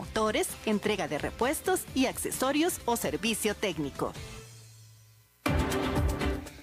motores, 0.00 0.48
entrega 0.64 1.08
de 1.08 1.18
repuestos 1.18 1.84
y 1.94 2.06
accesorios 2.06 2.80
o 2.86 2.96
servicio 2.96 3.54
técnico. 3.54 4.14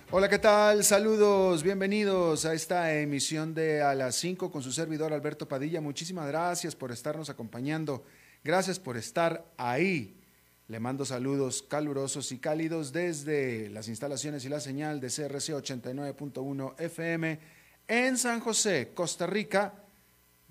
Hola, 0.09 0.27
¿qué 0.27 0.39
tal? 0.39 0.83
Saludos, 0.83 1.61
bienvenidos 1.61 2.45
a 2.45 2.55
esta 2.55 2.95
emisión 2.95 3.53
de 3.53 3.83
A 3.83 3.93
las 3.93 4.15
5 4.15 4.51
con 4.51 4.63
su 4.63 4.71
servidor 4.71 5.13
Alberto 5.13 5.47
Padilla. 5.47 5.81
Muchísimas 5.81 6.27
gracias 6.27 6.75
por 6.75 6.91
estarnos 6.91 7.29
acompañando. 7.29 8.03
Gracias 8.43 8.79
por 8.79 8.97
estar 8.97 9.45
ahí. 9.57 10.19
Le 10.67 10.79
mando 10.79 11.05
saludos 11.05 11.61
calurosos 11.61 12.31
y 12.31 12.39
cálidos 12.39 12.91
desde 12.91 13.69
las 13.69 13.87
instalaciones 13.87 14.45
y 14.45 14.49
la 14.49 14.59
señal 14.59 14.99
de 14.99 15.09
CRC 15.09 15.53
89.1 15.53 16.73
FM 16.79 17.39
en 17.87 18.17
San 18.17 18.39
José, 18.39 18.93
Costa 18.95 19.27
Rica 19.27 19.83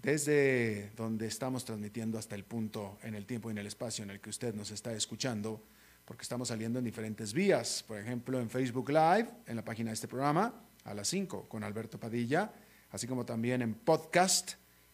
desde 0.07 0.93
donde 0.95 1.27
estamos 1.27 1.65
transmitiendo 1.65 2.17
hasta 2.17 2.37
el 2.37 2.45
punto 2.45 2.97
en 3.03 3.17
el 3.17 3.27
tiempo 3.27 3.49
y 3.49 3.51
en 3.51 3.59
el 3.59 3.67
espacio 3.67 4.05
en 4.05 4.11
el 4.11 4.21
que 4.21 4.31
usted 4.31 4.55
nos 4.55 4.71
está 4.71 4.93
escuchando, 4.93 5.61
porque 6.05 6.23
estamos 6.23 6.47
saliendo 6.47 6.79
en 6.79 6.85
diferentes 6.85 7.33
vías, 7.33 7.83
por 7.83 7.99
ejemplo 7.99 8.39
en 8.39 8.49
Facebook 8.49 8.89
Live, 8.89 9.29
en 9.49 9.57
la 9.57 9.65
página 9.65 9.91
de 9.91 9.95
este 9.95 10.07
programa, 10.07 10.55
a 10.85 10.95
las 10.95 11.09
5 11.09 11.49
con 11.49 11.65
Alberto 11.65 11.99
Padilla, 11.99 12.53
así 12.93 13.09
como 13.09 13.27
también 13.27 13.63
en 13.63 13.75
podcast, 13.75 14.53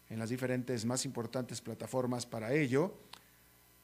en 0.08 0.18
las 0.18 0.30
diferentes 0.30 0.86
más 0.86 1.05
importantes 1.05 1.60
plataformas 1.60 2.24
para 2.24 2.55
ello, 2.55 2.96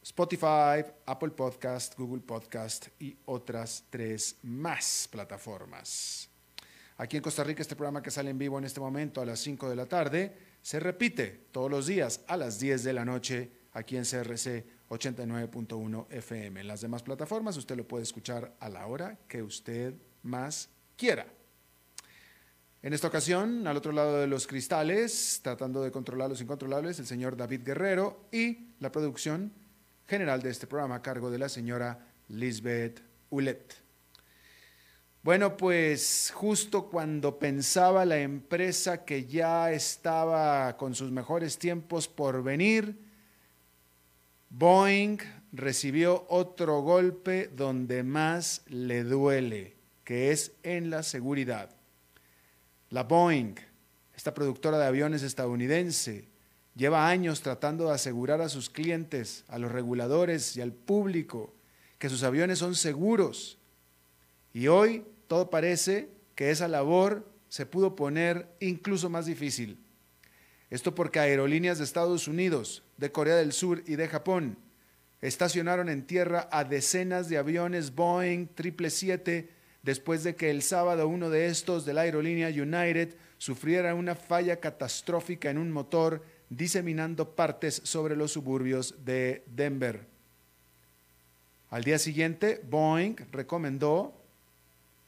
Spotify, 0.03 0.83
Apple 1.05 1.33
Podcast, 1.33 1.95
Google 1.99 2.23
Podcast 2.23 2.89
y 2.99 3.15
otras 3.27 3.85
tres 3.91 4.39
más 4.45 5.07
plataformas. 5.13 6.31
Aquí 6.97 7.19
en 7.19 7.23
Costa 7.23 7.45
Rica, 7.45 7.61
este 7.61 7.77
programa 7.77 8.03
que 8.03 8.11
sale 8.11 8.31
en 8.31 8.39
vivo 8.39 8.59
en 8.59 8.65
este 8.65 8.81
momento 8.81 9.21
a 9.21 9.27
las 9.27 9.41
5 9.41 9.69
de 9.69 9.77
la 9.77 9.85
tarde, 9.85 10.48
se 10.63 10.81
repite 10.81 11.47
todos 11.53 11.71
los 11.71 11.87
días 11.87 12.21
a 12.27 12.37
las 12.37 12.59
10 12.59 12.85
de 12.85 12.93
la 12.93 13.05
noche 13.05 13.51
aquí 13.73 13.97
en 13.97 14.05
CRC 14.05 14.65
89.1 14.89 16.07
FM. 16.11 16.61
En 16.61 16.69
las 16.69 16.81
demás 16.81 17.03
plataformas 17.03 17.57
usted 17.57 17.77
lo 17.77 17.87
puede 17.87 18.05
escuchar 18.05 18.55
a 18.61 18.69
la 18.69 18.87
hora 18.87 19.19
que 19.29 19.43
usted 19.43 19.95
más 20.23 20.71
quiera. 20.97 21.27
En 22.81 22.93
esta 22.93 23.09
ocasión, 23.09 23.67
al 23.67 23.77
otro 23.77 23.93
lado 23.93 24.21
de 24.21 24.29
los 24.29 24.47
cristales, 24.47 25.41
tratando 25.43 25.83
de 25.83 25.91
controlar 25.91 26.31
los 26.31 26.41
incontrolables, 26.41 26.99
el 27.01 27.07
señor 27.07 27.37
David 27.37 27.63
Guerrero 27.65 28.29
y 28.31 28.75
la 28.79 28.93
producción 28.93 29.53
general 30.07 30.43
de 30.43 30.51
este 30.51 30.67
programa 30.67 30.97
a 30.97 31.03
cargo 31.03 31.31
de 31.31 31.39
la 31.39 31.49
señora 31.49 32.07
Lisbeth 32.29 33.03
Ulet. 33.31 33.88
Bueno, 35.29 35.59
pues 35.59 36.33
justo 36.35 36.87
cuando 36.89 37.39
pensaba 37.39 38.07
la 38.07 38.19
empresa 38.19 39.05
que 39.05 39.27
ya 39.27 39.71
estaba 39.71 40.75
con 40.79 40.95
sus 40.95 41.11
mejores 41.11 41.59
tiempos 41.59 42.09
por 42.09 42.43
venir, 42.43 42.99
Boeing 44.49 45.19
recibió 45.53 46.25
otro 46.31 46.81
golpe 46.81 47.51
donde 47.55 48.05
más 48.05 48.63
le 48.69 49.05
duele, 49.05 49.77
que 50.03 50.33
es 50.33 50.53
en 50.63 50.89
la 50.89 51.03
seguridad. 51.03 51.77
La 52.89 53.03
Boeing, 53.03 53.57
esta 54.17 54.33
productora 54.33 54.79
de 54.79 54.87
aviones 54.87 55.23
estadounidense, 55.23 56.27
lleva 56.75 57.07
años 57.07 57.43
tratando 57.43 57.89
de 57.89 57.93
asegurar 57.93 58.41
a 58.41 58.49
sus 58.49 58.71
clientes, 58.71 59.45
a 59.49 59.59
los 59.59 59.73
reguladores 59.73 60.57
y 60.57 60.63
al 60.63 60.73
público 60.73 61.53
que 61.99 62.09
sus 62.09 62.23
aviones 62.23 62.61
son 62.61 62.75
seguros 62.75 63.59
y 64.55 64.69
hoy 64.69 65.05
todo 65.29 65.51
parece 65.51 66.09
que 66.35 66.51
esa 66.51 66.67
labor 66.67 67.31
se 67.49 67.67
pudo 67.67 67.95
poner 67.95 68.49
incluso 68.61 69.09
más 69.09 69.27
difícil. 69.27 69.79
Esto 70.71 70.95
porque 70.95 71.21
aerolíneas 71.21 71.79
de 71.79 71.85
Estados 71.85 72.29
Unidos, 72.29 72.83
de 72.97 73.13
Corea 73.13 73.37
del 73.37 73.53
Sur 73.53 73.83
y 73.87 73.97
de 73.97 74.09
Japón 74.09 74.59
estacionaron 75.21 75.89
en 75.89 76.07
tierra 76.07 76.49
a 76.53 76.65
decenas 76.65 77.29
de 77.29 77.39
aviones 77.39 77.95
Boeing 77.95 78.47
777 78.57 79.51
después 79.83 80.23
de 80.23 80.37
que 80.37 80.51
el 80.51 80.63
sábado 80.63 81.09
uno 81.09 81.31
de 81.31 81.47
estos 81.47 81.85
de 81.85 81.95
la 81.95 82.03
aerolínea 82.03 82.49
United 82.49 83.17
sufriera 83.39 83.95
una 83.95 84.15
falla 84.15 84.61
catastrófica 84.61 85.51
en 85.51 85.59
un 85.59 85.71
motor 85.71 86.25
diseminando 86.51 87.35
partes 87.35 87.81
sobre 87.85 88.17
los 88.17 88.33
suburbios 88.33 88.95
de 89.05 89.45
Denver. 89.47 90.07
Al 91.71 91.85
día 91.85 91.99
siguiente, 91.99 92.63
Boeing 92.69 93.17
recomendó 93.31 94.18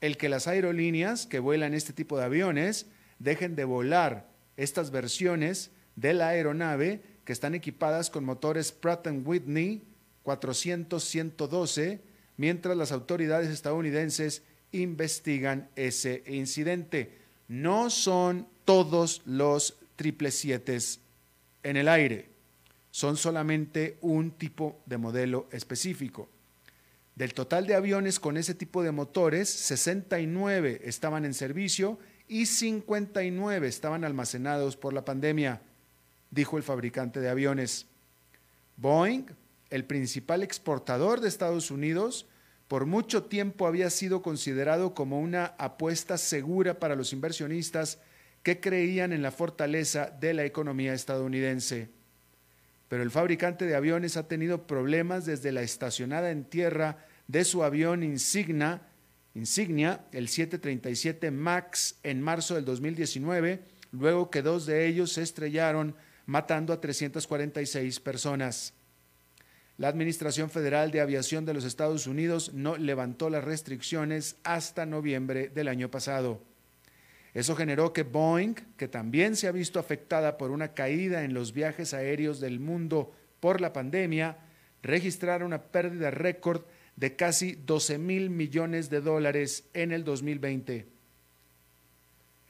el 0.00 0.16
que 0.16 0.28
las 0.28 0.46
aerolíneas 0.46 1.26
que 1.26 1.38
vuelan 1.38 1.74
este 1.74 1.92
tipo 1.92 2.18
de 2.18 2.24
aviones 2.24 2.86
dejen 3.18 3.56
de 3.56 3.64
volar 3.64 4.28
estas 4.56 4.90
versiones 4.90 5.70
de 5.96 6.14
la 6.14 6.28
aeronave 6.28 7.02
que 7.24 7.32
están 7.32 7.54
equipadas 7.54 8.10
con 8.10 8.24
motores 8.24 8.72
Pratt 8.72 9.06
Whitney 9.24 9.84
400-112, 10.24 12.00
mientras 12.36 12.76
las 12.76 12.92
autoridades 12.92 13.48
estadounidenses 13.48 14.42
investigan 14.72 15.68
ese 15.76 16.22
incidente. 16.26 17.18
No 17.48 17.90
son 17.90 18.46
todos 18.64 19.22
los 19.24 19.78
777 19.96 21.00
en 21.62 21.76
el 21.76 21.88
aire, 21.88 22.30
son 22.90 23.16
solamente 23.16 23.98
un 24.00 24.30
tipo 24.30 24.80
de 24.86 24.96
modelo 24.96 25.46
específico. 25.52 26.28
Del 27.20 27.34
total 27.34 27.66
de 27.66 27.74
aviones 27.74 28.18
con 28.18 28.38
ese 28.38 28.54
tipo 28.54 28.82
de 28.82 28.92
motores, 28.92 29.50
69 29.50 30.80
estaban 30.84 31.26
en 31.26 31.34
servicio 31.34 31.98
y 32.26 32.46
59 32.46 33.68
estaban 33.68 34.06
almacenados 34.06 34.78
por 34.78 34.94
la 34.94 35.04
pandemia, 35.04 35.60
dijo 36.30 36.56
el 36.56 36.62
fabricante 36.62 37.20
de 37.20 37.28
aviones. 37.28 37.88
Boeing, 38.78 39.26
el 39.68 39.84
principal 39.84 40.42
exportador 40.42 41.20
de 41.20 41.28
Estados 41.28 41.70
Unidos, 41.70 42.26
por 42.68 42.86
mucho 42.86 43.24
tiempo 43.24 43.66
había 43.66 43.90
sido 43.90 44.22
considerado 44.22 44.94
como 44.94 45.20
una 45.20 45.44
apuesta 45.58 46.16
segura 46.16 46.78
para 46.78 46.96
los 46.96 47.12
inversionistas 47.12 47.98
que 48.42 48.60
creían 48.60 49.12
en 49.12 49.20
la 49.20 49.30
fortaleza 49.30 50.06
de 50.06 50.32
la 50.32 50.46
economía 50.46 50.94
estadounidense. 50.94 51.90
Pero 52.88 53.02
el 53.02 53.10
fabricante 53.10 53.66
de 53.66 53.76
aviones 53.76 54.16
ha 54.16 54.26
tenido 54.26 54.66
problemas 54.66 55.26
desde 55.26 55.52
la 55.52 55.60
estacionada 55.60 56.30
en 56.30 56.44
tierra 56.44 57.06
de 57.30 57.44
su 57.44 57.62
avión 57.62 58.02
insignia, 58.02 58.82
insignia, 59.34 60.04
el 60.10 60.26
737 60.26 61.30
MAX, 61.30 61.94
en 62.02 62.20
marzo 62.20 62.56
del 62.56 62.64
2019, 62.64 63.62
luego 63.92 64.30
que 64.30 64.42
dos 64.42 64.66
de 64.66 64.88
ellos 64.88 65.12
se 65.12 65.22
estrellaron, 65.22 65.94
matando 66.26 66.72
a 66.72 66.80
346 66.80 68.00
personas. 68.00 68.74
La 69.76 69.86
Administración 69.86 70.50
Federal 70.50 70.90
de 70.90 71.00
Aviación 71.00 71.44
de 71.44 71.54
los 71.54 71.64
Estados 71.64 72.08
Unidos 72.08 72.52
no 72.52 72.76
levantó 72.76 73.30
las 73.30 73.44
restricciones 73.44 74.36
hasta 74.42 74.84
noviembre 74.84 75.48
del 75.48 75.68
año 75.68 75.88
pasado. 75.88 76.42
Eso 77.32 77.54
generó 77.54 77.92
que 77.92 78.02
Boeing, 78.02 78.54
que 78.76 78.88
también 78.88 79.36
se 79.36 79.46
ha 79.46 79.52
visto 79.52 79.78
afectada 79.78 80.36
por 80.36 80.50
una 80.50 80.74
caída 80.74 81.22
en 81.22 81.32
los 81.32 81.52
viajes 81.52 81.94
aéreos 81.94 82.40
del 82.40 82.58
mundo 82.58 83.14
por 83.38 83.60
la 83.60 83.72
pandemia, 83.72 84.38
registrara 84.82 85.44
una 85.44 85.62
pérdida 85.62 86.10
récord 86.10 86.62
de 87.00 87.16
casi 87.16 87.52
12 87.52 87.96
mil 87.96 88.28
millones 88.28 88.90
de 88.90 89.00
dólares 89.00 89.64
en 89.72 89.90
el 89.90 90.04
2020. 90.04 90.86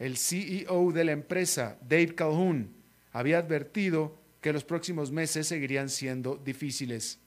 El 0.01 0.17
CEO 0.17 0.91
de 0.91 1.05
la 1.05 1.13
empresa, 1.13 1.79
Dave 1.83 2.17
Calhoun, 2.17 2.75
había 3.13 3.39
advertido 3.39 4.19
que 4.41 4.53
los 4.53 4.65
próximos 4.65 5.13
meses 5.13 5.47
seguirían 5.47 5.89
siendo 5.89 6.35
difíciles. 6.37 7.21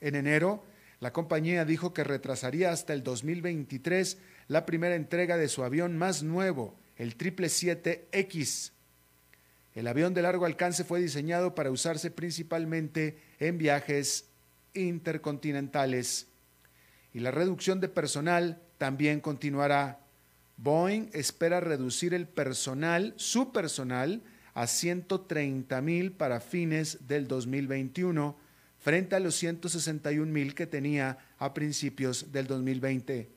En 0.00 0.14
enero, 0.14 0.62
la 0.98 1.14
compañía 1.14 1.64
dijo 1.64 1.94
que 1.94 2.04
retrasaría 2.04 2.70
hasta 2.70 2.92
el 2.92 3.02
2023 3.02 4.18
la 4.48 4.66
primera 4.66 4.96
entrega 4.96 5.38
de 5.38 5.48
su 5.48 5.64
avión 5.64 5.96
más 5.96 6.22
nuevo, 6.22 6.78
el 6.98 7.16
777X. 7.16 8.72
El 9.74 9.86
avión 9.86 10.12
de 10.12 10.20
largo 10.20 10.44
alcance 10.44 10.84
fue 10.84 11.00
diseñado 11.00 11.54
para 11.54 11.70
usarse 11.70 12.10
principalmente 12.10 13.16
en 13.38 13.56
viajes 13.56 14.29
intercontinentales. 14.74 16.28
Y 17.12 17.20
la 17.20 17.30
reducción 17.30 17.80
de 17.80 17.88
personal 17.88 18.62
también 18.78 19.20
continuará. 19.20 20.00
Boeing 20.56 21.08
espera 21.12 21.60
reducir 21.60 22.14
el 22.14 22.28
personal, 22.28 23.14
su 23.16 23.52
personal, 23.52 24.22
a 24.54 24.66
130 24.66 25.80
mil 25.80 26.12
para 26.12 26.40
fines 26.40 27.06
del 27.06 27.26
2021, 27.28 28.36
frente 28.78 29.16
a 29.16 29.20
los 29.20 29.34
161 29.36 30.30
mil 30.30 30.54
que 30.54 30.66
tenía 30.66 31.18
a 31.38 31.54
principios 31.54 32.32
del 32.32 32.46
2020. 32.46 33.28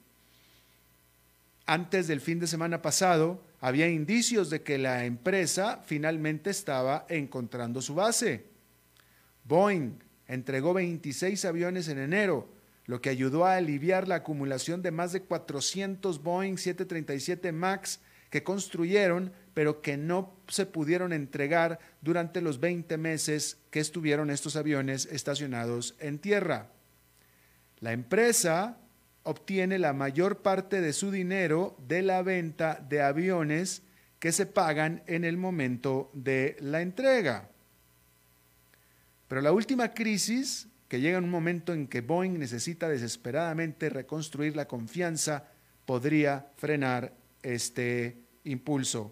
Antes 1.65 2.07
del 2.07 2.19
fin 2.19 2.39
de 2.39 2.47
semana 2.47 2.81
pasado, 2.81 3.41
había 3.61 3.87
indicios 3.87 4.49
de 4.49 4.61
que 4.61 4.77
la 4.77 5.05
empresa 5.05 5.81
finalmente 5.85 6.49
estaba 6.49 7.05
encontrando 7.07 7.81
su 7.81 7.95
base. 7.95 8.45
Boeing 9.45 9.93
entregó 10.27 10.73
26 10.73 11.45
aviones 11.45 11.87
en 11.87 11.99
enero, 11.99 12.49
lo 12.85 13.01
que 13.01 13.09
ayudó 13.09 13.45
a 13.45 13.55
aliviar 13.55 14.07
la 14.07 14.15
acumulación 14.15 14.81
de 14.81 14.91
más 14.91 15.13
de 15.13 15.21
400 15.21 16.21
Boeing 16.21 16.57
737 16.57 17.51
MAX 17.51 17.99
que 18.29 18.43
construyeron, 18.43 19.31
pero 19.53 19.81
que 19.81 19.95
no 19.95 20.35
se 20.47 20.65
pudieron 20.65 21.13
entregar 21.13 21.79
durante 22.01 22.41
los 22.41 22.59
20 22.59 22.97
meses 22.97 23.59
que 23.69 23.79
estuvieron 23.79 24.29
estos 24.29 24.55
aviones 24.55 25.05
estacionados 25.05 25.95
en 25.99 26.17
tierra. 26.17 26.71
La 27.79 27.93
empresa 27.93 28.77
obtiene 29.23 29.77
la 29.77 29.93
mayor 29.93 30.41
parte 30.41 30.81
de 30.81 30.93
su 30.93 31.11
dinero 31.11 31.77
de 31.87 32.01
la 32.01 32.23
venta 32.23 32.83
de 32.89 33.01
aviones 33.01 33.83
que 34.19 34.31
se 34.31 34.45
pagan 34.45 35.03
en 35.05 35.25
el 35.25 35.37
momento 35.37 36.09
de 36.13 36.57
la 36.59 36.81
entrega. 36.81 37.49
Pero 39.33 39.41
la 39.41 39.51
última 39.51 39.95
crisis, 39.95 40.67
que 40.87 41.01
llega 41.01 41.17
en 41.17 41.23
un 41.23 41.31
momento 41.31 41.73
en 41.73 41.87
que 41.87 42.01
Boeing 42.01 42.37
necesita 42.37 42.87
desesperadamente 42.87 43.89
reconstruir 43.89 44.55
la 44.55 44.67
confianza, 44.67 45.45
podría 45.87 46.51
frenar 46.55 47.11
este 47.41 48.19
impulso. 48.43 49.11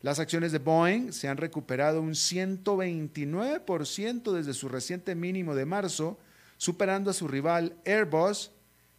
Las 0.00 0.18
acciones 0.18 0.50
de 0.52 0.60
Boeing 0.60 1.12
se 1.12 1.28
han 1.28 1.36
recuperado 1.36 2.00
un 2.00 2.12
129% 2.12 4.32
desde 4.32 4.54
su 4.54 4.70
reciente 4.70 5.14
mínimo 5.14 5.54
de 5.54 5.66
marzo, 5.66 6.18
superando 6.56 7.10
a 7.10 7.12
su 7.12 7.28
rival 7.28 7.76
Airbus, 7.84 8.52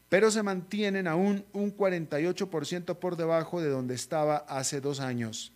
pero 0.10 0.30
se 0.30 0.44
mantienen 0.44 1.08
aún 1.08 1.44
un 1.54 1.76
48% 1.76 3.00
por 3.00 3.16
debajo 3.16 3.62
de 3.62 3.70
donde 3.70 3.96
estaba 3.96 4.46
hace 4.48 4.80
dos 4.80 5.00
años. 5.00 5.54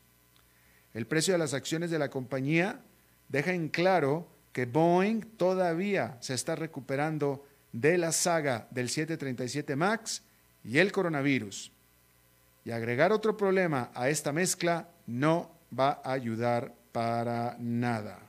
El 0.95 1.05
precio 1.05 1.35
de 1.35 1.37
las 1.37 1.53
acciones 1.53 1.91
de 1.91 1.99
la 1.99 2.09
compañía 2.09 2.81
deja 3.33 3.51
en 3.51 3.67
claro 3.67 4.27
que 4.53 4.67
Boeing 4.67 5.21
todavía 5.37 6.17
se 6.21 6.35
está 6.35 6.55
recuperando 6.55 7.43
de 7.71 7.97
la 7.97 8.11
saga 8.11 8.67
del 8.69 8.89
737 8.89 9.75
MAX 9.75 10.21
y 10.63 10.77
el 10.77 10.91
coronavirus. 10.91 11.71
Y 12.63 12.69
agregar 12.69 13.11
otro 13.11 13.35
problema 13.35 13.89
a 13.95 14.07
esta 14.09 14.31
mezcla 14.31 14.87
no 15.07 15.51
va 15.77 15.99
a 16.03 16.13
ayudar 16.13 16.75
para 16.91 17.57
nada. 17.59 18.19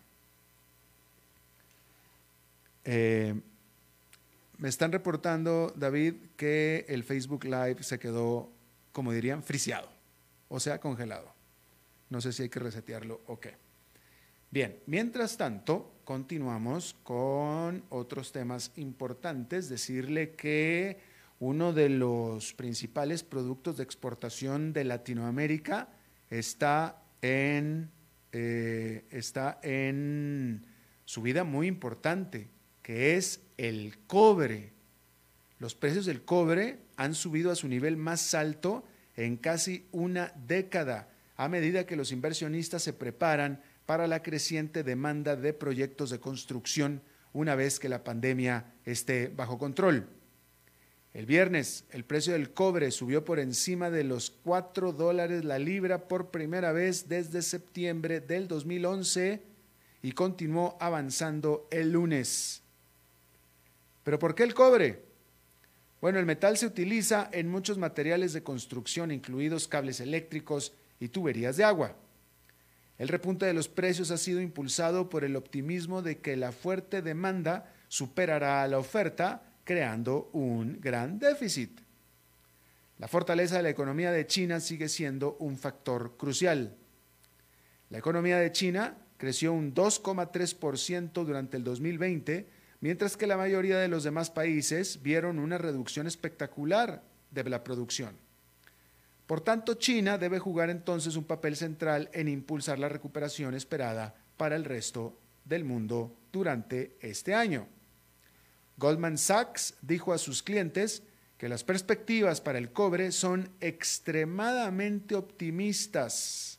Eh, 2.84 3.38
me 4.56 4.70
están 4.70 4.90
reportando, 4.90 5.70
David, 5.76 6.14
que 6.38 6.86
el 6.88 7.04
Facebook 7.04 7.44
Live 7.44 7.82
se 7.82 7.98
quedó, 7.98 8.50
como 8.92 9.12
dirían, 9.12 9.42
friciado, 9.42 9.90
o 10.48 10.58
sea, 10.58 10.80
congelado. 10.80 11.30
No 12.08 12.22
sé 12.22 12.32
si 12.32 12.44
hay 12.44 12.48
que 12.48 12.60
resetearlo 12.60 13.20
o 13.26 13.38
qué. 13.38 13.63
Bien, 14.54 14.78
mientras 14.86 15.36
tanto, 15.36 15.98
continuamos 16.04 16.94
con 17.02 17.82
otros 17.88 18.30
temas 18.30 18.70
importantes. 18.76 19.68
Decirle 19.68 20.36
que 20.36 21.00
uno 21.40 21.72
de 21.72 21.88
los 21.88 22.54
principales 22.54 23.24
productos 23.24 23.76
de 23.76 23.82
exportación 23.82 24.72
de 24.72 24.84
Latinoamérica 24.84 25.88
está 26.30 27.02
en, 27.20 27.90
eh, 28.30 29.04
está 29.10 29.58
en 29.60 30.64
subida 31.04 31.42
muy 31.42 31.66
importante 31.66 32.48
que 32.80 33.16
es 33.16 33.40
el 33.56 33.98
cobre. 34.06 34.72
Los 35.58 35.74
precios 35.74 36.06
del 36.06 36.24
cobre 36.24 36.78
han 36.96 37.16
subido 37.16 37.50
a 37.50 37.56
su 37.56 37.66
nivel 37.66 37.96
más 37.96 38.34
alto 38.34 38.84
en 39.16 39.36
casi 39.36 39.88
una 39.90 40.32
década, 40.46 41.08
a 41.36 41.48
medida 41.48 41.86
que 41.86 41.96
los 41.96 42.12
inversionistas 42.12 42.84
se 42.84 42.92
preparan 42.92 43.60
para 43.86 44.06
la 44.06 44.22
creciente 44.22 44.82
demanda 44.82 45.36
de 45.36 45.52
proyectos 45.52 46.10
de 46.10 46.20
construcción 46.20 47.02
una 47.32 47.54
vez 47.54 47.78
que 47.78 47.88
la 47.88 48.04
pandemia 48.04 48.72
esté 48.84 49.28
bajo 49.28 49.58
control. 49.58 50.08
El 51.12 51.26
viernes, 51.26 51.84
el 51.90 52.04
precio 52.04 52.32
del 52.32 52.52
cobre 52.52 52.90
subió 52.90 53.24
por 53.24 53.38
encima 53.38 53.90
de 53.90 54.02
los 54.02 54.30
4 54.30 54.92
dólares 54.92 55.44
la 55.44 55.58
libra 55.58 56.08
por 56.08 56.30
primera 56.30 56.72
vez 56.72 57.08
desde 57.08 57.42
septiembre 57.42 58.20
del 58.20 58.48
2011 58.48 59.42
y 60.02 60.12
continuó 60.12 60.76
avanzando 60.80 61.68
el 61.70 61.92
lunes. 61.92 62.62
¿Pero 64.02 64.18
por 64.18 64.34
qué 64.34 64.42
el 64.42 64.54
cobre? 64.54 65.04
Bueno, 66.00 66.18
el 66.18 66.26
metal 66.26 66.58
se 66.58 66.66
utiliza 66.66 67.30
en 67.32 67.48
muchos 67.48 67.78
materiales 67.78 68.32
de 68.32 68.42
construcción, 68.42 69.10
incluidos 69.10 69.68
cables 69.68 70.00
eléctricos 70.00 70.74
y 71.00 71.08
tuberías 71.08 71.56
de 71.56 71.64
agua. 71.64 71.96
El 72.98 73.08
repunte 73.08 73.46
de 73.46 73.54
los 73.54 73.68
precios 73.68 74.10
ha 74.10 74.18
sido 74.18 74.40
impulsado 74.40 75.08
por 75.08 75.24
el 75.24 75.36
optimismo 75.36 76.00
de 76.02 76.18
que 76.18 76.36
la 76.36 76.52
fuerte 76.52 77.02
demanda 77.02 77.72
superará 77.88 78.62
a 78.62 78.68
la 78.68 78.78
oferta, 78.78 79.42
creando 79.64 80.30
un 80.32 80.80
gran 80.80 81.18
déficit. 81.18 81.80
La 82.98 83.08
fortaleza 83.08 83.56
de 83.56 83.64
la 83.64 83.70
economía 83.70 84.12
de 84.12 84.26
China 84.26 84.60
sigue 84.60 84.88
siendo 84.88 85.36
un 85.40 85.58
factor 85.58 86.16
crucial. 86.16 86.76
La 87.90 87.98
economía 87.98 88.38
de 88.38 88.52
China 88.52 88.96
creció 89.16 89.52
un 89.52 89.74
2,3% 89.74 91.24
durante 91.24 91.56
el 91.56 91.64
2020, 91.64 92.48
mientras 92.80 93.16
que 93.16 93.26
la 93.26 93.36
mayoría 93.36 93.78
de 93.78 93.88
los 93.88 94.04
demás 94.04 94.30
países 94.30 95.02
vieron 95.02 95.40
una 95.40 95.58
reducción 95.58 96.06
espectacular 96.06 97.02
de 97.30 97.44
la 97.44 97.64
producción. 97.64 98.23
Por 99.26 99.40
tanto, 99.40 99.74
China 99.74 100.18
debe 100.18 100.38
jugar 100.38 100.68
entonces 100.68 101.16
un 101.16 101.24
papel 101.24 101.56
central 101.56 102.10
en 102.12 102.28
impulsar 102.28 102.78
la 102.78 102.88
recuperación 102.88 103.54
esperada 103.54 104.14
para 104.36 104.56
el 104.56 104.64
resto 104.64 105.18
del 105.44 105.64
mundo 105.64 106.16
durante 106.30 106.96
este 107.00 107.34
año. 107.34 107.66
Goldman 108.76 109.16
Sachs 109.16 109.74
dijo 109.82 110.12
a 110.12 110.18
sus 110.18 110.42
clientes 110.42 111.02
que 111.38 111.48
las 111.48 111.64
perspectivas 111.64 112.40
para 112.40 112.58
el 112.58 112.72
cobre 112.72 113.12
son 113.12 113.50
extremadamente 113.60 115.14
optimistas, 115.14 116.58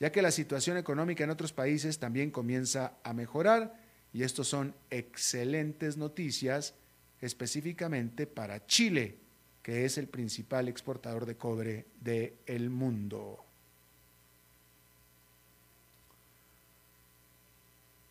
ya 0.00 0.10
que 0.10 0.22
la 0.22 0.30
situación 0.30 0.76
económica 0.76 1.24
en 1.24 1.30
otros 1.30 1.52
países 1.52 1.98
también 1.98 2.30
comienza 2.30 2.94
a 3.04 3.12
mejorar 3.12 3.80
y 4.12 4.22
estos 4.22 4.48
son 4.48 4.74
excelentes 4.90 5.96
noticias 5.96 6.74
específicamente 7.20 8.26
para 8.26 8.66
Chile, 8.66 9.18
que 9.66 9.84
es 9.84 9.98
el 9.98 10.06
principal 10.06 10.68
exportador 10.68 11.26
de 11.26 11.34
cobre 11.34 11.86
del 12.00 12.70
mundo. 12.70 13.44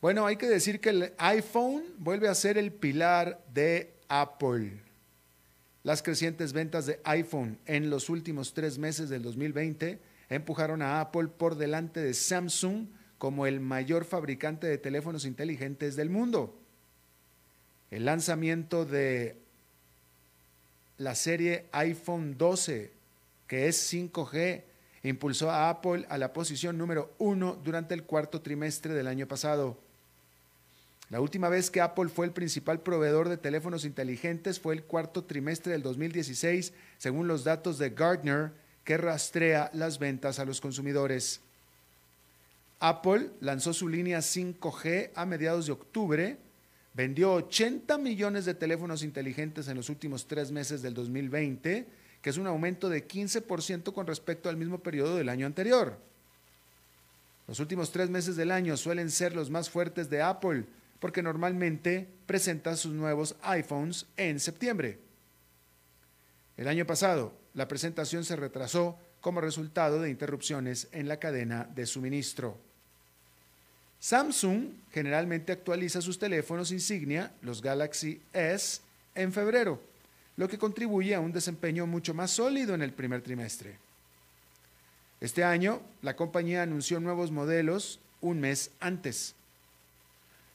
Bueno, 0.02 0.26
hay 0.26 0.36
que 0.36 0.50
decir 0.50 0.82
que 0.82 0.90
el 0.90 1.14
iPhone 1.18 1.86
vuelve 1.98 2.28
a 2.28 2.36
ser 2.36 2.58
el 2.58 2.74
pilar 2.74 3.42
de 3.54 3.94
Apple. 4.10 4.82
Las 5.84 6.04
crecientes 6.04 6.52
ventas 6.52 6.88
de 6.88 7.00
iPhone 7.06 7.58
en 7.66 7.90
los 7.90 8.10
últimos 8.10 8.54
tres 8.54 8.78
meses 8.78 9.08
del 9.08 9.24
2020 9.24 10.02
empujaron 10.28 10.82
a 10.82 11.00
Apple 11.00 11.30
por 11.30 11.56
delante 11.56 12.02
de 12.02 12.14
Samsung 12.14 12.88
como 13.18 13.46
el 13.46 13.62
mayor 13.62 14.04
fabricante 14.04 14.68
de 14.68 14.78
teléfonos 14.78 15.24
inteligentes 15.24 15.96
del 15.96 16.10
mundo. 16.10 16.60
El 17.92 18.04
lanzamiento 18.04 18.84
de 18.84 19.45
la 20.98 21.16
serie 21.16 21.66
iPhone 21.72 22.38
12, 22.38 22.92
que 23.48 23.68
es 23.68 23.94
5G, 23.94 24.64
impulsó 25.04 25.52
a 25.52 25.70
Apple 25.70 26.06
a 26.10 26.18
la 26.18 26.34
posición 26.34 26.78
número 26.78 27.14
uno 27.18 27.60
durante 27.64 27.94
el 27.94 28.04
cuarto 28.04 28.42
trimestre 28.42 28.94
del 28.94 29.08
año 29.08 29.28
pasado. 29.28 29.78
La 31.10 31.22
última 31.22 31.50
vez 31.50 31.70
que 31.70 31.82
Apple 31.82 32.10
fue 32.10 32.26
el 32.26 32.32
principal 32.32 32.80
proveedor 32.80 33.30
de 33.30 33.38
teléfonos 33.38 33.86
inteligentes 33.86 34.60
fue 34.60 34.74
el 34.74 34.84
cuarto 34.84 35.24
trimestre 35.24 35.74
del 35.74 35.84
2016, 35.84 36.74
según 36.98 37.28
los 37.28 37.44
datos 37.44 37.78
de 37.78 37.92
Gartner, 37.92 38.52
que 38.84 38.98
rastrea 38.98 39.70
las 39.74 40.00
ventas 40.00 40.40
a 40.40 40.46
los 40.46 40.62
consumidores. 40.62 41.42
Apple 42.80 43.30
lanzó 43.40 43.74
su 43.74 43.88
línea 43.88 44.20
5G 44.20 45.12
a 45.16 45.26
mediados 45.26 45.68
de 45.68 45.74
octubre, 45.74 46.38
vendió 46.96 47.34
80 47.34 47.98
millones 47.98 48.46
de 48.46 48.56
teléfonos 48.56 49.04
inteligentes 49.04 49.68
en 49.68 49.76
los 49.76 49.90
últimos 49.90 50.28
tres 50.28 50.52
meses 50.52 50.82
del 50.82 50.94
2020, 50.94 51.88
que 52.22 52.30
es 52.30 52.38
un 52.38 52.48
aumento 52.48 52.90
de 52.90 53.06
15% 53.06 53.94
con 53.94 54.08
respecto 54.08 54.50
al 54.50 54.58
mismo 54.58 54.80
periodo 54.80 55.18
del 55.18 55.30
año 55.30 55.46
anterior. 55.46 56.00
Los 57.48 57.60
últimos 57.60 57.92
tres 57.92 58.10
meses 58.10 58.38
del 58.38 58.50
año 58.50 58.78
suelen 58.78 59.12
ser 59.12 59.36
los 59.36 59.50
más 59.50 59.70
fuertes 59.70 60.10
de 60.10 60.22
Apple, 60.22 60.66
porque 61.00 61.22
normalmente 61.22 62.08
presenta 62.26 62.76
sus 62.78 62.94
nuevos 62.94 63.36
iPhones 63.42 64.08
en 64.16 64.40
septiembre. 64.40 65.00
El 66.56 66.70
año 66.70 66.88
pasado, 66.88 67.38
la 67.54 67.68
presentación 67.68 68.24
se 68.24 68.38
retrasó 68.38 68.98
como 69.20 69.42
resultado 69.42 70.02
de 70.02 70.10
interrupciones 70.10 70.88
en 70.94 71.10
la 71.10 71.20
cadena 71.20 71.66
de 71.76 71.86
suministro. 71.86 72.58
Samsung 74.00 74.70
generalmente 74.92 75.52
actualiza 75.52 76.02
sus 76.02 76.20
teléfonos 76.20 76.72
insignia, 76.72 77.32
los 77.42 77.62
Galaxy 77.62 78.22
S, 78.34 78.82
en 79.16 79.34
febrero, 79.34 79.82
lo 80.38 80.48
que 80.48 80.58
contribuye 80.58 81.16
a 81.16 81.20
un 81.20 81.32
desempeño 81.32 81.88
mucho 81.88 82.14
más 82.14 82.32
sólido 82.32 82.76
en 82.76 82.82
el 82.82 82.92
primer 82.92 83.22
trimestre. 83.22 83.78
Este 85.22 85.44
año, 85.44 85.82
la 86.02 86.16
compañía 86.16 86.62
anunció 86.62 87.00
nuevos 87.00 87.32
modelos 87.32 88.00
un 88.22 88.42
mes 88.42 88.72
antes. 88.80 89.34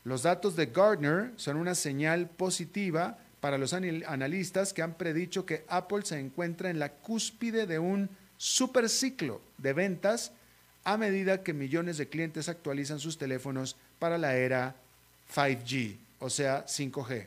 Los 0.05 0.23
datos 0.23 0.57
de 0.57 0.67
Gardner 0.67 1.33
son 1.37 1.57
una 1.57 1.75
señal 1.75 2.29
positiva 2.29 3.19
para 3.41 3.59
los 3.59 3.73
analistas 3.73 4.73
que 4.73 4.83
han 4.83 4.95
predicho 4.95 5.47
que 5.47 5.65
Apple 5.69 6.03
se 6.05 6.19
encuentra 6.19 6.71
en 6.71 6.79
la 6.79 6.93
cúspide 6.93 7.67
de 7.67 7.79
un 7.79 8.11
superciclo 8.37 9.41
de 9.59 9.73
ventas 9.73 10.33
a 10.85 10.97
medida 10.97 11.43
que 11.43 11.53
millones 11.53 11.99
de 11.99 12.09
clientes 12.09 12.49
actualizan 12.49 13.01
sus 13.01 13.19
teléfonos 13.19 13.77
para 13.99 14.19
la 14.19 14.37
era 14.37 14.77
5G, 15.35 15.97
o 16.19 16.31
sea, 16.31 16.67
5G. 16.67 17.27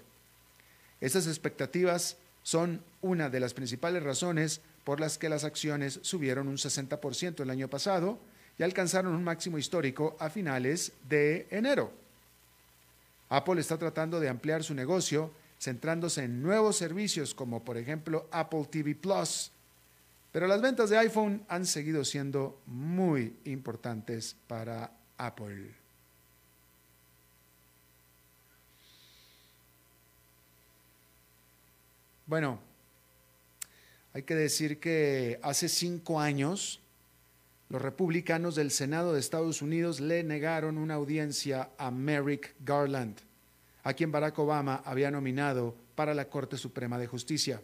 Estas 1.01 1.27
expectativas 1.27 2.17
son 2.43 2.81
una 3.01 3.29
de 3.29 3.39
las 3.39 3.53
principales 3.53 4.03
razones 4.03 4.62
por 4.83 5.00
las 5.00 5.17
que 5.17 5.29
las 5.29 5.43
acciones 5.43 6.00
subieron 6.01 6.48
un 6.48 6.57
60% 6.57 7.41
el 7.41 7.50
año 7.50 7.69
pasado 7.69 8.19
y 8.57 8.63
alcanzaron 8.63 9.15
un 9.15 9.24
máximo 9.24 9.57
histórico 9.57 10.15
a 10.19 10.29
finales 10.29 10.91
de 11.07 11.48
enero. 11.50 11.91
Apple 13.29 13.60
está 13.60 13.77
tratando 13.77 14.19
de 14.19 14.29
ampliar 14.29 14.63
su 14.63 14.74
negocio 14.74 15.31
centrándose 15.60 16.25
en 16.25 16.43
nuevos 16.43 16.75
servicios 16.75 17.33
como 17.33 17.63
por 17.63 17.77
ejemplo 17.77 18.27
Apple 18.31 18.67
TV 18.69 18.95
Plus, 18.95 19.51
pero 20.33 20.47
las 20.47 20.61
ventas 20.61 20.89
de 20.89 20.97
iPhone 20.97 21.45
han 21.47 21.63
seguido 21.63 22.03
siendo 22.03 22.63
muy 22.65 23.37
importantes 23.45 24.35
para 24.47 24.91
Apple. 25.15 25.75
Bueno, 32.25 32.59
hay 34.13 34.23
que 34.23 34.33
decir 34.33 34.79
que 34.79 35.39
hace 35.43 35.69
cinco 35.69 36.19
años 36.19 36.81
los 37.69 37.79
republicanos 37.79 38.55
del 38.55 38.71
Senado 38.71 39.13
de 39.13 39.19
Estados 39.19 39.61
Unidos 39.61 39.99
le 39.99 40.23
negaron 40.23 40.79
una 40.79 40.95
audiencia 40.95 41.69
a 41.77 41.91
Merrick 41.91 42.55
Garland, 42.65 43.17
a 43.83 43.93
quien 43.93 44.11
Barack 44.11 44.39
Obama 44.39 44.81
había 44.83 45.11
nominado 45.11 45.75
para 45.93 46.15
la 46.15 46.27
Corte 46.27 46.57
Suprema 46.57 46.97
de 46.97 47.05
Justicia. 47.05 47.61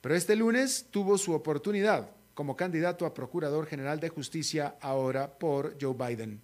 Pero 0.00 0.14
este 0.14 0.36
lunes 0.36 0.86
tuvo 0.90 1.18
su 1.18 1.32
oportunidad 1.32 2.10
como 2.34 2.56
candidato 2.56 3.04
a 3.04 3.12
Procurador 3.12 3.66
General 3.66 4.00
de 4.00 4.08
Justicia 4.08 4.76
ahora 4.80 5.38
por 5.38 5.76
Joe 5.80 5.94
Biden. 5.94 6.40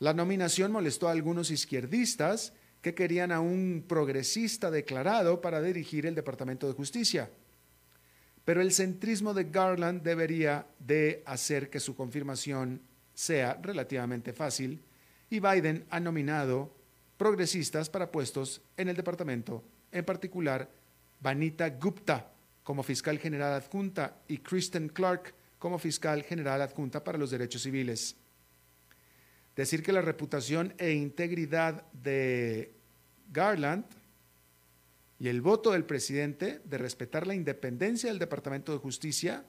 La 0.00 0.12
nominación 0.12 0.72
molestó 0.72 1.08
a 1.08 1.12
algunos 1.12 1.50
izquierdistas 1.50 2.52
que 2.82 2.94
querían 2.94 3.32
a 3.32 3.40
un 3.40 3.84
progresista 3.86 4.70
declarado 4.70 5.40
para 5.40 5.60
dirigir 5.62 6.06
el 6.06 6.14
Departamento 6.14 6.66
de 6.66 6.74
Justicia. 6.74 7.30
Pero 8.44 8.62
el 8.62 8.72
centrismo 8.72 9.34
de 9.34 9.44
Garland 9.44 10.02
debería 10.02 10.66
de 10.78 11.22
hacer 11.26 11.68
que 11.70 11.80
su 11.80 11.94
confirmación 11.94 12.80
sea 13.14 13.58
relativamente 13.62 14.32
fácil 14.32 14.82
y 15.28 15.40
Biden 15.40 15.84
ha 15.90 16.00
nominado 16.00 16.74
progresistas 17.16 17.90
para 17.90 18.10
puestos 18.10 18.62
en 18.76 18.88
el 18.88 18.96
departamento, 18.96 19.62
en 19.92 20.04
particular 20.04 20.70
Vanita 21.20 21.70
Gupta 21.70 22.32
como 22.62 22.82
fiscal 22.82 23.18
general 23.18 23.52
adjunta 23.54 24.22
y 24.28 24.38
Kristen 24.38 24.88
Clark 24.88 25.34
como 25.58 25.78
fiscal 25.78 26.22
general 26.22 26.62
adjunta 26.62 27.04
para 27.04 27.18
los 27.18 27.30
derechos 27.30 27.62
civiles. 27.62 28.16
Decir 29.54 29.82
que 29.82 29.92
la 29.92 30.00
reputación 30.00 30.74
e 30.78 30.92
integridad 30.92 31.84
de 31.92 32.74
Garland 33.30 33.84
y 35.18 35.28
el 35.28 35.42
voto 35.42 35.72
del 35.72 35.84
presidente 35.84 36.62
de 36.64 36.78
respetar 36.78 37.26
la 37.26 37.34
independencia 37.34 38.08
del 38.08 38.18
Departamento 38.18 38.72
de 38.72 38.78
Justicia 38.78 39.44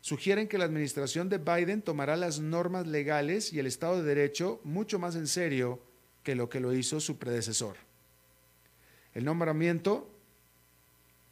sugieren 0.00 0.46
que 0.46 0.58
la 0.58 0.64
administración 0.64 1.28
de 1.28 1.38
Biden 1.38 1.82
tomará 1.82 2.16
las 2.16 2.38
normas 2.38 2.86
legales 2.86 3.52
y 3.52 3.58
el 3.58 3.66
Estado 3.66 3.96
de 3.96 4.14
Derecho 4.14 4.60
mucho 4.62 4.98
más 4.98 5.16
en 5.16 5.26
serio 5.26 5.82
que 6.22 6.36
lo 6.36 6.48
que 6.48 6.60
lo 6.60 6.72
hizo 6.72 7.00
su 7.00 7.18
predecesor. 7.18 7.76
El 9.14 9.24
nombramiento 9.24 10.11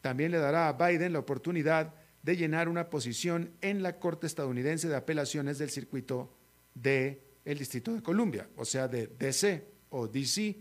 también 0.01 0.31
le 0.33 0.39
dará 0.39 0.69
a 0.69 0.73
Biden 0.73 1.13
la 1.13 1.19
oportunidad 1.19 1.95
de 2.23 2.37
llenar 2.37 2.69
una 2.69 2.91
posición 2.91 3.53
en 3.61 3.83
la 3.83 3.99
Corte 3.99 4.27
estadounidense 4.27 4.89
de 4.89 4.97
apelaciones 4.97 5.59
del 5.59 5.71
circuito 5.71 6.37
el 6.85 7.59
Distrito 7.59 7.95
de 7.95 8.03
Columbia, 8.03 8.49
o 8.57 8.65
sea, 8.65 8.89
de 8.89 9.07
DC 9.07 9.67
o 9.91 10.07
DC, 10.07 10.57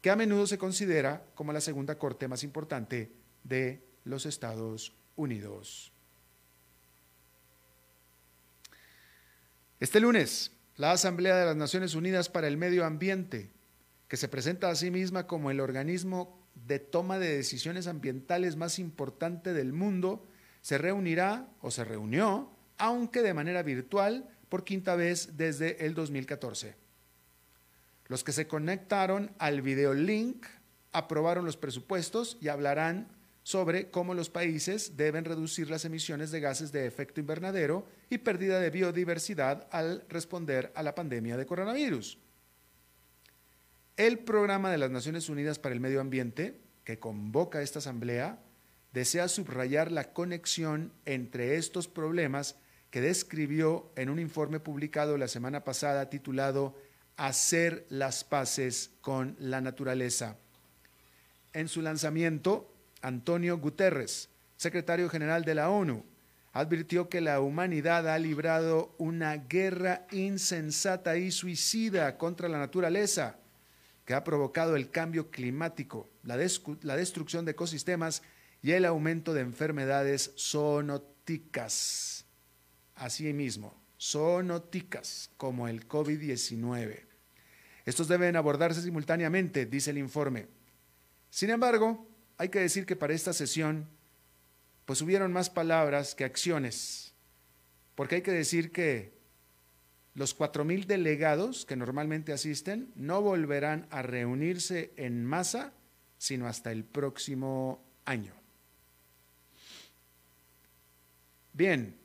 que 0.00 0.10
a 0.10 0.16
menudo 0.16 0.46
se 0.46 0.58
considera 0.58 1.24
como 1.34 1.52
la 1.52 1.60
segunda 1.60 1.98
corte 1.98 2.28
más 2.28 2.44
importante 2.44 3.12
de 3.44 3.86
los 4.04 4.26
Estados 4.26 4.94
Unidos. 5.16 5.92
Este 9.80 10.00
lunes, 10.00 10.52
la 10.76 10.92
Asamblea 10.92 11.36
de 11.36 11.46
las 11.46 11.56
Naciones 11.56 11.94
Unidas 11.94 12.28
para 12.28 12.46
el 12.46 12.56
Medio 12.56 12.84
Ambiente, 12.84 13.50
que 14.08 14.16
se 14.16 14.28
presenta 14.28 14.70
a 14.70 14.74
sí 14.74 14.90
misma 14.90 15.26
como 15.26 15.50
el 15.50 15.60
organismo 15.60 16.41
de 16.54 16.78
toma 16.78 17.18
de 17.18 17.36
decisiones 17.36 17.86
ambientales 17.86 18.56
más 18.56 18.78
importante 18.78 19.52
del 19.52 19.72
mundo, 19.72 20.26
se 20.60 20.78
reunirá 20.78 21.48
o 21.60 21.70
se 21.70 21.84
reunió, 21.84 22.50
aunque 22.78 23.22
de 23.22 23.34
manera 23.34 23.62
virtual, 23.62 24.28
por 24.48 24.64
quinta 24.64 24.96
vez 24.96 25.36
desde 25.36 25.84
el 25.86 25.94
2014. 25.94 26.76
Los 28.06 28.24
que 28.24 28.32
se 28.32 28.46
conectaron 28.46 29.32
al 29.38 29.62
videolink 29.62 30.46
aprobaron 30.92 31.44
los 31.44 31.56
presupuestos 31.56 32.36
y 32.40 32.48
hablarán 32.48 33.08
sobre 33.42 33.90
cómo 33.90 34.14
los 34.14 34.30
países 34.30 34.96
deben 34.96 35.24
reducir 35.24 35.68
las 35.70 35.84
emisiones 35.84 36.30
de 36.30 36.40
gases 36.40 36.70
de 36.70 36.86
efecto 36.86 37.20
invernadero 37.20 37.86
y 38.08 38.18
pérdida 38.18 38.60
de 38.60 38.70
biodiversidad 38.70 39.66
al 39.72 40.04
responder 40.08 40.72
a 40.74 40.82
la 40.82 40.94
pandemia 40.94 41.36
de 41.36 41.46
coronavirus. 41.46 42.18
El 43.98 44.20
programa 44.20 44.70
de 44.70 44.78
las 44.78 44.90
Naciones 44.90 45.28
Unidas 45.28 45.58
para 45.58 45.74
el 45.74 45.80
Medio 45.80 46.00
Ambiente, 46.00 46.62
que 46.82 46.98
convoca 46.98 47.60
esta 47.60 47.80
asamblea, 47.80 48.38
desea 48.94 49.28
subrayar 49.28 49.92
la 49.92 50.14
conexión 50.14 50.94
entre 51.04 51.56
estos 51.56 51.88
problemas 51.88 52.56
que 52.88 53.02
describió 53.02 53.92
en 53.96 54.08
un 54.08 54.18
informe 54.18 54.60
publicado 54.60 55.18
la 55.18 55.28
semana 55.28 55.62
pasada 55.62 56.08
titulado 56.08 56.74
Hacer 57.18 57.84
las 57.90 58.24
paces 58.24 58.92
con 59.02 59.36
la 59.38 59.60
naturaleza. 59.60 60.38
En 61.52 61.68
su 61.68 61.82
lanzamiento, 61.82 62.74
Antonio 63.02 63.58
Guterres, 63.58 64.30
secretario 64.56 65.10
general 65.10 65.44
de 65.44 65.54
la 65.54 65.68
ONU, 65.68 66.06
advirtió 66.54 67.10
que 67.10 67.20
la 67.20 67.40
humanidad 67.40 68.08
ha 68.08 68.18
librado 68.18 68.94
una 68.96 69.36
guerra 69.36 70.06
insensata 70.12 71.18
y 71.18 71.30
suicida 71.30 72.16
contra 72.16 72.48
la 72.48 72.58
naturaleza 72.58 73.41
que 74.04 74.14
ha 74.14 74.24
provocado 74.24 74.76
el 74.76 74.90
cambio 74.90 75.30
climático, 75.30 76.08
la, 76.24 76.36
destrucción 76.36 77.44
de 77.44 77.52
ecosistemas 77.52 78.22
y 78.62 78.72
el 78.72 78.84
aumento 78.84 79.34
de 79.34 79.42
enfermedades 79.42 80.32
zoonóticas. 80.36 82.24
Asimismo, 82.96 83.74
zoonóticas 84.00 85.30
como 85.36 85.68
el 85.68 85.88
COVID-19. 85.88 87.00
Estos 87.84 88.08
deben 88.08 88.36
abordarse 88.36 88.82
simultáneamente, 88.82 89.66
dice 89.66 89.90
el 89.90 89.98
informe. 89.98 90.46
Sin 91.30 91.50
embargo, 91.50 92.06
hay 92.38 92.48
que 92.48 92.60
decir 92.60 92.86
que 92.86 92.96
para 92.96 93.14
esta 93.14 93.32
sesión, 93.32 93.88
pues 94.84 95.00
hubieron 95.00 95.32
más 95.32 95.48
palabras 95.48 96.14
que 96.14 96.24
acciones, 96.24 97.14
porque 97.94 98.16
hay 98.16 98.22
que 98.22 98.32
decir 98.32 98.72
que 98.72 99.21
los 100.14 100.38
4.000 100.38 100.86
delegados 100.86 101.64
que 101.64 101.76
normalmente 101.76 102.32
asisten 102.32 102.92
no 102.94 103.22
volverán 103.22 103.86
a 103.90 104.02
reunirse 104.02 104.92
en 104.96 105.24
masa 105.24 105.72
sino 106.22 106.46
hasta 106.46 106.70
el 106.70 106.84
próximo 106.84 107.82
año. 108.04 108.32
Bien, 111.52 111.98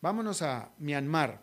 vámonos 0.00 0.42
a 0.42 0.70
Myanmar, 0.78 1.42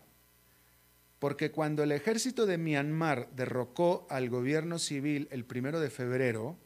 porque 1.19 1.51
cuando 1.51 1.83
el 1.83 1.91
ejército 1.91 2.45
de 2.45 2.57
Myanmar 2.57 3.29
derrocó 3.35 4.07
al 4.09 4.29
gobierno 4.29 4.79
civil 4.79 5.27
el 5.29 5.43
primero 5.43 5.81
de 5.81 5.89
febrero 5.89 6.57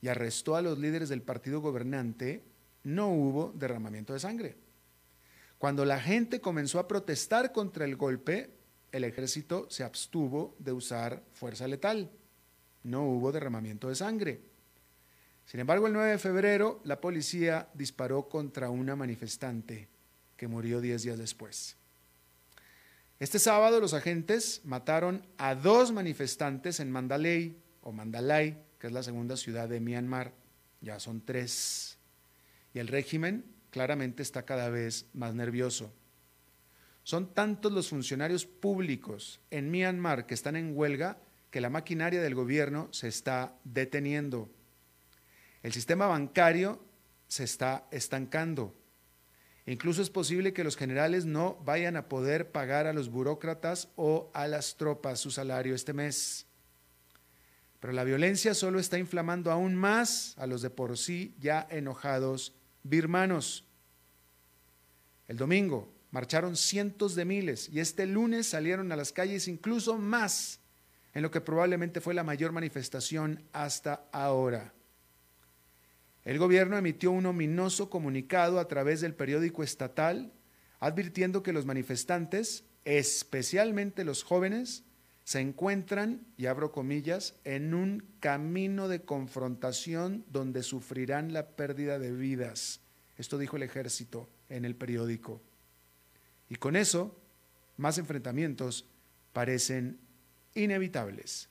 y 0.00 0.08
arrestó 0.08 0.56
a 0.56 0.62
los 0.62 0.78
líderes 0.78 1.10
del 1.10 1.20
partido 1.20 1.60
gobernante, 1.60 2.42
no 2.84 3.08
hubo 3.08 3.52
derramamiento 3.54 4.14
de 4.14 4.20
sangre. 4.20 4.56
Cuando 5.58 5.84
la 5.84 6.00
gente 6.00 6.40
comenzó 6.40 6.78
a 6.78 6.86
protestar 6.86 7.52
contra 7.52 7.84
el 7.84 7.96
golpe, 7.96 8.50
el 8.92 9.04
ejército 9.04 9.66
se 9.70 9.84
abstuvo 9.84 10.54
de 10.58 10.72
usar 10.72 11.22
fuerza 11.32 11.66
letal. 11.66 12.10
No 12.84 13.04
hubo 13.04 13.32
derramamiento 13.32 13.88
de 13.88 13.96
sangre. 13.96 14.40
Sin 15.44 15.60
embargo, 15.60 15.86
el 15.86 15.94
9 15.94 16.12
de 16.12 16.18
febrero, 16.18 16.80
la 16.84 17.00
policía 17.00 17.68
disparó 17.74 18.28
contra 18.28 18.70
una 18.70 18.94
manifestante 18.94 19.88
que 20.36 20.46
murió 20.46 20.80
10 20.80 21.02
días 21.02 21.18
después. 21.18 21.76
Este 23.18 23.40
sábado, 23.40 23.80
los 23.80 23.94
agentes 23.94 24.60
mataron 24.64 25.26
a 25.38 25.56
dos 25.56 25.90
manifestantes 25.90 26.78
en 26.78 26.92
Mandalay, 26.92 27.56
o 27.82 27.90
Mandalay, 27.90 28.62
que 28.78 28.86
es 28.86 28.92
la 28.92 29.02
segunda 29.02 29.36
ciudad 29.36 29.68
de 29.68 29.80
Myanmar. 29.80 30.32
Ya 30.80 31.00
son 31.00 31.20
tres. 31.20 31.98
Y 32.74 32.78
el 32.78 32.86
régimen 32.86 33.44
claramente 33.70 34.22
está 34.22 34.44
cada 34.44 34.68
vez 34.68 35.06
más 35.12 35.34
nervioso. 35.34 35.92
Son 37.02 37.32
tantos 37.32 37.72
los 37.72 37.88
funcionarios 37.88 38.44
públicos 38.44 39.40
en 39.50 39.70
Myanmar 39.70 40.26
que 40.26 40.34
están 40.34 40.56
en 40.56 40.76
huelga 40.76 41.18
que 41.50 41.60
la 41.60 41.70
maquinaria 41.70 42.20
del 42.20 42.34
gobierno 42.34 42.88
se 42.92 43.08
está 43.08 43.56
deteniendo. 43.64 44.50
El 45.62 45.72
sistema 45.72 46.06
bancario 46.06 46.84
se 47.26 47.44
está 47.44 47.86
estancando. 47.90 48.74
Incluso 49.66 50.00
es 50.00 50.10
posible 50.10 50.52
que 50.52 50.64
los 50.64 50.76
generales 50.76 51.26
no 51.26 51.56
vayan 51.64 51.96
a 51.96 52.08
poder 52.08 52.52
pagar 52.52 52.86
a 52.86 52.92
los 52.92 53.10
burócratas 53.10 53.88
o 53.96 54.30
a 54.34 54.46
las 54.46 54.76
tropas 54.76 55.20
su 55.20 55.30
salario 55.30 55.74
este 55.74 55.92
mes. 55.92 56.46
Pero 57.80 57.92
la 57.92 58.04
violencia 58.04 58.54
solo 58.54 58.80
está 58.80 58.98
inflamando 58.98 59.52
aún 59.52 59.74
más 59.74 60.34
a 60.38 60.46
los 60.46 60.62
de 60.62 60.70
por 60.70 60.98
sí 60.98 61.34
ya 61.38 61.66
enojados 61.70 62.54
birmanos. 62.88 63.64
El 65.26 65.36
domingo 65.36 65.92
marcharon 66.10 66.56
cientos 66.56 67.14
de 67.14 67.24
miles 67.24 67.68
y 67.68 67.80
este 67.80 68.06
lunes 68.06 68.46
salieron 68.46 68.90
a 68.92 68.96
las 68.96 69.12
calles 69.12 69.48
incluso 69.48 69.98
más, 69.98 70.60
en 71.14 71.22
lo 71.22 71.30
que 71.30 71.40
probablemente 71.40 72.00
fue 72.00 72.14
la 72.14 72.24
mayor 72.24 72.52
manifestación 72.52 73.42
hasta 73.52 74.08
ahora. 74.12 74.72
El 76.24 76.38
gobierno 76.38 76.76
emitió 76.76 77.10
un 77.10 77.26
ominoso 77.26 77.90
comunicado 77.90 78.60
a 78.60 78.68
través 78.68 79.00
del 79.00 79.14
periódico 79.14 79.62
estatal 79.62 80.32
advirtiendo 80.80 81.42
que 81.42 81.52
los 81.52 81.66
manifestantes, 81.66 82.64
especialmente 82.84 84.04
los 84.04 84.22
jóvenes, 84.22 84.84
se 85.28 85.40
encuentran, 85.40 86.26
y 86.38 86.46
abro 86.46 86.72
comillas, 86.72 87.34
en 87.44 87.74
un 87.74 88.02
camino 88.18 88.88
de 88.88 89.02
confrontación 89.02 90.24
donde 90.30 90.62
sufrirán 90.62 91.34
la 91.34 91.48
pérdida 91.48 91.98
de 91.98 92.12
vidas. 92.12 92.80
Esto 93.18 93.36
dijo 93.36 93.56
el 93.56 93.62
ejército 93.62 94.26
en 94.48 94.64
el 94.64 94.74
periódico. 94.74 95.42
Y 96.48 96.54
con 96.54 96.76
eso, 96.76 97.20
más 97.76 97.98
enfrentamientos 97.98 98.86
parecen 99.34 100.00
inevitables. 100.54 101.50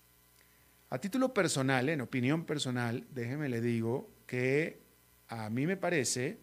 A 0.89 0.97
título 0.97 1.31
personal, 1.35 1.87
en 1.89 2.01
opinión 2.01 2.45
personal, 2.45 3.05
déjeme 3.11 3.47
le 3.47 3.61
digo 3.61 4.09
que 4.25 4.81
a 5.27 5.51
mí 5.51 5.67
me 5.67 5.77
parece, 5.77 6.39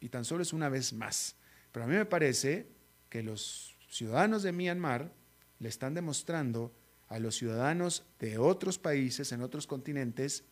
y 0.00 0.08
tan 0.08 0.24
solo 0.24 0.42
es 0.42 0.52
una 0.52 0.68
vez 0.68 0.92
más, 0.92 1.36
pero 1.70 1.84
a 1.84 1.88
mí 1.88 1.94
me 1.94 2.06
parece 2.06 2.66
que 3.08 3.22
los 3.22 3.76
ciudadanos 3.88 4.42
de 4.42 4.50
Myanmar 4.50 5.12
le 5.58 5.68
están 5.68 5.94
demostrando 5.94 6.74
a 7.08 7.18
los 7.18 7.36
ciudadanos 7.36 8.04
de 8.18 8.38
otros 8.38 8.78
países, 8.78 9.32
en 9.32 9.42
otros 9.42 9.66
continentes, 9.66 10.44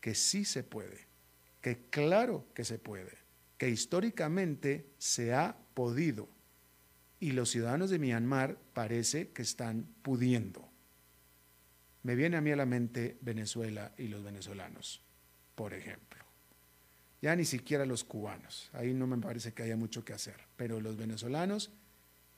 que 0.00 0.14
sí 0.14 0.44
se 0.44 0.62
puede, 0.62 1.06
que 1.60 1.88
claro 1.90 2.46
que 2.54 2.64
se 2.64 2.78
puede, 2.78 3.12
que 3.58 3.70
históricamente 3.70 4.90
se 4.98 5.32
ha 5.34 5.56
podido. 5.74 6.28
Y 7.18 7.32
los 7.32 7.50
ciudadanos 7.50 7.90
de 7.90 7.98
Myanmar 7.98 8.58
parece 8.74 9.30
que 9.30 9.42
están 9.42 9.86
pudiendo. 10.02 10.68
Me 12.02 12.14
viene 12.14 12.36
a 12.36 12.40
mí 12.40 12.52
a 12.52 12.56
la 12.56 12.66
mente 12.66 13.16
Venezuela 13.22 13.92
y 13.96 14.08
los 14.08 14.22
venezolanos 14.22 15.02
por 15.56 15.74
ejemplo. 15.74 16.24
Ya 17.20 17.34
ni 17.34 17.44
siquiera 17.44 17.84
los 17.84 18.04
cubanos, 18.04 18.70
ahí 18.74 18.92
no 18.94 19.08
me 19.08 19.16
parece 19.16 19.52
que 19.52 19.64
haya 19.64 19.76
mucho 19.76 20.04
que 20.04 20.12
hacer, 20.12 20.36
pero 20.56 20.80
los 20.80 20.96
venezolanos, 20.96 21.72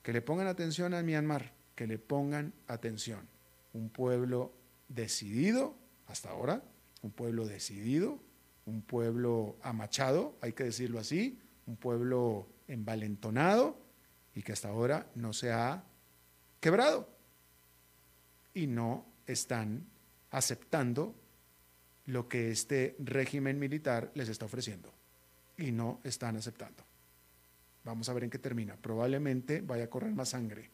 que 0.02 0.14
le 0.14 0.22
pongan 0.22 0.46
atención 0.46 0.94
a 0.94 1.02
Myanmar, 1.02 1.52
que 1.78 1.86
le 1.86 2.00
pongan 2.00 2.52
atención. 2.66 3.28
Un 3.72 3.88
pueblo 3.88 4.52
decidido, 4.88 5.76
hasta 6.08 6.30
ahora, 6.30 6.60
un 7.02 7.12
pueblo 7.12 7.46
decidido, 7.46 8.18
un 8.66 8.82
pueblo 8.82 9.56
amachado, 9.62 10.36
hay 10.40 10.54
que 10.54 10.64
decirlo 10.64 10.98
así, 10.98 11.38
un 11.68 11.76
pueblo 11.76 12.48
envalentonado 12.66 13.78
y 14.34 14.42
que 14.42 14.50
hasta 14.50 14.70
ahora 14.70 15.06
no 15.14 15.32
se 15.32 15.52
ha 15.52 15.84
quebrado 16.58 17.08
y 18.54 18.66
no 18.66 19.06
están 19.28 19.86
aceptando 20.32 21.14
lo 22.06 22.28
que 22.28 22.50
este 22.50 22.96
régimen 22.98 23.60
militar 23.60 24.10
les 24.16 24.28
está 24.28 24.46
ofreciendo 24.46 24.92
y 25.56 25.70
no 25.70 26.00
están 26.02 26.34
aceptando. 26.34 26.82
Vamos 27.84 28.08
a 28.08 28.14
ver 28.14 28.24
en 28.24 28.30
qué 28.30 28.40
termina. 28.40 28.74
Probablemente 28.74 29.60
vaya 29.60 29.84
a 29.84 29.90
correr 29.90 30.10
más 30.10 30.30
sangre, 30.30 30.72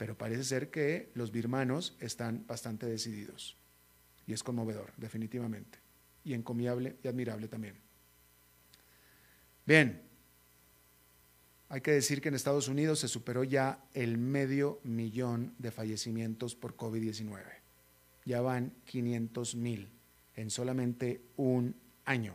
pero 0.00 0.16
parece 0.16 0.44
ser 0.44 0.70
que 0.70 1.10
los 1.12 1.30
birmanos 1.30 1.94
están 2.00 2.46
bastante 2.46 2.86
decididos 2.86 3.54
y 4.26 4.32
es 4.32 4.42
conmovedor, 4.42 4.94
definitivamente, 4.96 5.78
y 6.24 6.32
encomiable 6.32 6.96
y 7.04 7.08
admirable 7.08 7.48
también. 7.48 7.74
Bien, 9.66 10.00
hay 11.68 11.82
que 11.82 11.90
decir 11.90 12.22
que 12.22 12.30
en 12.30 12.34
Estados 12.34 12.68
Unidos 12.68 13.00
se 13.00 13.08
superó 13.08 13.44
ya 13.44 13.84
el 13.92 14.16
medio 14.16 14.80
millón 14.84 15.54
de 15.58 15.70
fallecimientos 15.70 16.54
por 16.54 16.78
COVID-19. 16.78 17.42
Ya 18.24 18.40
van 18.40 18.72
500 18.86 19.54
mil 19.54 19.90
en 20.34 20.48
solamente 20.48 21.20
un 21.36 21.74
año. 22.06 22.34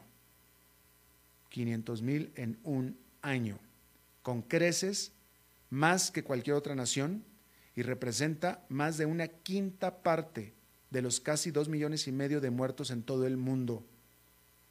500 1.49 2.01
mil 2.03 2.31
en 2.35 2.59
un 2.63 2.95
año, 3.23 3.57
con 4.21 4.43
creces 4.43 5.13
más 5.71 6.11
que 6.11 6.23
cualquier 6.23 6.57
otra 6.57 6.75
nación 6.75 7.25
y 7.75 7.81
representa 7.81 8.65
más 8.69 8.97
de 8.97 9.05
una 9.05 9.27
quinta 9.27 10.01
parte 10.01 10.53
de 10.89 11.01
los 11.01 11.19
casi 11.19 11.51
dos 11.51 11.67
millones 11.67 12.07
y 12.07 12.11
medio 12.11 12.39
de 12.39 12.49
muertos 12.49 12.89
en 12.89 13.03
todo 13.03 13.27
el 13.27 13.35
mundo, 13.35 13.85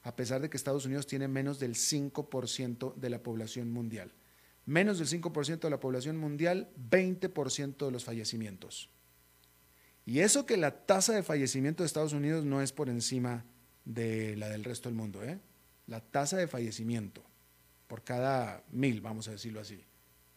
a 0.03 0.17
pesar 0.17 0.40
de 0.40 0.49
que 0.49 0.57
Estados 0.57 0.87
Unidos 0.87 1.07
tiene 1.07 1.29
menos 1.29 1.59
del 1.59 1.75
5% 1.75 2.95
de 2.95 3.11
la 3.11 3.23
población 3.23 3.71
mundial. 3.71 4.12
Menos 4.67 4.99
del 4.99 5.09
5% 5.09 5.61
de 5.61 5.71
la 5.71 5.81
población 5.81 6.17
mundial, 6.17 6.71
20% 6.90 7.85
de 7.85 7.90
los 7.90 8.05
fallecimientos. 8.05 8.88
Y 10.07 10.21
eso 10.21 10.47
que 10.47 10.57
la 10.57 10.87
tasa 10.87 11.14
de 11.14 11.23
fallecimiento 11.23 11.83
de 11.83 11.87
Estados 11.87 12.14
Unidos 12.14 12.45
no 12.45 12.62
es 12.62 12.73
por 12.73 12.88
encima 12.88 13.45
de 13.85 14.37
la 14.37 14.49
del 14.49 14.64
resto 14.64 14.88
del 14.88 14.97
mundo, 14.97 15.23
¿eh? 15.23 15.38
La 15.87 16.01
tasa 16.01 16.38
de 16.38 16.49
fallecimiento 16.49 17.23
por 17.87 18.03
cada 18.03 18.64
mil, 18.71 19.03
vamos 19.03 19.29
a 19.29 19.33
decirlo 19.33 19.61
así. 19.61 19.85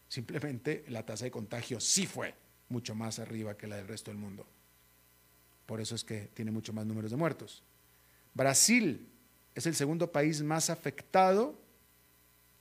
Simplemente 0.08 0.84
la 0.88 1.06
tasa 1.06 1.24
de 1.24 1.30
contagio 1.30 1.80
sí 1.80 2.06
fue 2.06 2.34
mucho 2.68 2.94
más 2.94 3.18
arriba 3.18 3.56
que 3.56 3.66
la 3.66 3.76
del 3.76 3.88
resto 3.88 4.10
del 4.10 4.18
mundo. 4.18 4.46
Por 5.66 5.80
eso 5.80 5.94
es 5.94 6.04
que 6.04 6.28
tiene 6.34 6.50
mucho 6.50 6.72
más 6.72 6.86
números 6.86 7.10
de 7.10 7.16
muertos. 7.16 7.62
Brasil 8.34 9.08
es 9.54 9.66
el 9.66 9.74
segundo 9.74 10.12
país 10.12 10.42
más 10.42 10.70
afectado, 10.70 11.58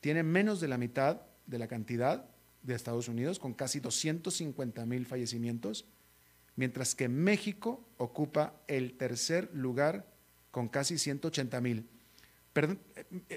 tiene 0.01 0.23
menos 0.23 0.59
de 0.59 0.67
la 0.67 0.77
mitad 0.77 1.21
de 1.45 1.59
la 1.59 1.67
cantidad 1.67 2.25
de 2.63 2.75
Estados 2.75 3.07
Unidos, 3.07 3.39
con 3.39 3.53
casi 3.53 3.79
250 3.79 4.85
mil 4.85 5.05
fallecimientos 5.05 5.85
mientras 6.57 6.95
que 6.95 7.07
México 7.07 7.87
ocupa 7.97 8.53
el 8.67 8.97
tercer 8.97 9.49
lugar 9.53 10.05
con 10.51 10.67
casi 10.67 10.97
180 10.97 11.61
mil. 11.61 11.87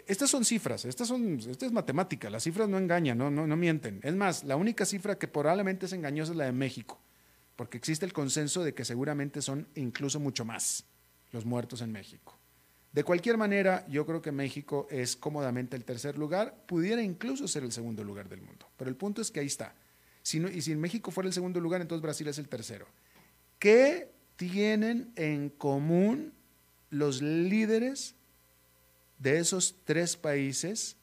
Estas 0.06 0.30
son 0.30 0.44
cifras, 0.44 0.84
estas 0.84 1.08
son, 1.08 1.38
esta 1.40 1.66
es 1.66 1.72
matemática, 1.72 2.30
las 2.30 2.44
cifras 2.44 2.68
no 2.68 2.78
engañan, 2.78 3.18
no, 3.18 3.30
no, 3.30 3.46
no 3.46 3.56
mienten. 3.56 4.00
Es 4.02 4.14
más, 4.14 4.44
la 4.44 4.56
única 4.56 4.84
cifra 4.84 5.18
que 5.18 5.28
probablemente 5.28 5.86
es 5.86 5.92
engañosa 5.92 6.32
es 6.32 6.38
la 6.38 6.46
de 6.46 6.52
México, 6.52 7.00
porque 7.56 7.76
existe 7.76 8.06
el 8.06 8.12
consenso 8.12 8.62
de 8.62 8.74
que 8.74 8.84
seguramente 8.84 9.42
son 9.42 9.68
incluso 9.74 10.20
mucho 10.20 10.44
más 10.44 10.84
los 11.32 11.44
muertos 11.44 11.82
en 11.82 11.92
México. 11.92 12.38
De 12.92 13.04
cualquier 13.04 13.36
manera, 13.36 13.86
yo 13.88 14.04
creo 14.04 14.20
que 14.20 14.32
México 14.32 14.88
es 14.90 15.14
cómodamente 15.16 15.76
el 15.76 15.84
tercer 15.84 16.18
lugar, 16.18 16.64
pudiera 16.66 17.02
incluso 17.02 17.46
ser 17.46 17.62
el 17.62 17.72
segundo 17.72 18.02
lugar 18.02 18.28
del 18.28 18.40
mundo, 18.40 18.66
pero 18.76 18.90
el 18.90 18.96
punto 18.96 19.22
es 19.22 19.30
que 19.30 19.40
ahí 19.40 19.46
está. 19.46 19.74
y 20.24 20.62
si 20.62 20.74
México 20.74 21.10
fuera 21.10 21.28
el 21.28 21.34
segundo 21.34 21.60
lugar, 21.60 21.80
entonces 21.80 22.02
Brasil 22.02 22.26
es 22.28 22.38
el 22.38 22.48
tercero. 22.48 22.86
¿Qué 23.58 24.10
tienen 24.36 25.12
en 25.16 25.50
común 25.50 26.32
los 26.88 27.22
líderes 27.22 28.16
de 29.20 29.38
esos 29.38 29.76
tres 29.84 30.16
países? 30.16 30.96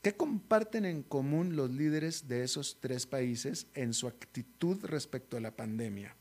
¿Qué 0.00 0.14
comparten 0.14 0.86
en 0.86 1.02
común 1.02 1.56
los 1.56 1.70
líderes 1.70 2.26
de 2.26 2.42
esos 2.42 2.78
tres 2.80 3.06
países 3.06 3.66
en 3.74 3.92
su 3.92 4.08
actitud 4.08 4.82
respecto 4.84 5.36
a 5.36 5.40
la 5.40 5.50
pandemia? 5.50 6.16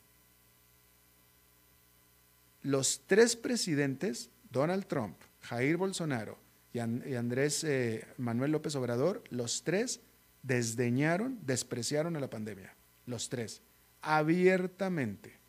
Los 2.61 3.03
tres 3.07 3.35
presidentes, 3.37 4.29
Donald 4.51 4.85
Trump, 4.87 5.15
Jair 5.41 5.77
Bolsonaro 5.77 6.37
y, 6.73 6.79
Andrés 6.79 7.63
eh, 7.63 8.05
Manuel 8.17 8.51
López 8.51 8.75
Obrador, 8.75 9.23
los 9.29 9.63
tres 9.63 10.01
desdeñaron, 10.41 11.39
despreciaron 11.45 12.15
a 12.17 12.19
la 12.19 12.29
pandemia. 12.29 12.73
Los 13.05 13.29
tres, 13.29 13.61
abiertamente 14.01 15.43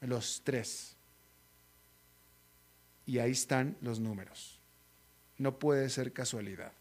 los 0.00 0.42
tres. 0.44 0.96
Y 3.06 3.18
ahí 3.18 3.32
están 3.32 3.76
los 3.80 3.98
números. 3.98 4.57
No 5.38 5.58
puede 5.58 5.88
ser 5.88 6.12
casualidad. 6.12 6.72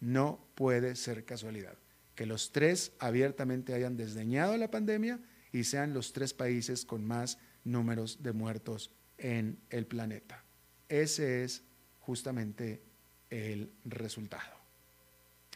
No 0.00 0.44
puede 0.54 0.96
ser 0.96 1.24
casualidad 1.24 1.76
que 2.14 2.26
los 2.26 2.52
tres 2.52 2.92
abiertamente 2.98 3.74
hayan 3.74 3.96
desdeñado 3.96 4.56
la 4.56 4.70
pandemia 4.70 5.20
y 5.52 5.64
sean 5.64 5.94
los 5.94 6.12
tres 6.12 6.32
países 6.32 6.84
con 6.84 7.04
más 7.04 7.38
números 7.64 8.22
de 8.22 8.32
muertos 8.32 8.90
en 9.18 9.58
el 9.70 9.86
planeta. 9.86 10.44
Ese 10.88 11.44
es 11.44 11.62
justamente 12.00 12.82
el 13.30 13.70
resultado. 13.84 14.54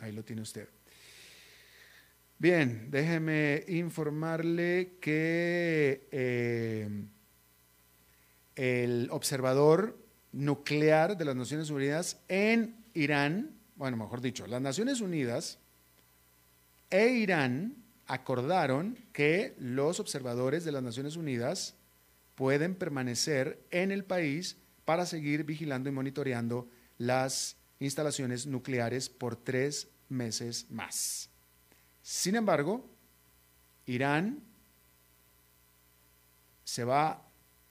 Ahí 0.01 0.13
lo 0.13 0.25
tiene 0.25 0.43
usted. 0.43 0.69
Bien, 2.39 2.89
déjeme 2.91 3.65
informarle 3.67 4.97
que 5.01 6.09
eh, 6.13 6.89
el 8.55 9.09
observador 9.11 9.99
nuclear 10.39 11.17
de 11.17 11.25
las 11.25 11.35
Naciones 11.35 11.69
Unidas 11.69 12.21
en 12.29 12.77
Irán, 12.95 13.59
bueno, 13.75 13.97
mejor 13.97 14.21
dicho, 14.21 14.47
las 14.47 14.63
Naciones 14.63 15.01
Unidas 15.01 15.59
e 16.91 17.09
Irán 17.09 17.75
acordaron 18.07 18.97
que 19.13 19.57
los 19.59 19.99
observadores 19.99 20.65
de 20.65 20.71
las 20.71 20.83
Naciones 20.83 21.17
Unidas 21.17 21.75
pueden 22.37 22.77
permanecer 22.77 23.61
en 23.73 23.91
el 23.91 24.05
país 24.05 24.57
para 24.85 25.07
seguir 25.07 25.43
vigilando 25.43 25.89
y 25.89 25.93
monitoreando 25.93 26.69
las 26.99 27.57
instalaciones 27.81 28.47
nucleares 28.47 29.09
por 29.09 29.35
tres 29.35 29.89
meses 30.09 30.67
más. 30.71 31.31
Sin 32.01 32.37
embargo, 32.37 32.89
Irán 33.87 34.41
se 36.63 36.85
va 36.85 37.28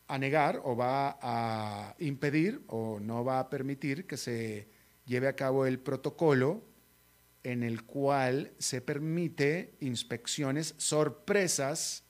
a 0.08 0.18
negar 0.18 0.62
o 0.64 0.76
va 0.76 1.18
a 1.22 1.96
impedir 2.00 2.62
o 2.68 3.00
no 3.00 3.24
va 3.24 3.40
a 3.40 3.50
permitir 3.50 4.06
que 4.08 4.18
se 4.18 4.70
lleve 5.06 5.28
a 5.28 5.36
cabo 5.36 5.66
el 5.66 5.80
protocolo 5.80 6.64
en 7.44 7.64
el 7.64 7.84
cual 7.84 8.52
se 8.58 8.82
permite 8.82 9.76
inspecciones 9.80 10.76
sorpresas, 10.78 12.04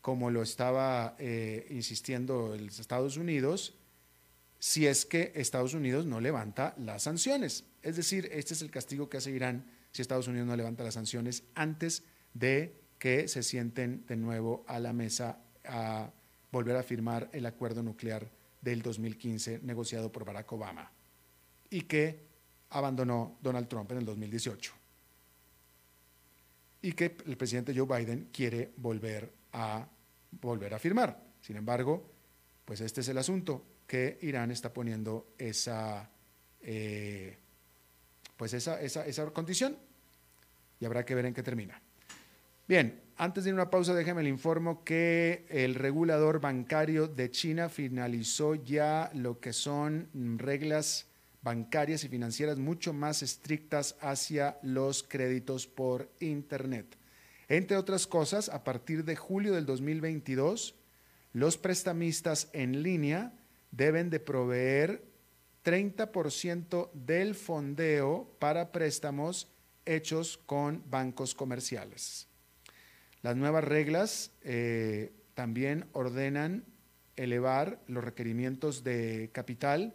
como 0.00 0.30
lo 0.30 0.42
estaba 0.42 1.16
eh, 1.18 1.66
insistiendo 1.70 2.56
los 2.56 2.78
Estados 2.78 3.16
Unidos, 3.16 3.76
si 4.58 4.86
es 4.86 5.04
que 5.04 5.32
Estados 5.34 5.74
Unidos 5.74 6.06
no 6.06 6.20
levanta 6.20 6.74
las 6.78 7.02
sanciones. 7.02 7.64
Es 7.82 7.96
decir, 7.96 8.28
este 8.32 8.54
es 8.54 8.62
el 8.62 8.70
castigo 8.70 9.08
que 9.08 9.16
hace 9.16 9.30
Irán 9.30 9.66
si 9.94 10.02
Estados 10.02 10.26
Unidos 10.26 10.48
no 10.48 10.56
levanta 10.56 10.82
las 10.82 10.94
sanciones 10.94 11.44
antes 11.54 12.02
de 12.34 12.82
que 12.98 13.28
se 13.28 13.44
sienten 13.44 14.04
de 14.06 14.16
nuevo 14.16 14.64
a 14.66 14.80
la 14.80 14.92
mesa 14.92 15.38
a 15.64 16.12
volver 16.54 16.76
a 16.76 16.84
firmar 16.84 17.28
el 17.32 17.46
acuerdo 17.46 17.82
nuclear 17.82 18.30
del 18.60 18.80
2015 18.80 19.58
negociado 19.64 20.12
por 20.12 20.24
Barack 20.24 20.52
Obama 20.52 20.88
y 21.68 21.82
que 21.82 22.20
abandonó 22.70 23.38
Donald 23.42 23.66
Trump 23.66 23.90
en 23.90 23.98
el 23.98 24.04
2018 24.04 24.72
y 26.82 26.92
que 26.92 27.16
el 27.26 27.36
presidente 27.36 27.74
Joe 27.76 27.86
Biden 27.86 28.28
quiere 28.32 28.72
volver 28.76 29.32
a, 29.52 29.88
volver 30.30 30.74
a 30.74 30.78
firmar. 30.78 31.20
Sin 31.40 31.56
embargo, 31.56 32.08
pues 32.64 32.80
este 32.80 33.00
es 33.00 33.08
el 33.08 33.18
asunto, 33.18 33.64
que 33.86 34.18
Irán 34.22 34.52
está 34.52 34.72
poniendo 34.72 35.34
esa, 35.36 36.08
eh, 36.60 37.36
pues 38.36 38.52
esa, 38.52 38.80
esa, 38.80 39.04
esa 39.06 39.28
condición 39.30 39.76
y 40.78 40.84
habrá 40.84 41.04
que 41.04 41.16
ver 41.16 41.26
en 41.26 41.34
qué 41.34 41.42
termina. 41.42 41.82
Bien, 42.66 43.02
antes 43.18 43.44
de 43.44 43.50
ir 43.50 43.52
a 43.52 43.56
una 43.56 43.70
pausa, 43.70 43.94
déjeme 43.94 44.22
le 44.22 44.30
informo 44.30 44.84
que 44.84 45.44
el 45.50 45.74
regulador 45.74 46.40
bancario 46.40 47.06
de 47.06 47.30
China 47.30 47.68
finalizó 47.68 48.54
ya 48.54 49.10
lo 49.12 49.38
que 49.38 49.52
son 49.52 50.08
reglas 50.38 51.06
bancarias 51.42 52.04
y 52.04 52.08
financieras 52.08 52.58
mucho 52.58 52.94
más 52.94 53.22
estrictas 53.22 53.96
hacia 54.00 54.58
los 54.62 55.02
créditos 55.02 55.66
por 55.66 56.10
Internet. 56.20 56.96
Entre 57.48 57.76
otras 57.76 58.06
cosas, 58.06 58.48
a 58.48 58.64
partir 58.64 59.04
de 59.04 59.14
julio 59.14 59.52
del 59.52 59.66
2022, 59.66 60.74
los 61.34 61.58
prestamistas 61.58 62.48
en 62.54 62.82
línea 62.82 63.34
deben 63.72 64.08
de 64.08 64.20
proveer 64.20 65.04
30% 65.66 66.90
del 66.94 67.34
fondeo 67.34 68.34
para 68.38 68.72
préstamos 68.72 69.48
hechos 69.84 70.38
con 70.46 70.82
bancos 70.88 71.34
comerciales. 71.34 72.26
Las 73.24 73.36
nuevas 73.36 73.64
reglas 73.64 74.32
eh, 74.42 75.10
también 75.32 75.86
ordenan 75.92 76.62
elevar 77.16 77.80
los 77.86 78.04
requerimientos 78.04 78.84
de 78.84 79.30
capital 79.32 79.94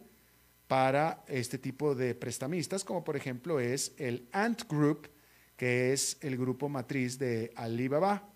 para 0.66 1.22
este 1.28 1.56
tipo 1.56 1.94
de 1.94 2.16
prestamistas, 2.16 2.82
como 2.82 3.04
por 3.04 3.14
ejemplo 3.14 3.60
es 3.60 3.94
el 3.98 4.26
Ant 4.32 4.68
Group, 4.68 5.10
que 5.56 5.92
es 5.92 6.18
el 6.22 6.36
grupo 6.36 6.68
matriz 6.68 7.20
de 7.20 7.52
Alibaba. 7.54 8.28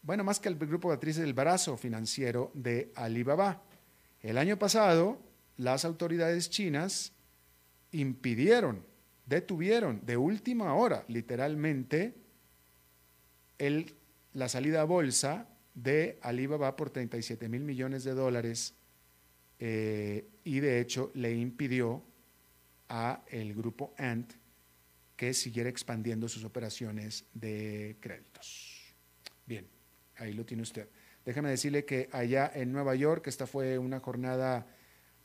Bueno, 0.00 0.24
más 0.24 0.40
que 0.40 0.48
el 0.48 0.56
grupo 0.56 0.88
matriz 0.88 1.16
del 1.16 1.34
brazo 1.34 1.76
financiero 1.76 2.50
de 2.54 2.92
Alibaba. 2.94 3.64
El 4.22 4.38
año 4.38 4.58
pasado, 4.58 5.20
las 5.58 5.84
autoridades 5.84 6.48
chinas 6.48 7.12
impidieron, 7.92 8.82
detuvieron 9.26 10.00
de 10.06 10.16
última 10.16 10.72
hora, 10.72 11.04
literalmente, 11.06 12.14
el, 13.58 13.94
la 14.36 14.50
salida 14.50 14.82
a 14.82 14.84
bolsa 14.84 15.48
de 15.74 16.18
Alibaba 16.20 16.76
por 16.76 16.90
37 16.90 17.48
mil 17.48 17.62
millones 17.62 18.04
de 18.04 18.12
dólares 18.12 18.74
eh, 19.58 20.28
y 20.44 20.60
de 20.60 20.80
hecho 20.80 21.10
le 21.14 21.34
impidió 21.34 22.04
a 22.90 23.24
el 23.28 23.54
grupo 23.54 23.94
Ant 23.96 24.34
que 25.16 25.32
siguiera 25.32 25.70
expandiendo 25.70 26.28
sus 26.28 26.44
operaciones 26.44 27.24
de 27.32 27.96
créditos. 27.98 28.94
Bien, 29.46 29.66
ahí 30.18 30.34
lo 30.34 30.44
tiene 30.44 30.62
usted. 30.64 30.86
Déjame 31.24 31.48
decirle 31.48 31.86
que 31.86 32.10
allá 32.12 32.52
en 32.54 32.72
Nueva 32.72 32.94
York, 32.94 33.26
esta 33.28 33.46
fue 33.46 33.78
una 33.78 34.00
jornada 34.00 34.66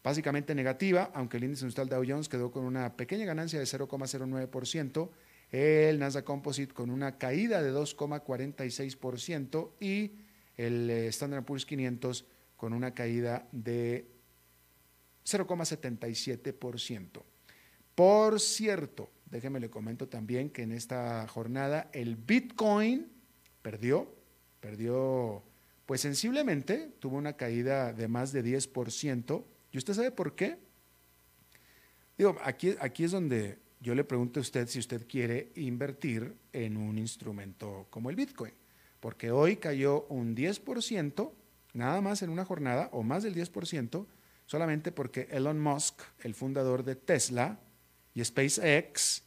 básicamente 0.02 0.56
negativa, 0.56 1.12
aunque 1.13 1.36
el 1.36 1.43
índice 1.43 1.65
industrial 1.65 1.89
Dow 1.89 2.06
Jones 2.08 2.30
quedó 2.30 2.50
con 2.50 2.63
una 2.63 2.95
pequeña 2.95 3.26
ganancia 3.26 3.60
de 3.60 3.65
0,09%, 3.65 5.10
el 5.52 6.00
Nasdaq 6.00 6.24
Composite 6.24 6.74
con 6.74 6.90
una 6.90 7.18
caída 7.18 7.62
de 7.62 7.74
2,46% 7.74 9.72
y 9.80 10.14
el 10.56 10.90
eh, 10.90 11.08
Standard 11.08 11.44
Poor's 11.44 11.66
500 11.66 12.26
con 12.56 12.74
una 12.74 12.94
caída 12.94 13.48
de 13.52 14.08
0,77%. 15.26 17.24
Por 17.96 18.40
cierto, 18.40 19.12
déjeme 19.30 19.60
le 19.60 19.70
comento 19.70 20.08
también 20.08 20.50
que 20.50 20.64
en 20.64 20.72
esta 20.72 21.28
jornada 21.28 21.90
el 21.94 22.16
Bitcoin 22.16 23.12
perdió, 23.62 24.16
perdió 24.60 25.44
pues 25.86 26.02
sensiblemente, 26.02 26.94
tuvo 27.00 27.18
una 27.18 27.34
caída 27.34 27.92
de 27.92 28.08
más 28.08 28.32
de 28.32 28.44
10%. 28.44 29.44
¿Y 29.74 29.78
usted 29.78 29.94
sabe 29.94 30.12
por 30.12 30.36
qué? 30.36 30.58
Digo, 32.18 32.38
aquí, 32.44 32.76
aquí 32.80 33.04
es 33.04 33.12
donde 33.12 33.60
yo 33.82 33.96
le 33.96 34.04
pregunto 34.04 34.39
a 34.39 34.41
usted 34.41 34.67
si 34.67 34.80
usted 34.80 35.08
quiere 35.08 35.52
invertir 35.56 36.36
en 36.54 36.78
un 36.78 37.00
instrumento 37.00 37.88
como 37.89 38.12
el 38.12 38.15
Bitcoin, 38.15 38.54
porque 39.00 39.32
hoy 39.32 39.58
cayó 39.58 40.06
un 40.10 40.36
10%, 40.36 41.32
nada 41.74 42.00
más 42.00 42.22
en 42.22 42.30
una 42.30 42.46
jornada, 42.46 42.89
o 42.91 43.02
más 43.02 43.24
del 43.24 43.34
10%, 43.36 44.06
solamente 44.46 44.91
porque 44.91 45.28
Elon 45.32 45.60
Musk, 45.60 46.00
el 46.20 46.36
fundador 46.36 46.84
de 46.84 46.96
Tesla 46.96 47.60
y 48.13 48.24
SpaceX, 48.24 49.24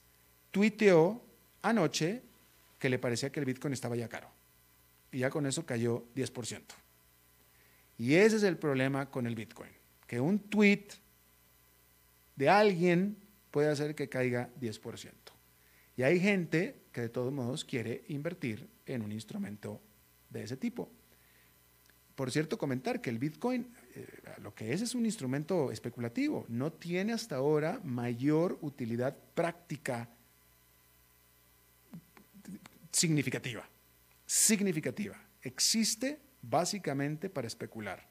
tuiteó 0.53 1.21
anoche 1.62 2.23
que 2.79 2.88
le 2.88 3.01
parecía 3.01 3.33
que 3.33 3.40
el 3.40 3.47
Bitcoin 3.47 3.75
estaba 3.75 3.97
ya 3.97 4.09
caro. 4.09 4.31
Y 5.11 5.19
ya 5.19 5.31
con 5.31 5.47
eso 5.47 5.67
cayó 5.67 6.05
10%. 6.14 6.62
Y 7.99 8.14
ese 8.14 8.37
es 8.37 8.43
el 8.45 8.57
problema 8.57 9.11
con 9.11 9.27
el 9.27 9.35
Bitcoin, 9.35 9.71
que 10.07 10.21
un 10.21 10.38
tweet 10.38 10.87
de 12.37 12.49
alguien 12.49 13.24
puede 13.55 13.71
hacer 13.71 13.95
que 13.95 14.09
caiga 14.09 14.51
10%. 14.61 15.12
Y 15.97 16.03
hay 16.03 16.19
gente 16.19 16.83
que 16.90 17.03
de 17.03 17.09
todos 17.09 17.33
modos 17.33 17.64
quiere 17.64 18.03
invertir 18.09 18.69
en 18.85 19.01
un 19.01 19.12
instrumento 19.12 19.81
de 20.29 20.43
ese 20.43 20.57
tipo. 20.57 20.90
Por 22.17 22.33
cierto, 22.33 22.59
comentar 22.59 23.01
que 23.01 23.11
el 23.11 23.21
Bitcoin 23.21 23.73
eh, 23.95 24.09
lo 24.43 24.53
que 24.57 24.73
es 24.73 24.83
es 24.83 24.97
un 24.97 25.07
instrumento 25.07 25.71
especulativo, 25.71 26.47
no 26.49 26.73
tiene 26.73 27.12
hasta 27.12 27.37
ahora 27.37 27.81
mayor 27.85 28.59
utilidad 28.61 29.17
práctica 29.37 30.11
significativa. 32.90 33.69
Significativa. 34.27 35.17
Existe 35.43 36.19
básicamente 36.43 37.31
para 37.31 37.47
especular. 37.47 38.05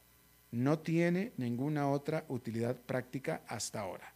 No 0.51 0.79
tiene 0.79 1.33
ninguna 1.35 1.89
otra 1.89 2.23
utilidad 2.29 2.79
práctica 2.79 3.43
hasta 3.45 3.81
ahora. 3.81 4.13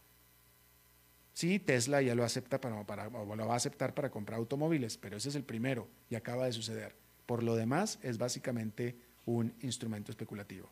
Sí, 1.38 1.60
Tesla 1.60 2.02
ya 2.02 2.16
lo 2.16 2.24
acepta 2.24 2.60
para, 2.60 2.84
para, 2.84 3.06
o 3.06 3.36
lo 3.36 3.46
va 3.46 3.54
a 3.54 3.58
aceptar 3.58 3.94
para 3.94 4.10
comprar 4.10 4.40
automóviles, 4.40 4.96
pero 4.96 5.18
ese 5.18 5.28
es 5.28 5.36
el 5.36 5.44
primero 5.44 5.86
y 6.10 6.16
acaba 6.16 6.46
de 6.46 6.52
suceder. 6.52 6.96
Por 7.26 7.44
lo 7.44 7.54
demás, 7.54 8.00
es 8.02 8.18
básicamente 8.18 8.96
un 9.24 9.54
instrumento 9.60 10.10
especulativo. 10.10 10.68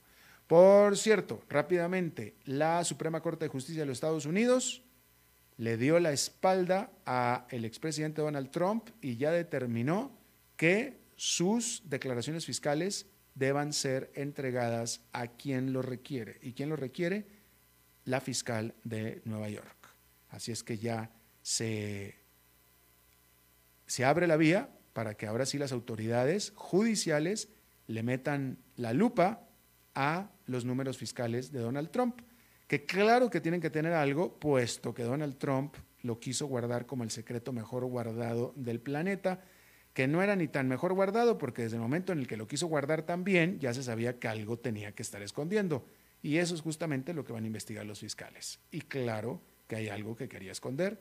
Por 0.49 0.97
cierto, 0.97 1.41
rápidamente, 1.49 2.35
la 2.47 2.83
Suprema 2.83 3.21
Corte 3.21 3.45
de 3.45 3.49
Justicia 3.49 3.83
de 3.83 3.87
los 3.87 3.99
Estados 3.99 4.27
Unidos 4.27 4.83
le 5.57 5.77
dio 5.77 6.01
la 6.01 6.11
espalda 6.11 6.91
al 7.05 7.65
expresidente 7.65 8.23
Donald 8.23 8.51
Trump 8.51 8.89
y 9.01 9.19
ya 9.19 9.31
determinó 9.31 10.19
que 10.57 10.99
sus 11.15 11.85
declaraciones 11.85 12.45
fiscales 12.45 13.07
deban 13.37 13.73
ser 13.73 14.11
entregadas 14.17 15.01
a 15.13 15.29
quien 15.29 15.73
lo 15.73 15.83
requiere. 15.83 16.41
¿Y 16.43 16.55
quién 16.55 16.71
lo 16.71 16.75
requiere? 16.75 17.25
La 18.05 18.21
fiscal 18.21 18.75
de 18.83 19.23
Nueva 19.27 19.49
York. 19.49 19.86
Así 20.29 20.53
es 20.53 20.63
que 20.63 20.79
ya 20.79 21.11
se, 21.43 22.17
se 23.87 24.05
abre 24.05 24.27
la 24.27 24.37
vía 24.37 24.71
para 24.93 25.15
que 25.15 25.27
ahora 25.27 25.47
sí 25.47 25.59
las 25.59 25.73
autoridades 25.73 26.53
judiciales 26.55 27.49
le 27.87 28.03
metan 28.03 28.59
la 28.77 28.93
lupa 28.93 29.47
a 29.95 30.31
los 30.47 30.65
números 30.65 30.99
fiscales 30.99 31.53
de 31.53 31.61
Donald 31.61 31.91
Trump, 31.91 32.21
que 32.67 32.85
claro 32.85 33.31
que 33.31 33.41
tienen 33.41 33.61
que 33.61 33.71
tener 33.71 33.93
algo, 33.93 34.39
puesto 34.39 34.93
que 34.93 35.03
Donald 35.03 35.39
Trump 35.39 35.77
lo 36.03 36.19
quiso 36.19 36.47
guardar 36.47 36.87
como 36.87 37.05
el 37.05 37.11
secreto 37.11 37.53
mejor 37.53 37.85
guardado 37.85 38.53
del 38.57 38.81
planeta, 38.81 39.41
que 39.93 40.07
no 40.07 40.23
era 40.23 40.37
ni 40.37 40.49
tan 40.49 40.69
mejor 40.69 40.93
guardado 40.93 41.39
porque 41.39 41.63
desde 41.63 41.77
el 41.77 41.83
momento 41.83 42.13
en 42.13 42.19
el 42.19 42.27
que 42.27 42.37
lo 42.37 42.47
quiso 42.47 42.67
guardar 42.67 43.03
también 43.03 43.59
ya 43.59 43.73
se 43.73 43.83
sabía 43.83 44.19
que 44.19 44.29
algo 44.29 44.59
tenía 44.59 44.93
que 44.93 45.03
estar 45.03 45.23
escondiendo. 45.23 45.87
Y 46.23 46.37
eso 46.39 46.55
es 46.55 46.61
justamente 46.61 47.15
lo 47.15 47.25
que 47.25 47.33
van 47.33 47.45
a 47.45 47.47
investigar 47.47 47.87
los 47.87 48.01
fiscales. 48.01 48.61
Y 48.71 48.81
claro 48.83 49.41
que 49.67 49.77
hay 49.77 49.89
algo 49.89 50.17
que 50.17 50.29
quería 50.29 50.53
esconder 50.53 51.01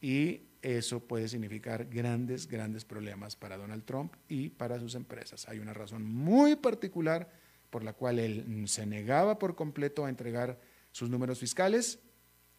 y 0.00 0.42
eso 0.62 1.00
puede 1.00 1.28
significar 1.28 1.86
grandes, 1.86 2.46
grandes 2.46 2.84
problemas 2.84 3.36
para 3.36 3.56
Donald 3.56 3.84
Trump 3.84 4.14
y 4.28 4.50
para 4.50 4.78
sus 4.78 4.94
empresas. 4.94 5.48
Hay 5.48 5.58
una 5.58 5.72
razón 5.72 6.04
muy 6.04 6.56
particular 6.56 7.30
por 7.70 7.84
la 7.84 7.92
cual 7.92 8.18
él 8.18 8.64
se 8.66 8.86
negaba 8.86 9.38
por 9.38 9.54
completo 9.54 10.04
a 10.04 10.08
entregar 10.08 10.58
sus 10.92 11.08
números 11.08 11.38
fiscales 11.38 12.00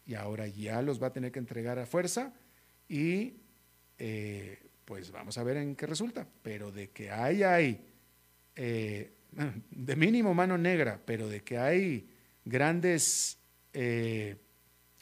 y 0.04 0.14
ahora 0.14 0.46
ya 0.46 0.82
los 0.82 1.02
va 1.02 1.08
a 1.08 1.12
tener 1.12 1.30
que 1.32 1.38
entregar 1.38 1.78
a 1.78 1.86
fuerza 1.86 2.32
y 2.88 3.34
eh, 3.98 4.58
pues 4.84 5.10
vamos 5.12 5.38
a 5.38 5.44
ver 5.44 5.58
en 5.58 5.76
qué 5.76 5.86
resulta. 5.86 6.26
Pero 6.42 6.72
de 6.72 6.90
que 6.90 7.10
hay, 7.10 7.42
hay, 7.42 7.84
eh, 8.56 9.12
de 9.70 9.96
mínimo 9.96 10.34
mano 10.34 10.58
negra, 10.58 11.00
pero 11.04 11.28
de 11.28 11.42
que 11.42 11.58
hay 11.58 12.08
grandes 12.44 13.38
eh, 13.72 14.36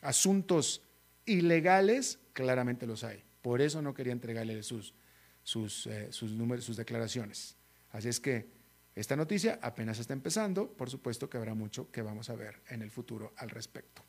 asuntos 0.01 0.83
ilegales, 1.25 2.19
claramente 2.33 2.87
los 2.87 3.05
hay. 3.05 3.23
Por 3.43 3.61
eso 3.61 3.83
no 3.83 3.95
quería 3.95 4.13
entregarle 4.13 4.63
sus, 4.63 4.95
sus, 5.43 5.87
eh, 5.87 6.09
sus 6.11 6.33
números, 6.33 6.65
sus 6.65 6.77
declaraciones. 6.77 7.57
Así 7.91 8.09
es 8.09 8.21
que 8.21 8.49
esta 8.95 9.17
noticia 9.17 9.59
apenas 9.63 9.99
está 9.99 10.13
empezando, 10.13 10.73
por 10.73 10.91
supuesto 10.91 11.31
que 11.31 11.39
habrá 11.39 11.55
mucho 11.55 11.91
que 11.91 12.03
vamos 12.03 12.29
a 12.31 12.35
ver 12.35 12.63
en 12.69 12.83
el 12.83 12.91
futuro 12.91 13.33
al 13.37 13.51
respecto. 13.51 14.03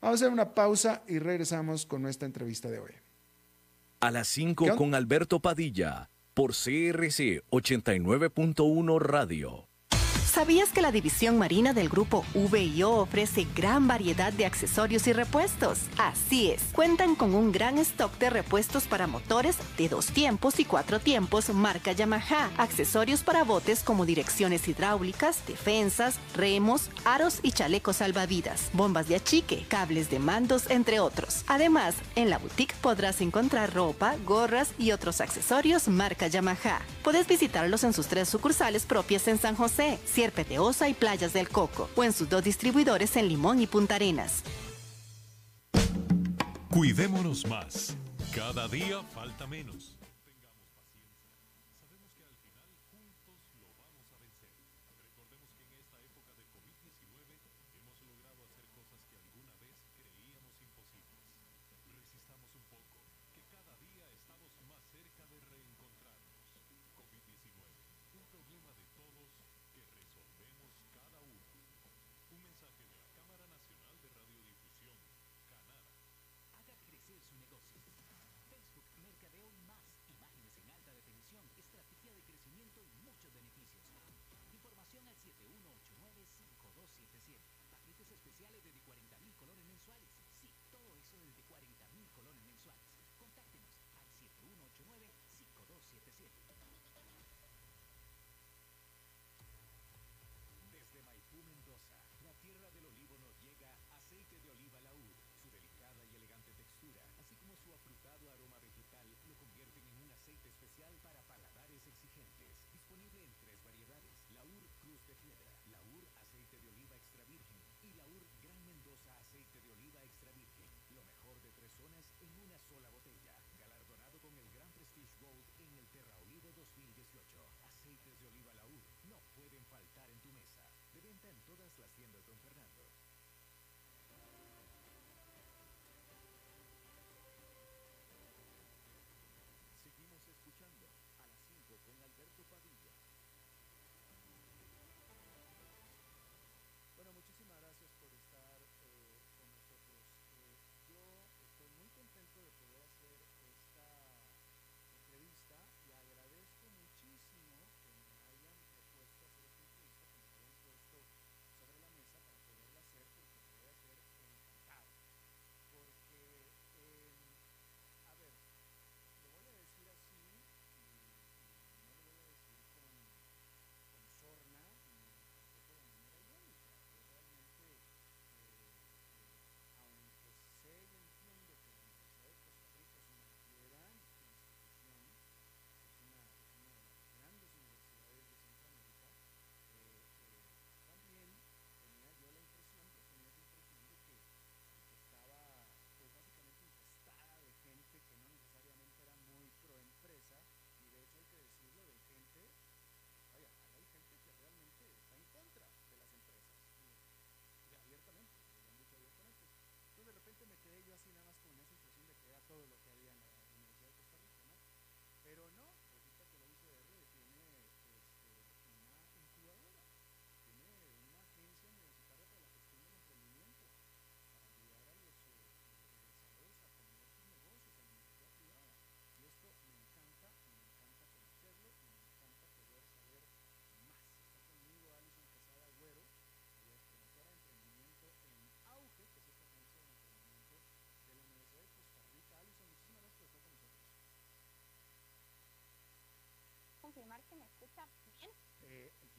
Vamos 0.00 0.20
a 0.20 0.24
hacer 0.24 0.32
una 0.32 0.54
pausa 0.54 1.02
y 1.06 1.18
regresamos 1.18 1.86
con 1.86 2.02
nuestra 2.02 2.26
entrevista 2.26 2.70
de 2.70 2.78
hoy 2.78 2.92
a 4.02 4.10
las 4.10 4.26
5 4.28 4.74
con 4.74 4.96
Alberto 4.96 5.38
Padilla 5.38 6.10
por 6.34 6.50
CRC 6.50 7.44
89.1 7.50 8.98
Radio. 8.98 9.68
¿Sabías 10.32 10.70
que 10.70 10.80
la 10.80 10.92
división 10.92 11.36
marina 11.36 11.74
del 11.74 11.90
grupo 11.90 12.24
VIO 12.32 12.90
ofrece 12.92 13.46
gran 13.54 13.86
variedad 13.86 14.32
de 14.32 14.46
accesorios 14.46 15.06
y 15.06 15.12
repuestos? 15.12 15.80
Así 15.98 16.50
es, 16.50 16.62
cuentan 16.72 17.16
con 17.16 17.34
un 17.34 17.52
gran 17.52 17.76
stock 17.76 18.16
de 18.16 18.30
repuestos 18.30 18.84
para 18.84 19.06
motores 19.06 19.58
de 19.76 19.90
dos 19.90 20.06
tiempos 20.06 20.58
y 20.58 20.64
cuatro 20.64 21.00
tiempos 21.00 21.52
marca 21.52 21.92
Yamaha, 21.92 22.48
accesorios 22.56 23.22
para 23.22 23.44
botes 23.44 23.82
como 23.82 24.06
direcciones 24.06 24.66
hidráulicas, 24.68 25.46
defensas, 25.46 26.16
remos, 26.34 26.88
aros 27.04 27.40
y 27.42 27.52
chalecos 27.52 27.96
salvavidas, 27.96 28.70
bombas 28.72 29.08
de 29.08 29.16
achique, 29.16 29.66
cables 29.68 30.08
de 30.08 30.18
mandos, 30.18 30.70
entre 30.70 30.98
otros. 30.98 31.44
Además, 31.46 31.94
en 32.16 32.30
la 32.30 32.38
boutique 32.38 32.74
podrás 32.80 33.20
encontrar 33.20 33.74
ropa, 33.74 34.16
gorras 34.24 34.72
y 34.78 34.92
otros 34.92 35.20
accesorios 35.20 35.88
marca 35.88 36.26
Yamaha. 36.26 36.80
Puedes 37.04 37.28
visitarlos 37.28 37.84
en 37.84 37.92
sus 37.92 38.06
tres 38.06 38.30
sucursales 38.30 38.86
propias 38.86 39.28
en 39.28 39.38
San 39.38 39.56
José, 39.56 39.98
Sierpe 40.22 40.44
de 40.44 40.60
Osa 40.60 40.88
y 40.88 40.94
Playas 40.94 41.32
del 41.32 41.48
Coco, 41.48 41.90
o 41.96 42.04
en 42.04 42.12
sus 42.12 42.28
dos 42.28 42.44
distribuidores 42.44 43.16
en 43.16 43.26
Limón 43.26 43.60
y 43.60 43.66
Punta 43.66 43.96
Arenas. 43.96 44.44
Cuidémonos 46.70 47.44
más. 47.48 47.96
Cada 48.32 48.68
día 48.68 49.02
falta 49.12 49.48
menos. 49.48 49.96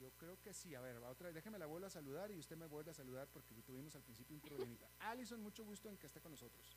Yo 0.04 0.10
creo 0.18 0.38
que 0.42 0.52
sí. 0.52 0.74
A 0.74 0.82
ver, 0.82 0.98
otra 0.98 1.28
vez, 1.28 1.34
déjeme 1.34 1.58
la 1.58 1.64
vuelvo 1.64 1.86
a 1.86 1.90
saludar 1.90 2.30
y 2.30 2.38
usted 2.38 2.58
me 2.58 2.66
vuelve 2.66 2.90
a 2.90 2.94
saludar 2.94 3.26
porque 3.28 3.54
tuvimos 3.62 3.96
al 3.96 4.02
principio 4.02 4.36
un 4.36 4.42
problemita. 4.42 4.86
Alison, 5.00 5.42
mucho 5.42 5.64
gusto 5.64 5.88
en 5.88 5.96
que 5.96 6.06
esté 6.06 6.20
con 6.20 6.32
nosotros. 6.32 6.76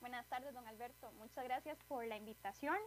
Buenas 0.00 0.26
tardes, 0.28 0.54
don 0.54 0.66
Alberto. 0.66 1.12
Muchas 1.18 1.44
gracias 1.44 1.78
por 1.86 2.06
la 2.06 2.16
invitación. 2.16 2.78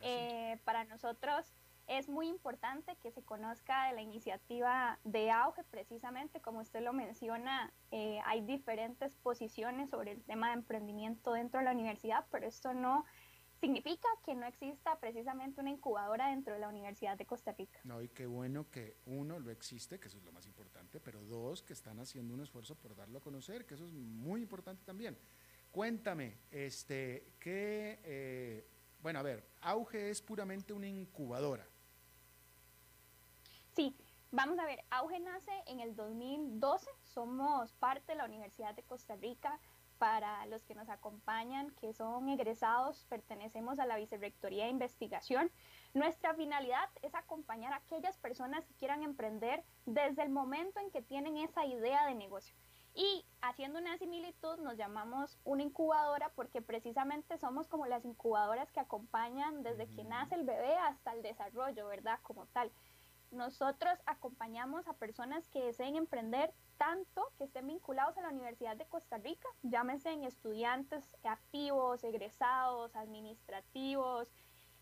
Eh, 0.00 0.58
para 0.64 0.82
nosotros 0.82 1.54
es 1.86 2.08
muy 2.08 2.26
importante 2.26 2.96
que 2.96 3.12
se 3.12 3.22
conozca 3.22 3.86
de 3.86 3.94
la 3.94 4.02
iniciativa 4.02 4.98
de 5.04 5.30
auge, 5.30 5.62
precisamente 5.64 6.40
como 6.40 6.58
usted 6.58 6.82
lo 6.82 6.92
menciona, 6.92 7.72
eh, 7.92 8.20
hay 8.24 8.40
diferentes 8.40 9.14
posiciones 9.14 9.90
sobre 9.90 10.10
el 10.10 10.24
tema 10.24 10.48
de 10.48 10.54
emprendimiento 10.54 11.34
dentro 11.34 11.60
de 11.60 11.66
la 11.66 11.72
universidad, 11.72 12.26
pero 12.32 12.48
esto 12.48 12.74
no 12.74 13.04
significa 13.64 14.08
que 14.26 14.34
no 14.34 14.46
exista 14.46 14.98
precisamente 15.00 15.58
una 15.62 15.70
incubadora 15.70 16.28
dentro 16.28 16.52
de 16.52 16.60
la 16.60 16.68
Universidad 16.68 17.16
de 17.16 17.24
Costa 17.24 17.52
Rica. 17.52 17.80
No, 17.84 18.02
y 18.02 18.08
qué 18.08 18.26
bueno 18.26 18.70
que 18.70 18.98
uno 19.06 19.38
lo 19.38 19.50
existe, 19.50 19.98
que 19.98 20.08
eso 20.08 20.18
es 20.18 20.24
lo 20.24 20.32
más 20.32 20.44
importante, 20.44 21.00
pero 21.00 21.22
dos, 21.24 21.62
que 21.62 21.72
están 21.72 21.98
haciendo 21.98 22.34
un 22.34 22.40
esfuerzo 22.40 22.74
por 22.74 22.94
darlo 22.94 23.18
a 23.18 23.22
conocer, 23.22 23.64
que 23.64 23.72
eso 23.72 23.86
es 23.86 23.92
muy 23.92 24.42
importante 24.42 24.84
también. 24.84 25.16
Cuéntame, 25.72 26.36
este, 26.50 27.32
que, 27.40 28.00
eh, 28.04 28.66
bueno, 29.00 29.20
a 29.20 29.22
ver, 29.22 29.48
Auge 29.62 30.10
es 30.10 30.20
puramente 30.20 30.74
una 30.74 30.86
incubadora. 30.86 31.66
Sí, 33.74 33.96
vamos 34.30 34.58
a 34.58 34.66
ver, 34.66 34.84
Auge 34.90 35.20
nace 35.20 35.52
en 35.68 35.80
el 35.80 35.96
2012, 35.96 36.90
somos 37.02 37.72
parte 37.72 38.12
de 38.12 38.16
la 38.16 38.26
Universidad 38.26 38.74
de 38.74 38.82
Costa 38.82 39.16
Rica. 39.16 39.58
Para 39.98 40.44
los 40.46 40.64
que 40.64 40.74
nos 40.74 40.88
acompañan, 40.88 41.70
que 41.80 41.92
son 41.92 42.28
egresados, 42.28 43.04
pertenecemos 43.08 43.78
a 43.78 43.86
la 43.86 43.96
Vicerrectoría 43.96 44.64
de 44.64 44.70
Investigación. 44.70 45.50
Nuestra 45.94 46.34
finalidad 46.34 46.90
es 47.02 47.14
acompañar 47.14 47.72
a 47.72 47.76
aquellas 47.76 48.18
personas 48.18 48.66
que 48.66 48.74
quieran 48.74 49.02
emprender 49.02 49.64
desde 49.86 50.22
el 50.22 50.30
momento 50.30 50.80
en 50.80 50.90
que 50.90 51.02
tienen 51.02 51.36
esa 51.36 51.64
idea 51.64 52.06
de 52.06 52.14
negocio. 52.14 52.54
Y 52.96 53.24
haciendo 53.40 53.80
una 53.80 53.98
similitud, 53.98 54.58
nos 54.58 54.76
llamamos 54.76 55.36
una 55.42 55.64
incubadora 55.64 56.30
porque 56.36 56.62
precisamente 56.62 57.38
somos 57.38 57.66
como 57.66 57.86
las 57.86 58.04
incubadoras 58.04 58.70
que 58.70 58.78
acompañan 58.78 59.64
desde 59.64 59.88
que 59.88 60.04
nace 60.04 60.36
el 60.36 60.44
bebé 60.44 60.76
hasta 60.76 61.12
el 61.12 61.22
desarrollo, 61.22 61.88
¿verdad? 61.88 62.20
Como 62.22 62.46
tal. 62.46 62.70
Nosotros 63.34 63.98
acompañamos 64.06 64.86
a 64.86 64.92
personas 64.94 65.48
que 65.48 65.64
deseen 65.64 65.96
emprender 65.96 66.54
tanto 66.76 67.32
que 67.36 67.44
estén 67.44 67.66
vinculados 67.66 68.16
a 68.16 68.22
la 68.22 68.28
Universidad 68.28 68.76
de 68.76 68.86
Costa 68.86 69.18
Rica, 69.18 69.48
llámense 69.62 70.10
en 70.10 70.24
estudiantes 70.24 71.16
activos, 71.24 72.04
egresados, 72.04 72.94
administrativos, 72.94 74.32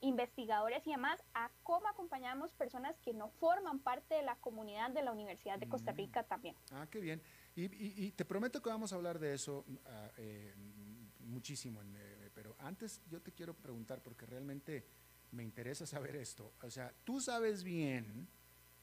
investigadores 0.00 0.86
y 0.86 0.90
demás, 0.90 1.22
a 1.32 1.50
cómo 1.62 1.88
acompañamos 1.88 2.52
personas 2.52 2.98
que 3.00 3.14
no 3.14 3.30
forman 3.30 3.78
parte 3.78 4.16
de 4.16 4.22
la 4.22 4.36
comunidad 4.36 4.90
de 4.90 5.02
la 5.02 5.12
Universidad 5.12 5.58
de 5.58 5.68
Costa 5.68 5.92
Rica 5.92 6.24
también. 6.24 6.56
Ah, 6.72 6.86
qué 6.90 7.00
bien. 7.00 7.22
Y, 7.54 8.10
te 8.12 8.24
prometo 8.24 8.60
que 8.60 8.68
vamos 8.68 8.92
a 8.92 8.96
hablar 8.96 9.18
de 9.18 9.34
eso 9.34 9.64
ah, 9.86 10.10
eh, 10.16 10.54
muchísimo, 11.20 11.80
eh, 11.82 12.30
pero 12.34 12.56
antes 12.58 13.00
yo 13.08 13.22
te 13.22 13.32
quiero 13.32 13.54
preguntar, 13.54 14.02
porque 14.02 14.26
realmente 14.26 14.86
me 15.30 15.42
interesa 15.42 15.86
saber 15.86 16.16
esto. 16.16 16.52
O 16.62 16.70
sea, 16.70 16.92
tú 17.04 17.20
sabes 17.20 17.62
bien 17.62 18.28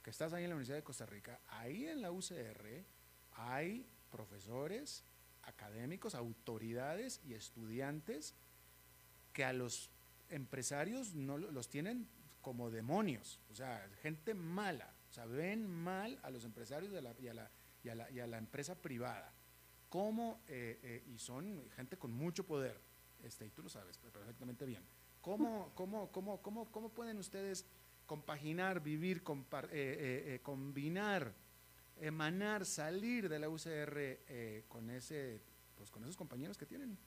estás 0.10 0.34
ahí 0.34 0.43
en 0.43 0.50
la 0.50 0.56
Universidad 0.56 0.78
de 0.78 0.84
Costa 0.84 1.06
Rica, 1.06 1.39
ahí 1.48 1.86
en 1.86 2.02
la 2.02 2.12
UCR 2.12 2.86
hay 3.34 3.88
profesores, 4.10 5.04
académicos, 5.43 6.15
autoridades 6.15 7.22
y 7.24 7.34
estudiantes 7.34 8.36
que 9.34 9.45
a 9.45 9.54
los 9.54 9.91
empresarios 10.30 11.13
no 11.15 11.38
los 11.38 11.69
tienen 11.69 12.08
como 12.41 12.69
demonios, 12.72 13.39
o 13.50 13.56
sea, 13.56 13.89
gente 14.02 14.34
mala, 14.34 14.93
o 15.10 15.13
sea, 15.13 15.26
ven 15.26 15.67
mal 15.67 16.19
a 16.24 16.30
los 16.30 16.45
empresarios 16.45 16.91
de 16.91 17.02
la, 17.02 17.15
y 17.19 17.28
a 17.28 17.34
la 17.34 17.52
y 17.84 17.89
a 17.89 17.95
la, 17.95 18.12
y 18.12 18.19
a 18.19 18.28
la 18.28 18.38
empresa 18.38 18.76
privada. 18.76 19.34
¿Cómo, 19.89 20.41
eh, 20.48 20.80
eh, 20.84 21.04
y 21.08 21.17
son 21.17 21.67
gente 21.76 21.98
con 21.98 22.12
mucho 22.12 22.45
poder, 22.45 22.80
este, 23.24 23.45
y 23.48 23.50
tú 23.50 23.63
lo 23.63 23.69
sabes 23.69 23.98
perfectamente 23.98 24.65
bien, 24.65 24.84
¿cómo, 25.19 25.72
cómo, 25.74 26.12
cómo, 26.12 26.41
cómo, 26.41 26.72
cómo 26.72 26.89
pueden 26.89 27.17
ustedes 27.17 27.65
compaginar, 28.10 28.82
vivir, 28.82 29.22
eh, 29.72 30.39
combinar, 30.41 31.32
emanar, 31.98 32.65
salir 32.65 33.30
de 33.30 33.38
la 33.38 33.50
UCR 33.50 34.65
con, 34.67 34.89
ese, 34.89 35.43
pues, 35.76 35.91
con 35.91 36.02
esos 36.04 36.17
compañeros 36.17 36.58
que 36.58 36.65
tienen? 36.65 36.98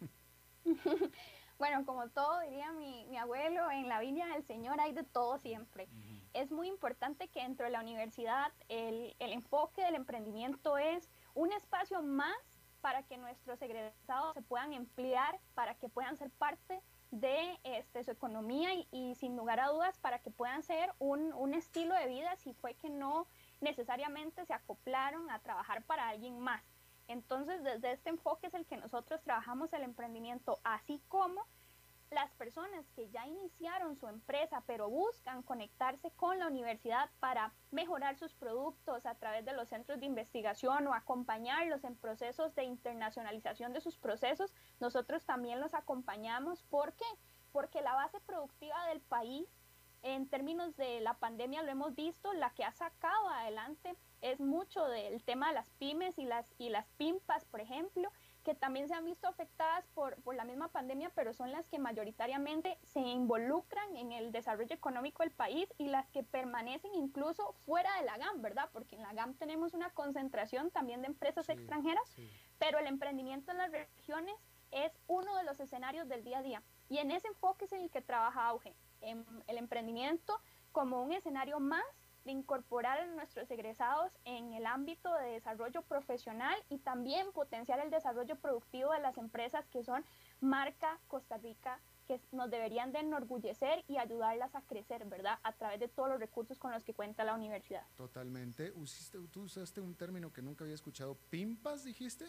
Bueno, 1.59 1.85
como 1.87 2.09
todo 2.09 2.41
diría 2.41 2.73
mi, 2.73 3.07
mi, 3.07 3.17
abuelo, 3.19 3.71
en 3.71 3.89
la 3.89 4.01
viña 4.01 4.27
del 4.33 4.43
Señor 4.45 4.81
hay 4.81 4.93
de 4.93 5.05
todo 5.05 5.39
siempre. 5.39 5.87
Es 6.33 6.51
muy 6.51 6.67
importante 6.67 7.29
que 7.29 7.41
dentro 7.41 7.67
de 7.67 7.71
la 7.71 7.81
universidad 7.81 8.53
el, 8.69 9.15
el, 9.21 9.33
enfoque 9.33 9.85
del 9.85 9.95
emprendimiento 9.95 10.77
es 10.77 11.09
un 11.35 11.53
espacio 11.53 12.03
más 12.03 12.37
para 12.81 13.05
que 13.05 13.17
nuestros 13.17 13.63
egresados 13.63 14.35
se 14.35 14.43
puedan 14.43 14.73
emplear, 14.73 15.39
para 15.55 15.77
que 15.77 15.89
puedan 15.89 16.17
ser 16.17 16.31
parte 16.31 16.83
de 17.13 17.61
este, 17.63 18.03
su 18.03 18.11
economía 18.11 18.75
y, 18.75 18.89
y, 18.91 19.15
sin 19.17 19.37
lugar 19.37 19.61
a 19.61 19.69
dudas 19.69 19.99
para 19.99 20.19
que 20.19 20.31
puedan 20.31 20.63
ser 20.63 20.93
un, 20.99 21.33
un 21.35 21.55
estilo 21.55 21.95
de 21.95 22.09
vida 22.09 22.35
si 22.37 22.55
fue 22.55 22.75
que 22.75 22.89
no 22.89 23.29
necesariamente 23.61 24.45
se 24.47 24.55
acoplaron 24.55 25.31
a 25.31 25.39
trabajar 25.39 25.85
para 25.85 26.09
alguien 26.09 26.41
más. 26.41 26.65
Entonces, 27.09 27.63
desde 27.63 27.93
este 27.93 28.09
enfoque 28.09 28.47
es 28.47 28.55
el 28.55 28.65
que 28.65 28.79
nosotros 28.79 29.23
trabajamos 29.23 29.73
el 29.75 29.83
emprendimiento, 29.83 30.59
así 30.65 31.03
como 31.09 31.47
las 32.13 32.31
personas 32.35 32.87
que 32.95 33.09
ya 33.11 33.27
iniciaron 33.27 33.97
su 33.97 34.07
empresa 34.07 34.63
pero 34.67 34.89
buscan 34.89 35.43
conectarse 35.43 36.11
con 36.13 36.39
la 36.39 36.47
universidad 36.47 37.11
para 37.21 37.53
mejorar 37.71 38.17
sus 38.17 38.35
productos 38.35 39.07
a 39.07 39.15
través 39.15 39.45
de 39.45 39.55
los 39.55 39.69
centros 39.69 39.99
de 39.99 40.07
investigación 40.07 40.87
o 40.87 40.95
acompañarlos 40.95 41.85
en 41.85 41.97
procesos 41.97 42.55
de 42.55 42.65
internacionalización 42.65 43.73
de 43.73 43.81
sus 43.81 43.97
procesos, 43.97 44.53
nosotros 44.81 45.25
también 45.25 45.61
los 45.61 45.75
acompañamos. 45.75 46.63
¿Por 46.65 46.93
qué? 46.93 47.05
Porque 47.51 47.81
la 47.81 47.95
base 47.95 48.21
productiva 48.21 48.87
del 48.87 49.01
país 49.01 49.49
en 50.03 50.29
términos 50.29 50.77
de 50.77 51.01
la 51.01 51.15
pandemia 51.15 51.63
lo 51.63 51.71
hemos 51.71 51.95
visto, 51.95 52.33
la 52.33 52.51
que 52.51 52.65
ha 52.65 52.73
sacado 52.73 53.29
adelante 53.29 53.97
es 54.21 54.41
mucho 54.41 54.87
del 54.89 55.23
tema 55.23 55.49
de 55.49 55.55
las 55.55 55.71
pymes 55.79 56.19
y 56.19 56.25
las, 56.25 56.53
y 56.59 56.71
las 56.71 56.89
PIMPAS, 56.97 57.45
por 57.45 57.61
ejemplo, 57.61 58.11
que 58.43 58.55
también 58.55 58.89
se 58.89 58.95
han 58.95 59.05
visto 59.05 59.29
afectadas 59.29 59.87
por, 59.95 60.21
por, 60.23 60.35
la 60.35 60.45
misma 60.45 60.69
pandemia, 60.69 61.11
pero 61.15 61.33
son 61.33 61.53
las 61.53 61.67
que 61.69 61.79
mayoritariamente 61.79 62.79
se 62.83 63.01
involucran 63.01 63.97
en 63.97 64.13
el 64.13 64.33
desarrollo 64.33 64.75
económico 64.75 65.23
del 65.23 65.33
país 65.33 65.73
y 65.79 65.89
las 65.89 66.09
que 66.11 66.23
permanecen 66.23 66.95
incluso 66.95 67.53
fuera 67.65 67.95
de 67.99 68.05
la 68.05 68.19
GAM, 68.19 68.43
¿verdad? 68.43 68.71
Porque 68.73 68.97
en 68.97 69.03
la 69.03 69.13
GAM 69.13 69.35
tenemos 69.35 69.75
una 69.75 69.91
concentración 69.91 70.71
también 70.71 71.03
de 71.03 71.09
empresas 71.09 71.49
extranjeras, 71.49 72.05
pero 72.59 72.79
el 72.79 72.87
emprendimiento 72.87 73.53
en 73.53 73.59
las 73.59 73.71
regiones 73.71 74.35
es 74.71 74.93
uno 75.07 75.37
de 75.37 75.45
los 75.45 75.61
escenarios 75.61 76.09
del 76.09 76.25
día 76.25 76.39
a 76.39 76.43
día. 76.43 76.63
Y 76.89 76.99
en 76.99 77.11
ese 77.11 77.29
enfoque 77.29 77.67
es 77.67 77.73
en 77.73 77.81
el 77.81 77.91
que 77.91 78.03
trabaja 78.03 78.49
Auge, 78.49 78.75
en 79.01 79.25
el 79.47 79.59
emprendimiento 79.59 80.41
como 80.73 81.03
un 81.03 81.13
escenario 81.13 81.61
más 81.61 81.85
de 82.25 82.33
incorporar 82.33 82.99
a 82.99 83.07
nuestros 83.07 83.51
egresados 83.51 84.13
en 84.25 84.53
el 84.53 84.67
ámbito 84.67 85.13
de 85.15 85.33
desarrollo 85.33 85.83
profesional 85.83 86.55
y 86.69 86.79
también 86.79 87.33
potenciar 87.33 87.81
el 87.81 87.91
desarrollo 87.91 88.37
productivo 88.37 88.93
de 88.93 89.01
las 89.01 89.19
empresas 89.19 89.67
que 89.69 89.83
son 89.83 90.05
marca 90.41 90.99
Costa 91.09 91.39
Rica 91.39 91.81
que 92.07 92.21
nos 92.33 92.51
deberían 92.51 92.93
de 92.93 93.01
enorgullecer 93.01 93.85
y 93.89 93.97
ayudarlas 93.97 94.55
a 94.55 94.63
crecer, 94.63 95.05
¿verdad? 95.07 95.39
A 95.43 95.53
través 95.53 95.81
de 95.81 95.89
todos 95.89 96.09
los 96.09 96.19
recursos 96.19 96.59
con 96.59 96.73
los 96.73 96.83
que 96.85 96.95
cuenta 96.95 97.25
la 97.25 97.35
universidad. 97.35 97.85
Totalmente. 97.97 98.73
tú 99.31 99.43
usaste 99.43 99.81
un 99.81 99.95
término 99.95 100.33
que 100.33 100.43
nunca 100.43 100.65
había 100.65 100.75
escuchado. 100.75 101.17
¿Pimpas 101.31 101.85
dijiste? 101.85 102.27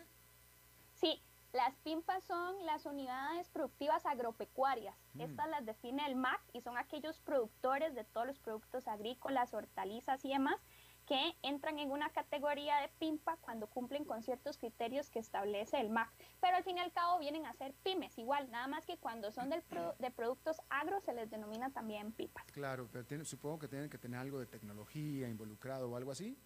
Sí, 0.93 1.21
las 1.53 1.75
PIMPAS 1.77 2.23
son 2.23 2.65
las 2.65 2.85
unidades 2.85 3.49
productivas 3.49 4.05
agropecuarias. 4.05 4.95
Mm. 5.13 5.21
Estas 5.21 5.49
las 5.49 5.65
define 5.65 6.05
el 6.07 6.15
MAC 6.15 6.41
y 6.51 6.61
son 6.61 6.77
aquellos 6.77 7.19
productores 7.19 7.93
de 7.93 8.03
todos 8.03 8.27
los 8.27 8.39
productos 8.39 8.87
agrícolas, 8.87 9.53
hortalizas 9.53 10.25
y 10.25 10.29
demás 10.29 10.59
que 11.05 11.35
entran 11.41 11.79
en 11.79 11.91
una 11.91 12.09
categoría 12.11 12.77
de 12.77 12.87
PIMPA 12.97 13.35
cuando 13.41 13.67
cumplen 13.67 14.05
con 14.05 14.23
ciertos 14.23 14.57
criterios 14.57 15.09
que 15.09 15.19
establece 15.19 15.79
el 15.79 15.89
MAC. 15.89 16.09
Pero 16.39 16.55
al 16.55 16.63
fin 16.63 16.77
y 16.77 16.79
al 16.79 16.93
cabo 16.93 17.19
vienen 17.19 17.45
a 17.45 17.53
ser 17.53 17.73
pymes, 17.83 18.17
igual, 18.17 18.49
nada 18.51 18.67
más 18.67 18.85
que 18.85 18.97
cuando 18.97 19.29
son 19.31 19.49
del 19.49 19.61
de 19.99 20.11
productos 20.11 20.61
agro 20.69 21.01
se 21.01 21.13
les 21.13 21.29
denomina 21.29 21.71
también 21.71 22.13
PIPAS. 22.13 22.45
Claro, 22.53 22.89
pero 22.91 23.25
supongo 23.25 23.59
que 23.59 23.67
tienen 23.67 23.89
que 23.89 23.97
tener 23.97 24.19
algo 24.19 24.39
de 24.39 24.45
tecnología 24.45 25.27
involucrado 25.27 25.91
o 25.91 25.97
algo 25.97 26.11
así. 26.11 26.37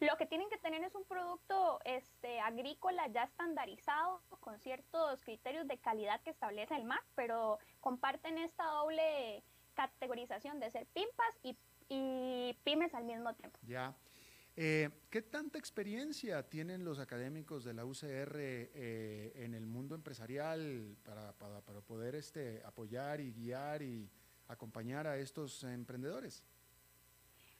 Lo 0.00 0.16
que 0.18 0.26
tienen 0.26 0.48
que 0.50 0.58
tener 0.58 0.82
es 0.82 0.94
un 0.94 1.04
producto 1.04 1.80
este, 1.84 2.38
agrícola 2.40 3.06
ya 3.08 3.24
estandarizado 3.24 4.20
con 4.40 4.58
ciertos 4.58 5.22
criterios 5.22 5.66
de 5.66 5.78
calidad 5.78 6.20
que 6.20 6.30
establece 6.30 6.74
el 6.76 6.84
MAC, 6.84 7.02
pero 7.14 7.58
comparten 7.80 8.36
esta 8.36 8.64
doble 8.64 9.42
categorización 9.74 10.60
de 10.60 10.70
ser 10.70 10.86
PIMPAS 10.86 11.38
y, 11.88 12.54
pymes 12.64 12.92
al 12.94 13.04
mismo 13.04 13.32
tiempo. 13.34 13.58
Ya. 13.62 13.94
Eh, 14.56 14.90
¿Qué 15.08 15.22
tanta 15.22 15.58
experiencia 15.58 16.42
tienen 16.48 16.84
los 16.84 16.98
académicos 16.98 17.64
de 17.64 17.74
la 17.74 17.84
UCR 17.84 18.36
eh, 18.38 19.32
en 19.36 19.54
el 19.54 19.66
mundo 19.66 19.94
empresarial 19.94 20.96
para, 21.04 21.32
para, 21.34 21.60
para 21.60 21.80
poder 21.80 22.16
este, 22.16 22.62
apoyar 22.64 23.20
y 23.20 23.32
guiar 23.32 23.82
y 23.82 24.10
acompañar 24.48 25.06
a 25.06 25.16
estos 25.16 25.62
emprendedores? 25.64 26.42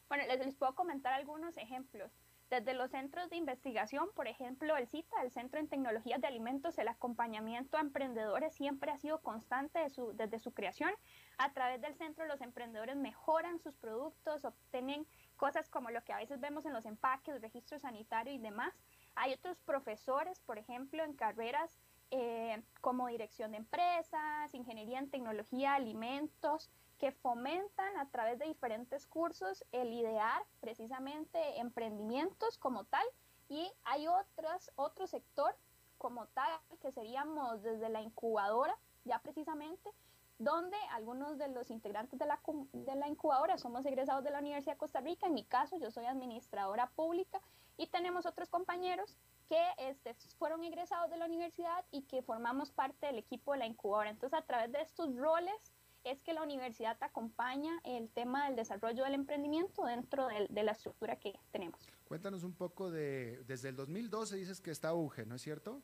Bueno, 0.08 0.24
les, 0.26 0.44
les 0.44 0.54
puedo 0.54 0.74
comentar 0.74 1.12
algunos 1.12 1.56
ejemplos. 1.56 2.10
Desde 2.48 2.74
los 2.74 2.92
centros 2.92 3.28
de 3.28 3.36
investigación, 3.36 4.08
por 4.14 4.28
ejemplo, 4.28 4.76
el 4.76 4.86
CITA, 4.86 5.20
el 5.22 5.32
Centro 5.32 5.58
en 5.58 5.66
Tecnologías 5.66 6.20
de 6.20 6.28
Alimentos, 6.28 6.78
el 6.78 6.86
acompañamiento 6.86 7.76
a 7.76 7.80
emprendedores 7.80 8.54
siempre 8.54 8.92
ha 8.92 8.98
sido 8.98 9.20
constante 9.20 9.80
desde 10.14 10.38
su 10.38 10.52
creación. 10.52 10.92
A 11.38 11.52
través 11.52 11.80
del 11.80 11.96
centro 11.96 12.24
los 12.26 12.40
emprendedores 12.40 12.94
mejoran 12.94 13.58
sus 13.58 13.74
productos, 13.74 14.44
obtienen 14.44 15.08
cosas 15.36 15.68
como 15.68 15.90
lo 15.90 16.04
que 16.04 16.12
a 16.12 16.18
veces 16.18 16.38
vemos 16.38 16.64
en 16.66 16.72
los 16.72 16.86
empaques, 16.86 17.40
registro 17.40 17.80
sanitario 17.80 18.32
y 18.32 18.38
demás. 18.38 18.72
Hay 19.16 19.32
otros 19.32 19.58
profesores, 19.58 20.38
por 20.40 20.58
ejemplo, 20.58 21.02
en 21.02 21.14
carreras 21.14 21.80
eh, 22.12 22.62
como 22.80 23.08
dirección 23.08 23.50
de 23.50 23.56
empresas, 23.56 24.54
ingeniería 24.54 25.00
en 25.00 25.10
tecnología, 25.10 25.74
alimentos, 25.74 26.70
que 26.98 27.12
fomentan 27.12 27.96
a 27.98 28.08
través 28.10 28.38
de 28.38 28.46
diferentes 28.46 29.06
cursos 29.06 29.64
el 29.72 29.92
idear 29.92 30.42
precisamente 30.60 31.58
emprendimientos 31.58 32.58
como 32.58 32.84
tal 32.84 33.04
y 33.48 33.70
hay 33.84 34.06
otras, 34.08 34.72
otro 34.76 35.06
sector 35.06 35.54
como 35.98 36.26
tal 36.28 36.50
que 36.80 36.92
seríamos 36.92 37.62
desde 37.62 37.88
la 37.88 38.00
incubadora 38.00 38.76
ya 39.04 39.20
precisamente 39.20 39.90
donde 40.38 40.76
algunos 40.92 41.38
de 41.38 41.48
los 41.48 41.70
integrantes 41.70 42.18
de 42.18 42.26
la, 42.26 42.38
de 42.72 42.94
la 42.94 43.08
incubadora 43.08 43.56
somos 43.56 43.86
egresados 43.86 44.22
de 44.22 44.30
la 44.30 44.40
Universidad 44.40 44.74
de 44.74 44.78
Costa 44.78 45.00
Rica, 45.00 45.26
en 45.26 45.34
mi 45.34 45.44
caso 45.44 45.78
yo 45.78 45.90
soy 45.90 46.04
administradora 46.04 46.90
pública 46.90 47.40
y 47.78 47.86
tenemos 47.86 48.26
otros 48.26 48.50
compañeros 48.50 49.16
que 49.48 49.62
este, 49.78 50.14
fueron 50.38 50.62
egresados 50.64 51.10
de 51.10 51.16
la 51.16 51.26
universidad 51.26 51.84
y 51.90 52.02
que 52.02 52.22
formamos 52.22 52.70
parte 52.70 53.06
del 53.06 53.18
equipo 53.18 53.52
de 53.52 53.58
la 53.58 53.66
incubadora. 53.66 54.10
Entonces 54.10 54.38
a 54.38 54.42
través 54.42 54.72
de 54.72 54.80
estos 54.82 55.14
roles 55.16 55.72
es 56.06 56.22
que 56.22 56.32
la 56.32 56.42
universidad 56.42 56.96
acompaña 57.00 57.72
el 57.84 58.08
tema 58.10 58.46
del 58.46 58.56
desarrollo 58.56 59.02
del 59.04 59.14
emprendimiento 59.14 59.84
dentro 59.84 60.28
de, 60.28 60.62
la 60.62 60.72
estructura 60.72 61.16
que 61.16 61.38
tenemos. 61.50 61.80
Cuéntanos 62.06 62.44
un 62.44 62.54
poco 62.54 62.90
de, 62.90 63.42
desde 63.44 63.70
el 63.70 63.76
2012 63.76 64.36
dices 64.36 64.60
que 64.60 64.70
está 64.70 64.90
auge, 64.90 65.26
¿no 65.26 65.34
es 65.34 65.42
cierto? 65.42 65.82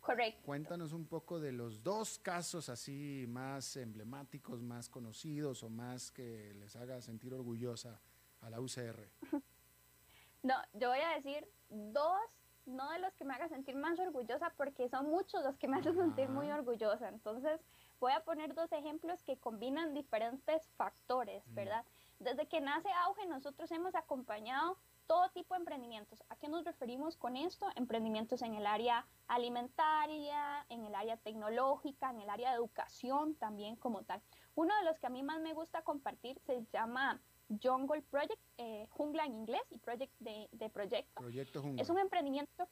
Correcto. 0.00 0.42
Cuéntanos 0.44 0.92
un 0.92 1.06
poco 1.06 1.40
de 1.40 1.52
los 1.52 1.82
dos 1.82 2.18
casos 2.18 2.68
así 2.68 3.24
más 3.28 3.76
emblemáticos, 3.76 4.62
más 4.62 4.88
conocidos 4.88 5.62
o 5.64 5.70
más 5.70 6.10
que 6.12 6.54
les 6.54 6.76
haga 6.76 7.00
sentir 7.00 7.34
orgullosa 7.34 8.00
a 8.40 8.50
la 8.50 8.60
UCR. 8.60 9.10
No, 10.44 10.56
yo 10.72 10.88
voy 10.88 10.98
a 10.98 11.14
decir 11.14 11.48
dos, 11.68 12.18
no 12.66 12.90
de 12.90 12.98
los 12.98 13.14
que 13.14 13.24
me 13.24 13.32
haga 13.32 13.48
sentir 13.48 13.76
más 13.76 13.96
orgullosa, 14.00 14.52
porque 14.56 14.88
son 14.88 15.08
muchos 15.08 15.40
los 15.44 15.56
que 15.56 15.68
me 15.68 15.78
hacen 15.78 15.94
sentir 15.94 16.28
muy 16.28 16.50
orgullosa. 16.50 17.08
Entonces, 17.08 17.60
voy 18.02 18.12
a 18.12 18.24
poner 18.24 18.52
dos 18.52 18.72
ejemplos 18.72 19.22
que 19.22 19.36
combinan 19.36 19.94
diferentes 19.94 20.68
factores, 20.76 21.46
mm. 21.46 21.54
¿verdad? 21.54 21.84
Desde 22.18 22.48
que 22.48 22.60
nace 22.60 22.88
Auge, 23.04 23.26
nosotros 23.26 23.70
hemos 23.70 23.94
acompañado 23.94 24.76
todo 25.06 25.30
tipo 25.30 25.54
de 25.54 25.60
emprendimientos. 25.60 26.20
¿A 26.28 26.34
qué 26.34 26.48
nos 26.48 26.64
referimos 26.64 27.16
con 27.16 27.36
esto? 27.36 27.66
Emprendimientos 27.76 28.42
en 28.42 28.54
el 28.54 28.66
área 28.66 29.06
alimentaria, 29.28 30.66
en 30.68 30.84
el 30.84 30.96
área 30.96 31.16
tecnológica, 31.16 32.10
en 32.10 32.20
el 32.20 32.28
área 32.28 32.50
de 32.50 32.56
educación 32.56 33.36
también 33.36 33.76
como 33.76 34.02
tal. 34.02 34.20
Uno 34.56 34.76
de 34.78 34.84
los 34.84 34.98
que 34.98 35.06
a 35.06 35.10
mí 35.10 35.22
más 35.22 35.40
me 35.40 35.54
gusta 35.54 35.82
compartir 35.82 36.40
se 36.40 36.66
llama 36.72 37.20
Jungle 37.62 38.02
Project, 38.02 38.42
eh, 38.58 38.88
jungla 38.90 39.26
en 39.26 39.34
inglés 39.34 39.62
y 39.70 39.78
Project 39.78 40.12
de, 40.18 40.48
de 40.50 40.70
proyecto. 40.70 41.20
Proyecto 41.20 41.62
Es 41.78 41.88
un 41.88 42.00
emprendimiento 42.00 42.68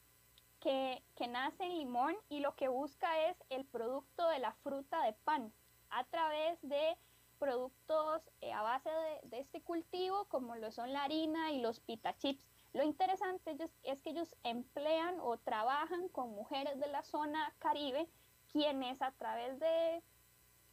que, 0.61 1.03
nace 1.29 1.65
en 1.65 1.79
Limón 1.79 2.17
y 2.29 2.41
lo 2.41 2.55
que 2.57 2.69
busca 2.69 3.29
es 3.29 3.37
el 3.51 3.65
producto 3.65 4.29
de 4.29 4.39
la 4.39 4.53
fruta 4.53 5.03
de 5.05 5.13
pan 5.13 5.53
a 5.91 6.05
través 6.05 6.59
de 6.63 6.97
productos 7.39 8.23
eh, 8.41 8.53
a 8.53 8.63
base 8.63 8.91
de, 9.25 9.39
este 9.39 9.63
cultivo 9.63 10.27
como 10.27 10.57
lo 10.57 10.71
son 10.71 10.93
la 10.93 11.05
harina 11.05 11.53
y 11.53 11.61
los 11.61 11.81
pita 11.81 12.17
chips. 12.17 12.47
Lo 12.73 12.83
interesante 12.83 13.57
es, 13.83 14.01
que 14.01 14.11
ellos 14.11 14.37
emplean 14.45 15.19
o 15.21 15.39
trabajan 15.39 16.09
con 16.09 16.35
mujeres 16.35 16.79
de 16.79 16.89
la 16.89 17.03
zona 17.03 17.53
caribe 17.59 18.09
quienes 18.53 19.01
a 19.03 19.13
través 19.13 19.59
de, 19.59 20.03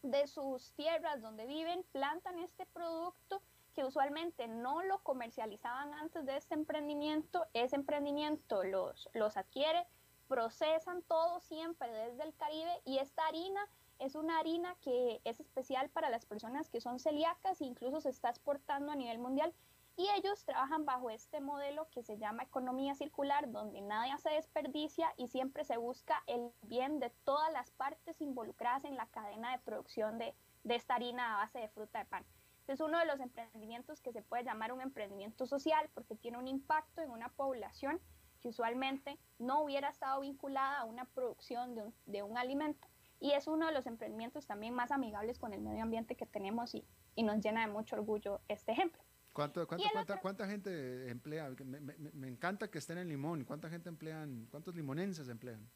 de 0.04 0.28
sus 0.28 0.72
tierras 0.74 1.22
donde 1.22 1.46
viven 1.46 1.84
plantan 1.92 2.40
este 2.40 2.66
producto 2.68 3.42
que 3.78 3.86
usualmente 3.86 4.48
no 4.48 4.82
lo 4.82 5.04
comercializaban 5.04 5.94
antes 5.94 6.26
de 6.26 6.36
este 6.36 6.56
emprendimiento, 6.56 7.46
ese 7.54 7.76
emprendimiento 7.76 8.64
los, 8.64 9.08
los 9.14 9.38
adquiere, 9.38 9.86
procesan 10.28 11.04
todo 11.04 11.40
siempre 11.42 11.88
desde 11.92 12.24
el 12.24 12.36
Caribe 12.38 12.82
y 12.86 12.98
esta 12.98 13.28
harina 13.28 13.62
es 14.00 14.16
una 14.16 14.40
harina 14.40 14.76
que 14.82 15.22
es 15.26 15.40
especial 15.40 15.92
para 15.92 16.10
las 16.10 16.26
personas 16.26 16.72
que 16.72 16.82
son 16.82 16.98
celíacas 16.98 17.62
e 17.62 17.66
incluso 17.66 18.02
se 18.02 18.10
está 18.10 18.30
exportando 18.30 18.92
a 18.92 18.96
nivel 18.96 19.20
mundial 19.20 19.54
y 19.96 20.08
ellos 20.18 20.44
trabajan 20.44 20.84
bajo 20.86 21.12
este 21.12 21.40
modelo 21.40 21.88
que 21.92 22.02
se 22.02 22.18
llama 22.18 22.42
economía 22.42 22.96
circular, 22.96 23.52
donde 23.52 23.82
nadie 23.82 24.18
se 24.18 24.32
desperdicia 24.32 25.14
y 25.18 25.28
siempre 25.28 25.66
se 25.66 25.78
busca 25.78 26.24
el 26.26 26.52
bien 26.64 27.00
de 27.00 27.12
todas 27.26 27.54
las 27.54 27.70
partes 27.70 28.20
involucradas 28.22 28.86
en 28.86 28.98
la 28.98 29.06
cadena 29.06 29.52
de 29.52 29.60
producción 29.60 30.18
de, 30.18 30.34
de 30.64 30.76
esta 30.76 30.96
harina 30.96 31.36
a 31.36 31.38
base 31.44 31.60
de 31.60 31.70
fruta 31.70 32.00
de 32.00 32.06
pan. 32.06 32.26
Es 32.68 32.80
uno 32.82 33.00
de 33.00 33.06
los 33.06 33.20
emprendimientos 33.20 34.02
que 34.02 34.12
se 34.12 34.22
puede 34.22 34.44
llamar 34.44 34.74
un 34.74 34.82
emprendimiento 34.82 35.46
social 35.46 35.90
porque 35.94 36.16
tiene 36.16 36.38
un 36.38 36.48
impacto 36.48 37.02
en 37.02 37.12
una 37.12 37.30
población 37.30 38.02
que 38.42 38.50
usualmente 38.50 39.18
no 39.40 39.62
hubiera 39.62 39.90
estado 39.90 40.22
vinculada 40.22 40.80
a 40.80 40.86
una 40.86 41.06
producción 41.06 41.76
de 41.76 41.84
un, 41.84 41.94
de 42.06 42.24
un 42.24 42.38
alimento 42.38 42.88
y 43.20 43.32
es 43.32 43.48
uno 43.48 43.68
de 43.68 43.74
los 43.74 43.88
emprendimientos 43.88 44.46
también 44.46 44.74
más 44.74 44.92
amigables 44.92 45.40
con 45.40 45.54
el 45.54 45.62
medio 45.62 45.82
ambiente 45.82 46.16
que 46.16 46.26
tenemos 46.26 46.76
y, 46.76 46.86
y 47.16 47.24
nos 47.24 47.44
llena 47.44 47.66
de 47.66 47.72
mucho 47.72 47.96
orgullo 47.96 48.42
este 48.48 48.74
ejemplo. 48.74 49.02
¿Cuánto, 49.34 49.68
cuánta, 49.68 50.20
cuánta, 50.20 50.48
gente 50.48 51.10
emplea? 51.10 51.50
Me, 51.64 51.80
me, 51.80 51.96
me, 51.96 52.28
encanta 52.28 52.72
que 52.72 52.80
estén 52.80 52.98
en 52.98 53.08
Limón. 53.08 53.44
¿Cuánta 53.46 53.70
gente 53.70 53.88
emplean? 53.88 54.48
¿Cuántos 54.50 54.76
limonenses 54.76 55.30
emplean? 55.30 55.70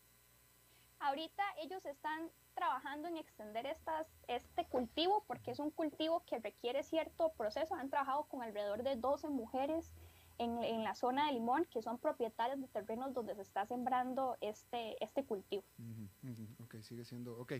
Ahorita 1.01 1.43
ellos 1.57 1.83
están 1.85 2.29
trabajando 2.53 3.07
en 3.07 3.17
extender 3.17 3.65
estas, 3.65 4.07
este 4.27 4.65
cultivo 4.65 5.23
porque 5.27 5.49
es 5.51 5.59
un 5.59 5.71
cultivo 5.71 6.23
que 6.27 6.37
requiere 6.37 6.83
cierto 6.83 7.33
proceso. 7.33 7.73
Han 7.73 7.89
trabajado 7.89 8.25
con 8.25 8.43
alrededor 8.43 8.83
de 8.83 8.95
12 8.95 9.29
mujeres 9.29 9.95
en, 10.37 10.63
en, 10.63 10.83
la 10.83 10.93
zona 10.93 11.25
de 11.27 11.33
Limón 11.33 11.65
que 11.65 11.81
son 11.81 11.97
propietarias 11.97 12.61
de 12.61 12.67
terrenos 12.67 13.13
donde 13.13 13.33
se 13.33 13.41
está 13.41 13.65
sembrando 13.65 14.37
este, 14.41 15.03
este 15.03 15.25
cultivo. 15.25 15.63
Ok, 16.59 16.75
sigue 16.81 17.03
siendo, 17.03 17.35
ok, 17.39 17.53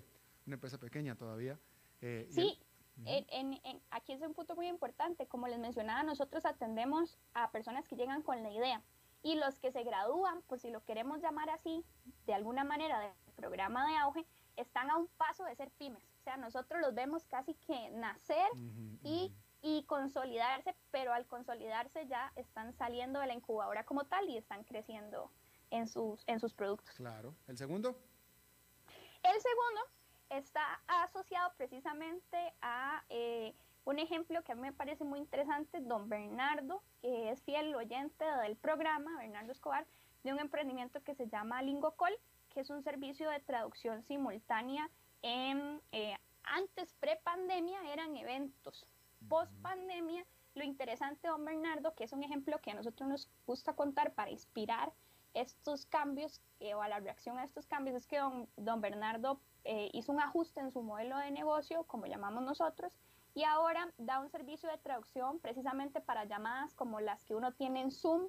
una 0.46 0.56
empresa 0.56 0.78
pequeña 0.78 1.16
todavía. 1.16 1.60
Eh, 2.02 2.28
sí, 2.30 2.60
en, 3.06 3.60
en, 3.64 3.82
aquí 3.90 4.14
es 4.14 4.22
un 4.22 4.36
punto 4.36 4.56
muy 4.56 4.68
importante. 4.68 5.26
Como 5.26 5.48
les 5.48 5.58
mencionaba, 5.58 6.04
nosotros 6.04 6.46
atendemos 6.46 7.18
a 7.34 7.50
personas 7.50 7.88
que 7.88 7.96
llegan 7.96 8.22
con 8.22 8.44
la 8.44 8.52
idea 8.52 8.84
y 9.24 9.36
los 9.36 9.60
que 9.60 9.72
se 9.72 9.84
gradúan, 9.84 10.42
por 10.44 10.60
si 10.60 10.70
lo 10.70 10.84
queremos 10.84 11.22
llamar 11.22 11.50
así, 11.50 11.86
de 12.26 12.34
alguna 12.34 12.64
manera 12.64 13.00
del 13.00 13.14
programa 13.36 13.88
de 13.88 13.98
auge, 13.98 14.26
están 14.58 14.90
a 14.90 14.98
un 14.98 15.08
paso 15.08 15.44
de 15.46 15.56
ser 15.56 15.72
pymes. 15.72 16.04
O 16.20 16.24
sea, 16.24 16.38
nosotros 16.38 16.82
los 16.82 16.94
vemos 16.94 17.26
casi 17.26 17.56
que 17.56 17.90
nacer 17.92 18.48
y, 19.04 19.34
y, 19.62 19.84
consolidarse, 19.84 20.76
pero 20.92 21.14
al 21.14 21.26
consolidarse 21.26 22.08
ya 22.08 22.32
están 22.36 22.74
saliendo 22.74 23.20
de 23.20 23.28
la 23.28 23.34
incubadora 23.34 23.84
como 23.86 24.04
tal 24.06 24.30
y 24.30 24.38
están 24.38 24.64
creciendo 24.64 25.32
en 25.72 25.88
sus, 25.88 26.24
en 26.28 26.40
sus 26.40 26.54
productos. 26.54 26.96
Claro. 26.96 27.34
¿El 27.48 27.58
segundo? 27.58 27.96
El 29.24 29.42
segundo 29.42 29.82
está 30.30 30.82
asociado 30.88 31.54
precisamente 31.58 32.54
a 32.62 33.04
eh, 33.10 33.56
un 33.86 34.00
ejemplo 34.00 34.44
que 34.44 34.52
a 34.52 34.56
mí 34.56 34.62
me 34.62 34.74
parece 34.74 35.04
muy 35.04 35.20
interesante, 35.20 35.80
don 35.82 36.10
Bernardo, 36.10 36.84
que 37.02 37.32
es 37.32 37.42
fiel 37.42 37.74
oyente 37.76 38.24
del 38.44 38.56
programa, 38.56 39.18
Bernardo 39.18 39.52
Escobar, 39.52 39.86
de 40.24 40.34
un 40.34 40.40
emprendimiento 40.40 41.02
que 41.04 41.16
se 41.16 41.28
llama 41.28 41.62
Lingocol, 41.62 42.14
que 42.50 42.62
es 42.62 42.70
un 42.70 42.84
servicio 42.84 43.30
de 43.30 43.40
traducción 43.40 44.04
simultánea 44.04 44.90
en, 45.22 45.82
eh, 45.92 46.18
antes 46.44 46.94
pre-pandemia 47.00 47.80
eran 47.92 48.16
eventos, 48.18 48.88
post-pandemia, 49.30 50.26
lo 50.56 50.64
interesante, 50.64 51.28
don 51.28 51.46
Bernardo, 51.46 51.94
que 51.96 52.04
es 52.04 52.14
un 52.14 52.24
ejemplo 52.24 52.60
que 52.60 52.72
a 52.72 52.74
nosotros 52.74 53.08
nos 53.08 53.30
gusta 53.46 53.74
contar 53.74 54.14
para 54.14 54.32
inspirar 54.32 54.92
estos 55.34 55.86
cambios 55.86 56.42
eh, 56.60 56.74
o 56.74 56.82
a 56.82 56.90
la 56.90 57.00
reacción 57.00 57.38
a 57.38 57.46
estos 57.46 57.66
cambios, 57.68 57.96
es 57.96 58.06
que 58.06 58.18
don, 58.18 58.50
don 58.58 58.82
Bernardo 58.82 59.40
eh, 59.64 59.90
hizo 59.94 60.12
un 60.12 60.20
ajuste 60.20 60.60
en 60.60 60.72
su 60.72 60.82
modelo 60.82 61.18
de 61.18 61.32
negocio, 61.32 61.84
como 61.84 62.08
llamamos 62.08 62.44
nosotros, 62.44 62.98
y 63.34 63.44
ahora 63.44 63.92
da 63.98 64.20
un 64.20 64.30
servicio 64.30 64.70
de 64.70 64.78
traducción 64.78 65.40
precisamente 65.40 66.02
para 66.02 66.26
llamadas 66.26 66.74
como 66.74 67.00
las 67.00 67.24
que 67.24 67.36
uno 67.36 67.54
tiene 67.54 67.82
en 67.82 67.92
Zoom, 67.92 68.28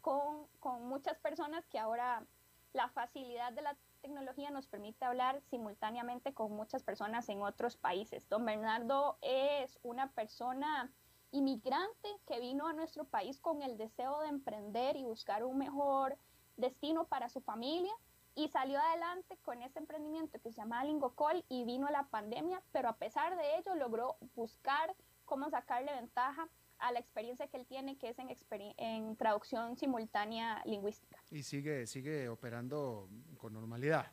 con, 0.00 0.46
con 0.58 0.88
muchas 0.88 1.18
personas 1.18 1.66
que 1.68 1.78
ahora 1.78 2.24
la 2.72 2.88
facilidad 2.88 3.52
de 3.52 3.62
la 3.62 3.76
tecnología 4.00 4.50
nos 4.50 4.66
permite 4.66 5.04
hablar 5.04 5.42
simultáneamente 5.50 6.32
con 6.32 6.52
muchas 6.52 6.82
personas 6.82 7.28
en 7.28 7.42
otros 7.42 7.76
países. 7.76 8.28
Don 8.28 8.44
Bernardo 8.44 9.18
es 9.20 9.78
una 9.82 10.10
persona 10.12 10.90
inmigrante 11.32 12.08
que 12.26 12.40
vino 12.40 12.66
a 12.66 12.72
nuestro 12.72 13.04
país 13.04 13.40
con 13.40 13.62
el 13.62 13.76
deseo 13.76 14.20
de 14.20 14.28
emprender 14.28 14.96
y 14.96 15.04
buscar 15.04 15.44
un 15.44 15.58
mejor 15.58 16.16
destino 16.56 17.04
para 17.04 17.28
su 17.28 17.40
familia 17.40 17.92
y 18.34 18.48
salió 18.48 18.78
adelante 18.78 19.36
con 19.42 19.62
ese 19.62 19.78
emprendimiento 19.78 20.40
que 20.40 20.50
se 20.50 20.56
llama 20.56 20.84
Lingocol 20.84 21.44
y 21.48 21.64
vino 21.64 21.88
la 21.90 22.04
pandemia, 22.04 22.62
pero 22.72 22.88
a 22.88 22.96
pesar 22.96 23.36
de 23.36 23.58
ello 23.58 23.74
logró 23.74 24.16
buscar 24.34 24.94
cómo 25.24 25.50
sacarle 25.50 25.92
ventaja 25.92 26.48
a 26.78 26.92
la 26.92 26.98
experiencia 26.98 27.46
que 27.46 27.58
él 27.58 27.66
tiene, 27.66 27.98
que 27.98 28.08
es 28.08 28.18
en, 28.18 28.28
en 28.78 29.16
traducción 29.16 29.76
simultánea 29.76 30.62
lingüística. 30.64 31.18
Y 31.30 31.42
sigue, 31.42 31.86
sigue 31.86 32.28
operando 32.28 33.08
con 33.38 33.52
normalidad. 33.52 34.06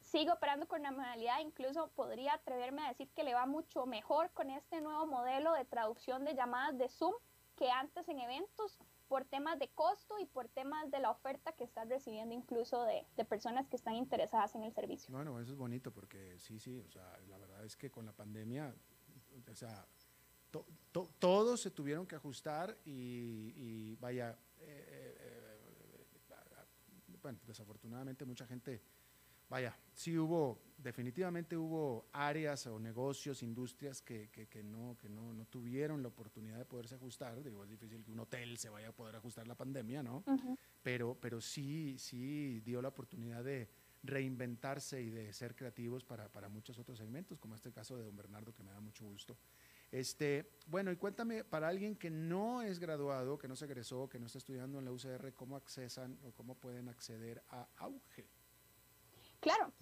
Sigue 0.00 0.30
operando 0.30 0.68
con 0.68 0.82
normalidad, 0.82 1.40
incluso 1.40 1.88
podría 1.88 2.34
atreverme 2.34 2.84
a 2.84 2.88
decir 2.88 3.08
que 3.10 3.24
le 3.24 3.34
va 3.34 3.44
mucho 3.46 3.86
mejor 3.86 4.30
con 4.30 4.50
este 4.50 4.80
nuevo 4.80 5.04
modelo 5.06 5.52
de 5.54 5.64
traducción 5.64 6.24
de 6.24 6.34
llamadas 6.34 6.78
de 6.78 6.88
Zoom 6.88 7.14
que 7.56 7.70
antes 7.70 8.08
en 8.08 8.20
eventos 8.20 8.78
por 9.08 9.24
temas 9.24 9.58
de 9.58 9.68
costo 9.68 10.18
y 10.18 10.26
por 10.26 10.48
temas 10.48 10.90
de 10.90 11.00
la 11.00 11.10
oferta 11.10 11.52
que 11.52 11.64
estás 11.64 11.88
recibiendo 11.88 12.34
incluso 12.34 12.84
de, 12.84 13.06
de, 13.16 13.24
personas 13.24 13.68
que 13.68 13.76
están 13.76 13.94
interesadas 13.94 14.54
en 14.54 14.62
el 14.62 14.72
servicio. 14.72 15.14
Bueno, 15.14 15.38
eso 15.40 15.52
es 15.52 15.58
bonito 15.58 15.92
porque 15.92 16.38
sí, 16.38 16.58
sí, 16.58 16.80
o 16.80 16.90
sea, 16.90 17.18
la 17.28 17.38
verdad 17.38 17.64
es 17.64 17.76
que 17.76 17.90
con 17.90 18.06
la 18.06 18.12
pandemia, 18.12 18.74
o 19.50 19.54
sea, 19.54 19.86
todos 21.18 21.60
se 21.60 21.70
tuvieron 21.70 22.06
que 22.06 22.16
ajustar 22.16 22.76
y, 22.84 23.94
vaya, 23.96 24.38
eh, 24.58 24.86
eh, 24.88 25.16
eh, 25.20 25.56
bueno, 27.22 27.40
desafortunadamente 27.44 28.24
mucha 28.24 28.46
gente 28.46 28.82
vaya, 29.48 29.76
sí 29.92 30.18
hubo, 30.18 30.60
definitivamente 30.78 31.56
hubo 31.56 32.08
áreas 32.12 32.66
o 32.66 32.78
negocios, 32.78 33.42
industrias 33.42 34.02
que, 34.02 34.28
que, 34.30 34.62
no, 34.62 34.96
que 35.00 35.08
no, 35.08 35.32
no, 35.32 35.44
tuvieron 35.46 36.02
la 36.02 36.08
oportunidad 36.08 36.58
de 36.58 36.64
poderse 36.64 36.94
ajustar. 36.94 37.42
Digo, 37.42 37.64
es 37.64 37.70
difícil 37.70 38.04
que 38.04 38.10
un 38.10 38.20
hotel 38.20 38.58
se 38.58 38.68
vaya 38.68 38.88
a 38.88 38.92
poder 38.92 39.16
ajustar 39.16 39.46
la 39.46 39.54
pandemia, 39.54 40.02
¿no? 40.02 40.24
pero, 40.82 41.16
pero 41.20 41.40
sí, 41.40 41.96
sí 41.98 42.60
dio 42.60 42.82
la 42.82 42.88
oportunidad 42.88 43.44
de 43.44 43.68
reinventarse 44.02 45.02
y 45.02 45.10
de 45.10 45.32
ser 45.32 45.56
creativos 45.56 46.04
para, 46.04 46.28
para 46.28 46.48
muchos 46.48 46.78
otros 46.78 46.98
segmentos, 46.98 47.38
como 47.38 47.54
este 47.54 47.72
caso 47.72 47.96
de 47.96 48.04
don 48.04 48.16
Bernardo, 48.16 48.54
que 48.54 48.62
me 48.62 48.70
da 48.70 48.80
mucho 48.80 49.04
gusto. 49.04 49.36
Este, 49.90 50.50
bueno, 50.66 50.90
y 50.90 50.96
cuéntame, 50.96 51.44
para 51.44 51.68
alguien 51.68 51.96
que 51.96 52.10
no 52.10 52.62
es 52.62 52.78
graduado, 52.78 53.38
que 53.38 53.48
no 53.48 53.56
se 53.56 53.66
egresó, 53.66 54.08
que 54.08 54.18
no 54.18 54.26
está 54.26 54.38
estudiando 54.38 54.78
en 54.78 54.84
la 54.84 54.92
UCR, 54.92 55.32
¿cómo 55.34 55.56
accesan 55.56 56.18
o 56.22 56.32
cómo 56.32 56.56
pueden 56.56 56.88
acceder 56.88 57.42
a 57.50 57.68
Auge? 57.76 58.28
Claro, 59.40 59.72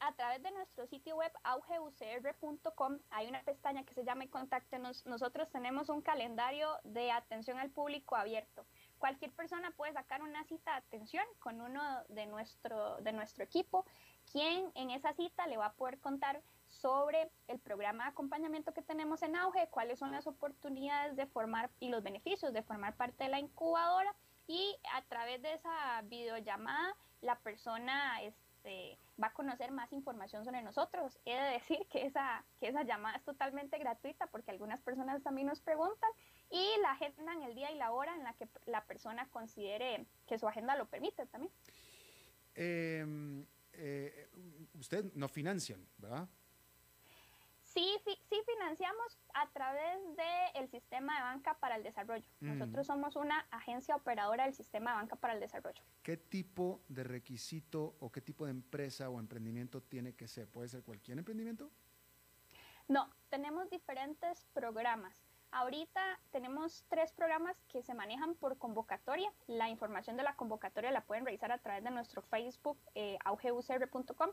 a 0.00 0.12
través 0.12 0.42
de 0.42 0.50
nuestro 0.50 0.86
sitio 0.86 1.16
web 1.16 1.32
augeucr.com 1.44 2.98
hay 3.10 3.26
una 3.26 3.42
pestaña 3.42 3.84
que 3.84 3.94
se 3.94 4.04
llama 4.04 4.26
Contáctenos. 4.28 5.04
Nosotros 5.06 5.48
tenemos 5.50 5.88
un 5.88 6.02
calendario 6.02 6.68
de 6.84 7.10
atención 7.10 7.58
al 7.58 7.70
público 7.70 8.16
abierto. 8.16 8.66
Cualquier 8.98 9.32
persona 9.32 9.70
puede 9.72 9.92
sacar 9.92 10.22
una 10.22 10.44
cita 10.44 10.72
de 10.72 10.78
atención 10.78 11.24
con 11.38 11.60
uno 11.60 11.82
de 12.08 12.26
nuestro, 12.26 12.96
de 12.98 13.12
nuestro 13.12 13.44
equipo, 13.44 13.84
quien 14.30 14.70
en 14.74 14.90
esa 14.90 15.12
cita 15.14 15.46
le 15.46 15.56
va 15.56 15.66
a 15.66 15.72
poder 15.72 15.98
contar 16.00 16.42
sobre 16.68 17.30
el 17.48 17.58
programa 17.58 18.04
de 18.04 18.10
acompañamiento 18.10 18.72
que 18.72 18.82
tenemos 18.82 19.22
en 19.22 19.36
Auge, 19.36 19.68
cuáles 19.70 19.98
son 19.98 20.12
las 20.12 20.26
oportunidades 20.26 21.16
de 21.16 21.26
formar 21.26 21.70
y 21.80 21.88
los 21.88 22.02
beneficios 22.02 22.52
de 22.52 22.62
formar 22.62 22.96
parte 22.96 23.24
de 23.24 23.30
la 23.30 23.38
incubadora 23.38 24.14
y 24.46 24.76
a 24.94 25.02
través 25.02 25.40
de 25.42 25.54
esa 25.54 26.02
videollamada 26.02 26.94
la 27.22 27.38
persona... 27.38 28.22
Es, 28.22 28.45
este, 28.66 28.98
va 29.22 29.28
a 29.28 29.32
conocer 29.32 29.70
más 29.70 29.92
información 29.92 30.44
sobre 30.44 30.62
nosotros. 30.62 31.18
He 31.24 31.34
de 31.34 31.52
decir 31.52 31.78
que 31.90 32.04
esa, 32.04 32.44
que 32.58 32.68
esa 32.68 32.82
llamada 32.82 33.16
es 33.16 33.24
totalmente 33.24 33.78
gratuita 33.78 34.26
porque 34.26 34.50
algunas 34.50 34.80
personas 34.80 35.22
también 35.22 35.46
nos 35.46 35.60
preguntan 35.60 36.10
y 36.50 36.80
la 36.82 36.92
agenda 36.92 37.32
en 37.32 37.42
el 37.44 37.54
día 37.54 37.70
y 37.70 37.76
la 37.76 37.92
hora 37.92 38.14
en 38.14 38.24
la 38.24 38.34
que 38.34 38.48
la 38.66 38.84
persona 38.84 39.28
considere 39.30 40.06
que 40.26 40.38
su 40.38 40.48
agenda 40.48 40.76
lo 40.76 40.86
permite 40.86 41.26
también. 41.26 41.52
Eh, 42.54 43.44
eh, 43.72 44.28
usted 44.74 45.12
no 45.14 45.28
financian, 45.28 45.86
¿verdad? 45.98 46.28
Sí, 47.76 47.94
sí, 48.06 48.18
financiamos 48.46 49.18
a 49.34 49.50
través 49.50 49.98
del 50.16 50.66
sistema 50.70 51.14
de 51.14 51.22
banca 51.24 51.58
para 51.58 51.76
el 51.76 51.82
desarrollo. 51.82 52.26
Mm. 52.40 52.56
Nosotros 52.56 52.86
somos 52.86 53.16
una 53.16 53.40
agencia 53.50 53.94
operadora 53.94 54.44
del 54.44 54.54
sistema 54.54 54.92
de 54.92 54.96
banca 54.96 55.16
para 55.16 55.34
el 55.34 55.40
desarrollo. 55.40 55.82
¿Qué 56.02 56.16
tipo 56.16 56.80
de 56.88 57.04
requisito 57.04 57.94
o 58.00 58.10
qué 58.10 58.22
tipo 58.22 58.46
de 58.46 58.52
empresa 58.52 59.10
o 59.10 59.20
emprendimiento 59.20 59.82
tiene 59.82 60.14
que 60.14 60.26
ser? 60.26 60.48
¿Puede 60.48 60.68
ser 60.70 60.84
cualquier 60.84 61.18
emprendimiento? 61.18 61.70
No, 62.88 63.10
tenemos 63.28 63.68
diferentes 63.68 64.46
programas. 64.54 65.22
Ahorita 65.50 66.18
tenemos 66.30 66.82
tres 66.88 67.12
programas 67.12 67.62
que 67.68 67.82
se 67.82 67.92
manejan 67.92 68.36
por 68.36 68.56
convocatoria. 68.56 69.30
La 69.48 69.68
información 69.68 70.16
de 70.16 70.22
la 70.22 70.34
convocatoria 70.34 70.90
la 70.92 71.04
pueden 71.04 71.26
revisar 71.26 71.52
a 71.52 71.58
través 71.58 71.84
de 71.84 71.90
nuestro 71.90 72.22
Facebook, 72.22 72.78
eh, 72.94 73.18
augeucr.com 73.22 74.30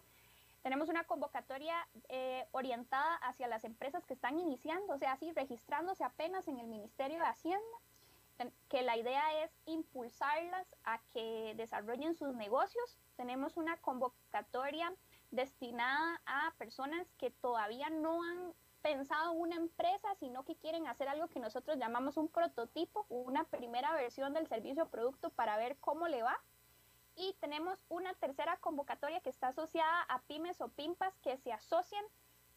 tenemos 0.64 0.88
una 0.88 1.04
convocatoria 1.04 1.76
eh, 2.08 2.48
orientada 2.52 3.16
hacia 3.18 3.48
las 3.48 3.66
empresas 3.66 4.06
que 4.06 4.14
están 4.14 4.40
iniciando, 4.40 4.94
o 4.94 4.98
sea, 4.98 5.12
así 5.12 5.32
registrándose 5.34 6.06
apenas 6.06 6.48
en 6.48 6.58
el 6.58 6.68
Ministerio 6.68 7.20
de 7.20 7.26
Hacienda, 7.26 7.78
que 8.70 8.82
la 8.82 8.98
idea 8.98 9.44
es 9.44 9.52
impulsarlas 9.66 10.76
a 10.86 11.00
que 11.14 11.54
desarrollen 11.56 12.16
sus 12.16 12.34
negocios. 12.34 12.98
Tenemos 13.16 13.58
una 13.58 13.78
convocatoria 13.78 14.92
destinada 15.32 16.22
a 16.26 16.54
personas 16.58 17.08
que 17.18 17.30
todavía 17.30 17.90
no 17.90 18.24
han 18.24 18.54
pensado 18.82 19.34
una 19.34 19.56
empresa, 19.56 20.16
sino 20.20 20.44
que 20.44 20.56
quieren 20.56 20.88
hacer 20.88 21.08
algo 21.10 21.28
que 21.28 21.40
nosotros 21.40 21.78
llamamos 21.78 22.18
un 22.18 22.28
prototipo, 22.28 23.06
una 23.10 23.44
primera 23.44 23.94
versión 23.94 24.34
del 24.34 24.48
servicio 24.48 24.84
o 24.84 24.90
producto 24.90 25.30
para 25.30 25.58
ver 25.58 25.78
cómo 25.78 26.08
le 26.08 26.24
va 26.24 26.42
y 27.16 27.36
tenemos 27.40 27.80
una 27.90 28.14
tercera 28.16 28.58
convocatoria 28.58 29.22
que 29.22 29.30
está 29.30 29.50
asociada 29.50 30.02
a 30.04 30.22
pymes 30.24 30.62
o 30.62 30.70
pimpas 30.70 31.18
que 31.20 31.38
se 31.38 31.52
asocian 31.52 32.04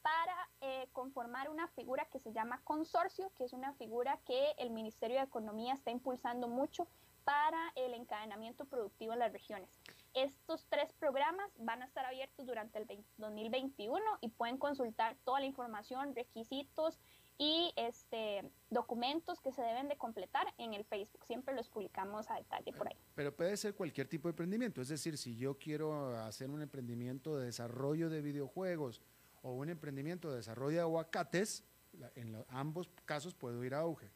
para 0.03 0.49
eh, 0.61 0.89
conformar 0.93 1.51
una 1.51 1.67
figura 1.69 2.07
que 2.07 2.21
se 2.21 2.33
llama 2.33 2.61
consorcio, 2.63 3.33
que 3.35 3.45
es 3.45 3.53
una 3.53 3.73
figura 3.75 4.21
que 4.25 4.53
el 4.59 4.71
Ministerio 4.71 5.17
de 5.17 5.25
Economía 5.25 5.75
está 5.75 5.91
impulsando 5.91 6.47
mucho 6.47 6.87
para 7.25 7.73
el 7.75 7.93
encadenamiento 7.93 8.67
productivo 8.67 9.15
en 9.15 9.19
las 9.19 9.33
regiones. 9.33 9.81
Estos 10.15 10.65
tres 10.69 10.93
programas 10.93 11.51
van 11.59 11.83
a 11.83 11.87
estar 11.87 12.07
abiertos 12.07 12.47
durante 12.47 12.79
el 12.79 12.87
2021 13.17 14.01
y 14.21 14.29
pueden 14.29 14.59
consultar 14.59 15.17
toda 15.25 15.41
la 15.41 15.47
información, 15.47 16.15
requisitos 16.15 17.01
y 17.39 17.73
este, 17.77 18.51
documentos 18.71 19.41
que 19.41 19.53
se 19.53 19.63
deben 19.63 19.89
de 19.89 19.97
completar 19.97 20.47
en 20.59 20.73
el 20.73 20.85
Facebook. 20.85 21.25
Siempre 21.27 21.55
los 21.55 21.69
publicamos 21.69 22.31
a 22.31 22.35
detalle 22.37 22.73
por 22.73 22.89
ahí. 22.89 22.97
Pero 23.15 23.35
puede 23.35 23.57
ser 23.57 23.75
cualquier 23.75 24.09
tipo 24.09 24.29
de 24.29 24.31
emprendimiento. 24.31 24.81
Es 24.81 24.89
decir, 24.89 25.19
si 25.19 25.37
yo 25.37 25.59
quiero 25.59 26.17
hacer 26.19 26.51
un 26.51 26.63
emprendimiento 26.63 27.37
de 27.37 27.47
desarrollo 27.47 28.09
de 28.09 28.23
videojuegos 28.23 29.03
o 29.43 29.53
un 29.53 29.69
emprendimiento 29.69 30.31
de 30.31 30.37
desarrollo 30.37 30.77
de 30.77 30.83
aguacates, 30.83 31.65
en 32.15 32.45
ambos 32.49 32.89
casos 33.05 33.35
puedo 33.35 33.63
ir 33.65 33.75
a 33.75 33.81
auge. 33.81 34.11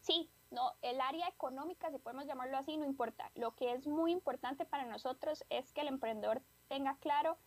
Sí, 0.00 0.28
no, 0.50 0.72
el 0.82 1.00
área 1.00 1.28
económica, 1.28 1.90
si 1.90 1.98
podemos 1.98 2.26
llamarlo 2.26 2.56
así, 2.58 2.76
no 2.76 2.84
importa. 2.84 3.30
Lo 3.34 3.54
que 3.54 3.72
es 3.72 3.86
muy 3.86 4.12
importante 4.12 4.64
para 4.64 4.84
nosotros 4.86 5.44
es 5.50 5.72
que 5.72 5.80
el 5.80 5.88
emprendedor 5.88 6.42
tenga 6.68 6.96
claro 6.98 7.38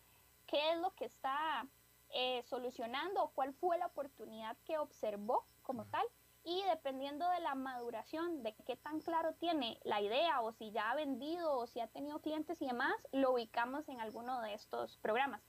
qué 0.46 0.72
es 0.72 0.80
lo 0.80 0.94
que 0.96 1.06
está 1.06 1.68
eh, 2.14 2.44
solucionando 2.44 3.32
cuál 3.36 3.54
fue 3.54 3.78
la 3.78 3.88
oportunidad 3.88 4.58
que 4.66 4.78
observó 4.78 5.46
como 5.64 5.86
tal 5.86 6.06
y 6.44 6.64
dependiendo 6.64 7.30
de 7.30 7.42
la 7.42 7.56
maduración, 7.56 8.42
de 8.42 8.56
qué 8.66 8.78
tan 8.78 9.02
claro 9.02 9.34
tiene 9.34 9.80
la 9.84 10.00
idea 10.00 10.40
o 10.42 10.54
si 10.54 10.72
ya 10.72 10.92
ha 10.92 10.96
vendido 10.96 11.58
o 11.58 11.68
si 11.68 11.82
ha 11.82 11.88
tenido 11.88 12.20
clientes 12.20 12.62
y 12.62 12.68
demás, 12.68 12.96
lo 13.12 13.34
ubicamos 13.34 13.90
en 13.90 14.00
alguno 14.00 14.42
de 14.42 14.54
estos 14.54 14.98
programas. 15.00 15.42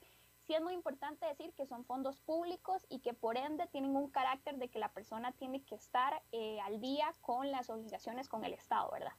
Sí 0.49 0.55
es 0.55 0.63
muy 0.63 0.75
importante 0.75 1.27
decir 1.27 1.53
que 1.53 1.67
son 1.67 1.85
fondos 1.85 2.19
públicos 2.21 2.85
y 2.89 2.99
que 2.99 3.15
por 3.15 3.37
ende 3.37 3.69
tienen 3.69 3.95
un 3.95 4.11
carácter 4.11 4.57
de 4.57 4.71
que 4.71 4.81
la 4.81 4.89
persona 4.89 5.31
tiene 5.31 5.63
que 5.63 5.77
estar 5.77 6.21
eh, 6.33 6.59
al 6.63 6.81
día 6.81 7.15
con 7.21 7.53
las 7.53 7.71
obligaciones 7.71 8.29
con 8.29 8.45
el 8.45 8.55
Estado, 8.55 8.91
¿verdad? 8.91 9.13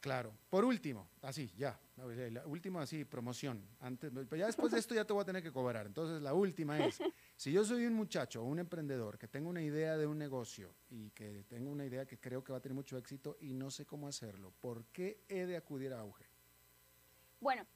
Claro. 0.00 0.32
Por 0.48 0.64
último, 0.64 1.08
así, 1.22 1.52
ya, 1.56 1.78
la 1.96 2.46
última 2.46 2.82
así, 2.82 3.04
promoción. 3.04 3.64
Antes, 3.80 4.12
ya 4.30 4.46
después 4.46 4.72
de 4.72 4.78
esto 4.78 4.94
ya 4.94 5.04
te 5.04 5.12
voy 5.12 5.22
a 5.22 5.24
tener 5.24 5.42
que 5.42 5.52
cobrar. 5.52 5.86
Entonces, 5.86 6.22
la 6.22 6.34
última 6.34 6.78
es, 6.78 6.98
si 7.36 7.52
yo 7.52 7.64
soy 7.64 7.86
un 7.86 7.94
muchacho 7.94 8.42
un 8.42 8.58
emprendedor 8.58 9.18
que 9.18 9.28
tengo 9.28 9.50
una 9.50 9.62
idea 9.62 9.96
de 9.96 10.06
un 10.06 10.18
negocio 10.18 10.74
y 10.90 11.10
que 11.10 11.44
tengo 11.48 11.70
una 11.70 11.84
idea 11.84 12.06
que 12.06 12.18
creo 12.18 12.44
que 12.44 12.52
va 12.52 12.58
a 12.58 12.60
tener 12.60 12.74
mucho 12.74 12.96
éxito 12.96 13.36
y 13.40 13.54
no 13.54 13.70
sé 13.70 13.86
cómo 13.86 14.08
hacerlo, 14.08 14.52
¿por 14.60 14.84
qué 14.86 15.24
he 15.28 15.46
de 15.46 15.56
acudir 15.56 15.92
a 15.92 16.00
Auge? 16.00 16.26
Bueno, 17.40 17.66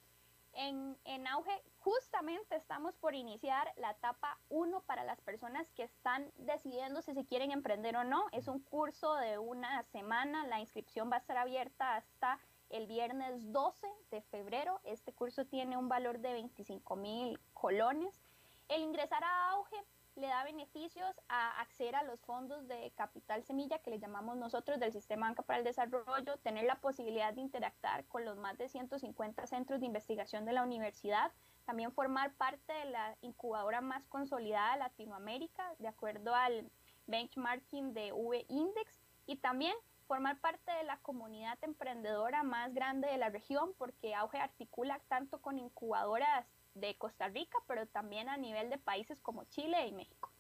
en, 0.55 1.26
auge, 1.26 1.62
justamente 1.78 2.57
estamos 2.57 2.94
por 2.96 3.14
iniciar 3.14 3.72
la 3.76 3.92
etapa 3.92 4.38
1 4.48 4.82
para 4.82 5.05
las 5.05 5.20
personas 5.20 5.70
que 5.72 5.84
están 5.84 6.30
decidiendo 6.36 7.03
si 7.03 7.14
se 7.14 7.24
quieren 7.24 7.50
emprender 7.50 7.96
o 7.96 8.05
no. 8.05 8.26
Es 8.32 8.48
un 8.48 8.61
curso 8.61 9.14
de 9.16 9.38
una 9.38 9.82
semana, 9.84 10.46
la 10.46 10.61
inscripción 10.61 11.11
va 11.11 11.16
a 11.16 11.20
estar 11.20 11.36
abierta 11.36 11.96
hasta 11.96 12.38
el 12.68 12.86
viernes 12.86 13.53
12 13.53 13.86
de 14.11 14.22
febrero. 14.22 14.80
Este 14.84 15.12
curso 15.12 15.44
tiene 15.46 15.76
un 15.76 15.88
valor 15.88 16.18
de 16.20 16.32
25 16.32 16.96
mil 16.96 17.40
colones. 17.53 18.22
El 18.68 18.82
ingresar 18.82 19.22
a 19.24 19.50
auge 19.50 19.76
le 20.16 20.26
da 20.26 20.44
beneficios 20.44 21.20
a 21.28 21.60
acceder 21.60 21.96
a 21.96 22.02
los 22.02 22.20
fondos 22.20 22.68
de 22.68 22.92
capital 22.96 23.42
semilla 23.44 23.78
que 23.78 23.90
le 23.90 23.98
llamamos 23.98 24.36
nosotros 24.36 24.78
del 24.78 24.92
Sistema 24.92 25.26
Banca 25.26 25.42
para 25.42 25.58
el 25.58 25.64
Desarrollo, 25.64 26.36
tener 26.42 26.64
la 26.64 26.80
posibilidad 26.80 27.32
de 27.32 27.40
interactuar 27.40 28.04
con 28.06 28.24
los 28.24 28.36
más 28.36 28.58
de 28.58 28.68
150 28.68 29.46
centros 29.46 29.80
de 29.80 29.86
investigación 29.86 30.44
de 30.44 30.52
la 30.52 30.62
universidad, 30.62 31.32
también 31.64 31.92
formar 31.92 32.34
parte 32.34 32.72
de 32.72 32.86
la 32.86 33.16
incubadora 33.22 33.80
más 33.80 34.06
consolidada 34.06 34.72
de 34.74 34.78
Latinoamérica, 34.80 35.74
de 35.78 35.88
acuerdo 35.88 36.34
al 36.34 36.70
benchmarking 37.06 37.94
de 37.94 38.12
V-Index 38.12 39.00
y 39.26 39.36
también 39.36 39.74
formar 40.06 40.38
parte 40.40 40.70
de 40.72 40.84
la 40.84 40.98
comunidad 40.98 41.58
emprendedora 41.62 42.42
más 42.42 42.74
grande 42.74 43.08
de 43.08 43.16
la 43.16 43.30
región 43.30 43.72
porque 43.78 44.14
Auge 44.14 44.38
articula 44.38 45.00
tanto 45.08 45.40
con 45.40 45.58
incubadoras 45.58 46.46
de 46.75 46.97
Costa 46.97 47.29
Rica, 47.29 47.59
pero 47.66 47.87
también 47.87 48.29
a 48.29 48.37
nivel 48.37 48.70
de 48.70 48.79
países 48.79 49.20
como 49.20 49.45
Chile 49.45 49.87
y 49.87 49.93
México. 49.93 50.33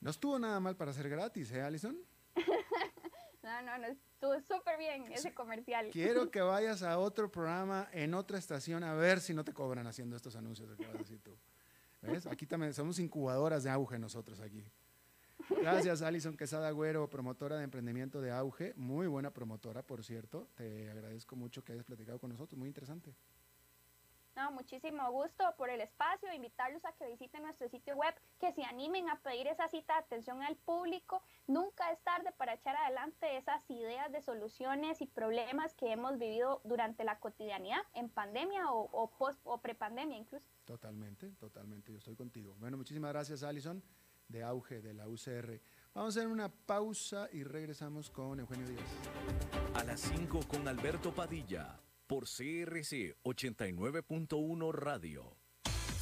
No 0.00 0.10
estuvo 0.10 0.38
nada 0.38 0.60
mal 0.60 0.76
para 0.76 0.92
ser 0.92 1.08
gratis, 1.08 1.52
¿eh, 1.52 1.60
Alison? 1.60 1.98
no, 3.42 3.62
no, 3.62 3.78
no, 3.78 3.86
estuvo 3.86 4.40
súper 4.40 4.78
bien 4.78 5.10
ese 5.12 5.34
comercial. 5.34 5.90
Quiero 5.90 6.30
que 6.30 6.40
vayas 6.40 6.82
a 6.82 6.98
otro 6.98 7.30
programa 7.30 7.88
en 7.92 8.14
otra 8.14 8.38
estación 8.38 8.82
a 8.82 8.94
ver 8.94 9.20
si 9.20 9.34
no 9.34 9.44
te 9.44 9.52
cobran 9.52 9.86
haciendo 9.86 10.16
estos 10.16 10.36
anuncios 10.36 10.74
que 10.76 10.86
vas 10.86 10.94
a 10.94 10.98
decir 10.98 11.20
tú. 11.20 11.36
¿Ves? 12.02 12.26
Aquí 12.26 12.46
también 12.46 12.72
somos 12.72 12.98
incubadoras 12.98 13.62
de 13.62 13.70
auge 13.70 13.98
nosotros 13.98 14.40
aquí. 14.40 14.64
Gracias, 15.60 16.00
Alison 16.00 16.36
Quesada 16.36 16.68
Agüero, 16.68 17.08
promotora 17.10 17.56
de 17.56 17.64
emprendimiento 17.64 18.20
de 18.20 18.30
auge. 18.30 18.72
Muy 18.76 19.06
buena 19.06 19.32
promotora, 19.32 19.82
por 19.82 20.02
cierto. 20.04 20.48
Te 20.54 20.88
agradezco 20.90 21.36
mucho 21.36 21.62
que 21.62 21.72
hayas 21.72 21.84
platicado 21.84 22.18
con 22.18 22.30
nosotros. 22.30 22.58
Muy 22.58 22.68
interesante. 22.68 23.14
No, 24.36 24.52
muchísimo 24.52 25.10
gusto 25.10 25.44
por 25.56 25.70
el 25.70 25.80
espacio, 25.80 26.32
invitarlos 26.32 26.84
a 26.84 26.92
que 26.92 27.06
visiten 27.06 27.42
nuestro 27.42 27.68
sitio 27.68 27.96
web, 27.96 28.14
que 28.38 28.52
se 28.52 28.64
animen 28.64 29.08
a 29.08 29.20
pedir 29.20 29.46
esa 29.48 29.68
cita 29.68 29.94
de 29.94 30.00
atención 30.00 30.42
al 30.42 30.56
público. 30.56 31.22
Nunca 31.46 31.90
es 31.90 32.00
tarde 32.02 32.32
para 32.38 32.54
echar 32.54 32.76
adelante 32.76 33.36
esas 33.36 33.68
ideas 33.70 34.10
de 34.12 34.22
soluciones 34.22 35.00
y 35.00 35.06
problemas 35.06 35.74
que 35.74 35.92
hemos 35.92 36.18
vivido 36.18 36.60
durante 36.64 37.04
la 37.04 37.18
cotidianidad, 37.18 37.82
en 37.94 38.08
pandemia 38.08 38.70
o, 38.72 38.88
o 38.92 39.10
post 39.10 39.40
o 39.44 39.58
prepandemia 39.58 40.16
incluso. 40.16 40.48
Totalmente, 40.64 41.30
totalmente, 41.32 41.92
yo 41.92 41.98
estoy 41.98 42.14
contigo. 42.14 42.54
Bueno, 42.58 42.76
muchísimas 42.76 43.12
gracias, 43.12 43.42
Alison, 43.42 43.82
de 44.28 44.44
Auge, 44.44 44.80
de 44.80 44.94
la 44.94 45.08
UCR. 45.08 45.60
Vamos 45.92 46.16
a 46.16 46.20
hacer 46.20 46.28
una 46.30 46.48
pausa 46.48 47.28
y 47.32 47.42
regresamos 47.42 48.10
con 48.10 48.38
Eugenio 48.38 48.68
Díaz. 48.68 48.88
A 49.74 49.82
las 49.82 50.00
5 50.00 50.40
con 50.48 50.68
Alberto 50.68 51.12
Padilla 51.12 51.80
por 52.10 52.24
CRC 52.24 53.14
89.1 53.22 54.72
Radio. 54.72 55.39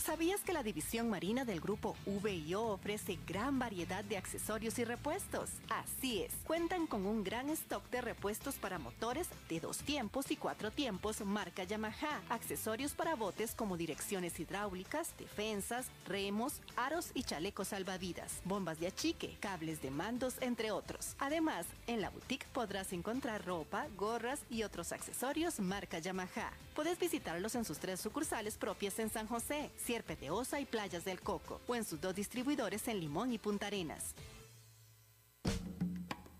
¿Sabías 0.08 0.40
que 0.40 0.54
la 0.54 0.62
división 0.62 1.10
marina 1.10 1.44
del 1.44 1.60
grupo 1.60 1.94
VIO 2.06 2.62
ofrece 2.62 3.18
gran 3.26 3.58
variedad 3.58 4.02
de 4.02 4.16
accesorios 4.16 4.78
y 4.78 4.84
repuestos? 4.84 5.50
Así 5.68 6.22
es, 6.22 6.32
cuentan 6.46 6.86
con 6.86 7.04
un 7.04 7.22
gran 7.22 7.50
stock 7.50 7.86
de 7.90 8.00
repuestos 8.00 8.54
para 8.54 8.78
motores 8.78 9.28
de 9.50 9.60
dos 9.60 9.76
tiempos 9.80 10.30
y 10.30 10.36
cuatro 10.36 10.70
tiempos 10.70 11.20
marca 11.26 11.64
Yamaha, 11.64 12.22
accesorios 12.30 12.94
para 12.94 13.16
botes 13.16 13.54
como 13.54 13.76
direcciones 13.76 14.40
hidráulicas, 14.40 15.12
defensas, 15.18 15.88
remos, 16.06 16.62
aros 16.76 17.10
y 17.12 17.24
chalecos 17.24 17.68
salvavidas, 17.68 18.40
bombas 18.46 18.80
de 18.80 18.86
achique, 18.86 19.36
cables 19.40 19.82
de 19.82 19.90
mandos, 19.90 20.36
entre 20.40 20.70
otros. 20.70 21.16
Además, 21.18 21.66
en 21.86 22.00
la 22.00 22.08
boutique 22.08 22.46
podrás 22.54 22.94
encontrar 22.94 23.44
ropa, 23.44 23.86
gorras 23.98 24.40
y 24.48 24.62
otros 24.62 24.92
accesorios 24.92 25.60
marca 25.60 25.98
Yamaha. 25.98 26.50
Puedes 26.78 27.00
visitarlos 27.00 27.56
en 27.56 27.64
sus 27.64 27.78
tres 27.78 27.98
sucursales 27.98 28.56
propias 28.56 29.00
en 29.00 29.10
San 29.10 29.26
José, 29.26 29.72
Peteosa 30.06 30.60
y 30.60 30.64
Playas 30.64 31.04
del 31.04 31.20
Coco, 31.20 31.60
o 31.66 31.74
en 31.74 31.84
sus 31.84 32.00
dos 32.00 32.14
distribuidores 32.14 32.86
en 32.86 33.00
Limón 33.00 33.32
y 33.32 33.38
Punta 33.38 33.66
Arenas. 33.66 34.14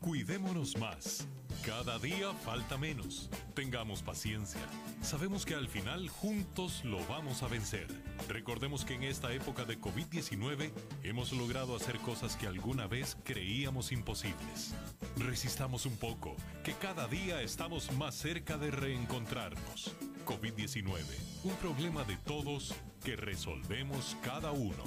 Cuidémonos 0.00 0.76
más. 0.76 1.26
Cada 1.66 1.98
día 1.98 2.32
falta 2.44 2.78
menos. 2.78 3.28
Tengamos 3.54 4.00
paciencia. 4.00 4.60
Sabemos 5.02 5.44
que 5.44 5.56
al 5.56 5.66
final 5.66 6.08
juntos 6.08 6.84
lo 6.84 7.04
vamos 7.08 7.42
a 7.42 7.48
vencer. 7.48 7.88
Recordemos 8.28 8.84
que 8.84 8.94
en 8.94 9.02
esta 9.02 9.32
época 9.32 9.64
de 9.64 9.80
COVID-19 9.80 10.70
hemos 11.02 11.32
logrado 11.32 11.74
hacer 11.74 11.98
cosas 11.98 12.36
que 12.36 12.46
alguna 12.46 12.86
vez 12.86 13.16
creíamos 13.24 13.90
imposibles. 13.90 14.72
Resistamos 15.16 15.84
un 15.84 15.96
poco, 15.96 16.36
que 16.62 16.74
cada 16.74 17.08
día 17.08 17.42
estamos 17.42 17.90
más 17.94 18.14
cerca 18.14 18.56
de 18.56 18.70
reencontrarnos. 18.70 19.96
COVID-19, 20.28 21.00
un 21.44 21.54
problema 21.56 22.04
de 22.04 22.18
todos 22.18 22.74
que 23.02 23.16
resolvemos 23.16 24.14
cada 24.22 24.52
uno. 24.52 24.84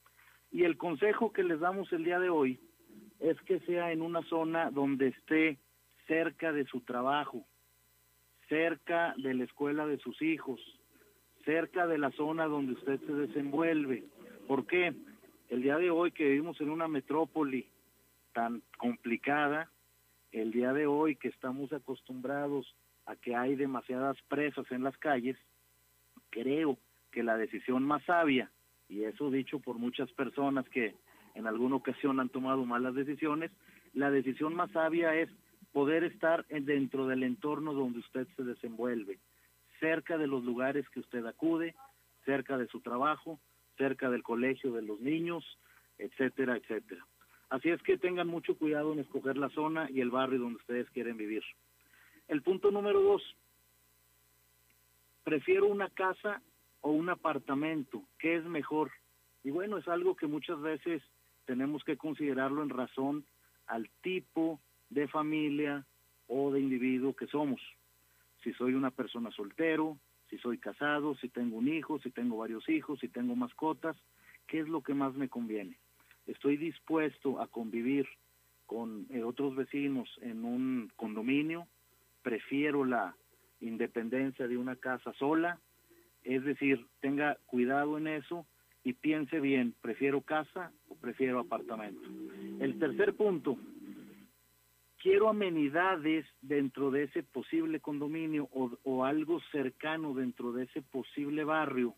Y 0.51 0.65
el 0.65 0.77
consejo 0.77 1.33
que 1.33 1.43
les 1.43 1.61
damos 1.61 1.93
el 1.93 2.05
día 2.05 2.21
de 2.21 2.31
hoy 2.31 2.61
es 3.21 3.41
que 3.43 3.61
sea 3.61 3.93
en 3.93 4.03
una 4.03 4.23
zona 4.23 4.71
donde 4.71 5.09
esté 5.09 5.59
cerca 6.07 6.53
de 6.53 6.65
su 6.67 6.81
trabajo, 6.81 7.45
cerca 8.49 9.15
de 9.17 9.35
la 9.35 9.45
escuela 9.45 9.87
de 9.87 9.99
sus 9.99 10.21
hijos, 10.23 10.61
cerca 11.45 11.87
de 11.87 11.99
la 11.99 12.11
zona 12.13 12.47
donde 12.47 12.75
usted 12.75 13.01
se 13.01 13.13
desenvuelve. 13.13 14.05
¿Por 14.47 14.67
qué? 14.67 14.95
El 15.49 15.63
día 15.63 15.77
de 15.77 15.91
hoy 15.91 16.13
que 16.13 16.25
vivimos 16.25 16.61
en 16.61 16.71
una 16.71 16.89
metrópoli 16.89 17.69
tan 18.33 18.63
complicada, 18.79 19.71
el 20.41 20.51
día 20.51 20.73
de 20.73 20.87
hoy 20.87 21.15
que 21.15 21.29
estamos 21.29 21.73
acostumbrados 21.73 22.75
a 23.07 23.15
que 23.15 23.37
hay 23.37 23.55
demasiadas 23.55 24.17
presas 24.29 24.67
en 24.73 24.83
las 24.83 24.97
calles, 24.99 25.37
creo 26.31 26.77
que 27.13 27.23
la 27.23 27.37
decisión 27.37 27.85
más 27.85 28.03
sabia, 28.05 28.51
y 28.89 29.05
eso 29.05 29.31
dicho 29.31 29.61
por 29.61 29.79
muchas 29.79 30.11
personas 30.13 30.69
que 30.71 30.97
en 31.37 31.47
alguna 31.47 31.77
ocasión 31.77 32.19
han 32.19 32.31
tomado 32.31 32.65
malas 32.65 32.97
decisiones, 32.97 33.53
la 33.93 34.11
decisión 34.11 34.57
más 34.57 34.73
sabia 34.73 35.15
es 35.15 35.31
poder 35.73 36.03
estar 36.03 36.45
dentro 36.47 37.07
del 37.07 37.23
entorno 37.23 37.73
donde 37.73 38.01
usted 38.01 38.27
se 38.37 38.43
desenvuelve, 38.43 39.21
cerca 39.79 40.19
de 40.19 40.27
los 40.27 40.43
lugares 40.43 40.89
que 40.89 41.01
usted 41.01 41.25
acude, 41.27 41.77
cerca 42.25 42.59
de 42.59 42.67
su 42.67 42.81
trabajo, 42.81 43.39
cerca 43.77 44.11
del 44.11 44.25
colegio 44.25 44.73
de 44.73 44.83
los 44.83 45.01
niños, 45.01 45.45
etcétera, 45.99 46.57
etcétera. 46.57 47.07
Así 47.55 47.71
es 47.71 47.81
que 47.85 47.97
tengan 47.97 48.27
mucho 48.27 48.59
cuidado 48.59 48.93
en 48.93 48.99
escoger 48.99 49.37
la 49.37 49.49
zona 49.51 49.89
y 49.89 50.01
el 50.01 50.11
barrio 50.11 50.41
donde 50.41 50.57
ustedes 50.57 50.91
quieren 50.91 51.17
vivir. 51.17 51.45
El 52.27 52.43
punto 52.43 52.73
número 52.73 53.01
dos, 53.01 53.23
prefiero 55.23 55.69
una 55.69 55.89
casa 55.91 56.43
o 56.81 56.91
un 56.91 57.11
apartamento, 57.11 58.03
¿qué 58.19 58.35
es 58.35 58.45
mejor? 58.45 58.91
Y 59.45 59.53
bueno, 59.53 59.79
es 59.79 59.87
algo 59.87 60.17
que 60.17 60.27
muchas 60.27 60.61
veces 60.63 61.01
tenemos 61.45 61.85
que 61.85 61.97
considerarlo 61.97 62.61
en 62.61 62.71
razón 62.71 63.25
al 63.69 63.89
tipo 64.03 64.59
de 64.91 65.07
familia 65.07 65.87
o 66.27 66.51
de 66.51 66.59
individuo 66.59 67.15
que 67.15 67.29
somos. 67.29 67.61
Si 68.43 68.53
soy 68.55 68.75
una 68.75 68.91
persona 68.91 69.31
soltero, 69.31 69.97
si 70.29 70.39
soy 70.39 70.59
casado, 70.59 71.15
si 71.19 71.29
tengo 71.29 71.59
un 71.59 71.69
hijo, 71.69 72.01
si 72.01 72.11
tengo 72.11 72.39
varios 72.39 72.69
hijos, 72.69 72.99
si 72.99 73.09
tengo 73.09 73.37
mascotas, 73.37 73.97
¿qué 74.49 74.59
es 74.59 74.69
lo 74.69 74.83
que 74.83 74.95
más 74.95 75.15
me 75.15 75.29
conviene? 75.29 75.79
Estoy 76.27 76.57
dispuesto 76.57 77.41
a 77.41 77.49
convivir 77.49 78.07
con 78.67 79.07
eh, 79.11 79.23
otros 79.23 79.55
vecinos 79.55 80.09
en 80.23 80.45
un 80.45 80.91
condominio, 80.97 81.69
prefiero 82.23 82.85
la 82.85 83.15
independencia 83.61 84.49
de 84.49 84.57
una 84.57 84.77
casa 84.77 85.13
sola, 85.15 85.61
es 86.23 86.43
decir, 86.45 86.87
tenga 87.01 87.37
cuidado 87.47 87.99
en 87.99 88.09
eso 88.09 88.47
y 88.83 88.95
piense 88.95 89.41
bien, 89.41 89.75
prefiero 89.81 90.23
casa 90.23 90.73
o 90.89 90.97
prefiero 90.97 91.41
apartamento. 91.41 92.09
El 92.61 92.79
tercer 92.79 93.15
punto, 93.15 93.59
quiero 94.99 95.29
amenidades 95.29 96.27
dentro 96.41 96.91
de 96.91 97.05
ese 97.05 97.23
posible 97.23 97.81
condominio 97.81 98.49
o, 98.53 98.79
o, 98.85 99.05
algo 99.05 99.41
cercano 99.53 100.15
dentro 100.15 100.53
de 100.53 100.65
ese 100.65 100.81
posible 100.81 101.45
barrio, 101.45 101.95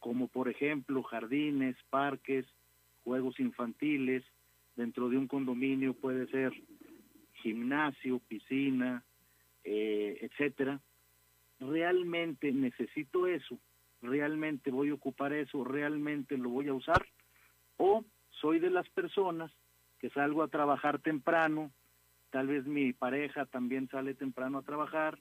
como 0.00 0.26
por 0.26 0.48
ejemplo 0.48 1.04
jardines, 1.04 1.76
parques, 1.90 2.44
juegos 3.04 3.38
infantiles, 3.40 4.24
dentro 4.76 5.08
de 5.08 5.18
un 5.18 5.26
condominio 5.26 5.94
puede 5.94 6.26
ser 6.28 6.52
gimnasio, 7.34 8.20
piscina, 8.28 9.04
eh, 9.64 10.18
etcétera. 10.20 10.80
Realmente 11.60 12.52
necesito 12.52 13.26
eso, 13.26 13.58
realmente 14.00 14.70
voy 14.70 14.90
a 14.90 14.94
ocupar 14.94 15.32
eso, 15.32 15.64
realmente 15.64 16.36
lo 16.36 16.50
voy 16.50 16.68
a 16.68 16.74
usar, 16.74 17.04
o 17.76 18.04
soy 18.30 18.58
de 18.58 18.70
las 18.70 18.88
personas 18.90 19.52
que 19.98 20.10
salgo 20.10 20.42
a 20.42 20.48
trabajar 20.48 20.98
temprano, 21.00 21.70
tal 22.30 22.48
vez 22.48 22.66
mi 22.66 22.92
pareja 22.92 23.46
también 23.46 23.88
sale 23.88 24.14
temprano 24.14 24.58
a 24.58 24.62
trabajar 24.62 25.18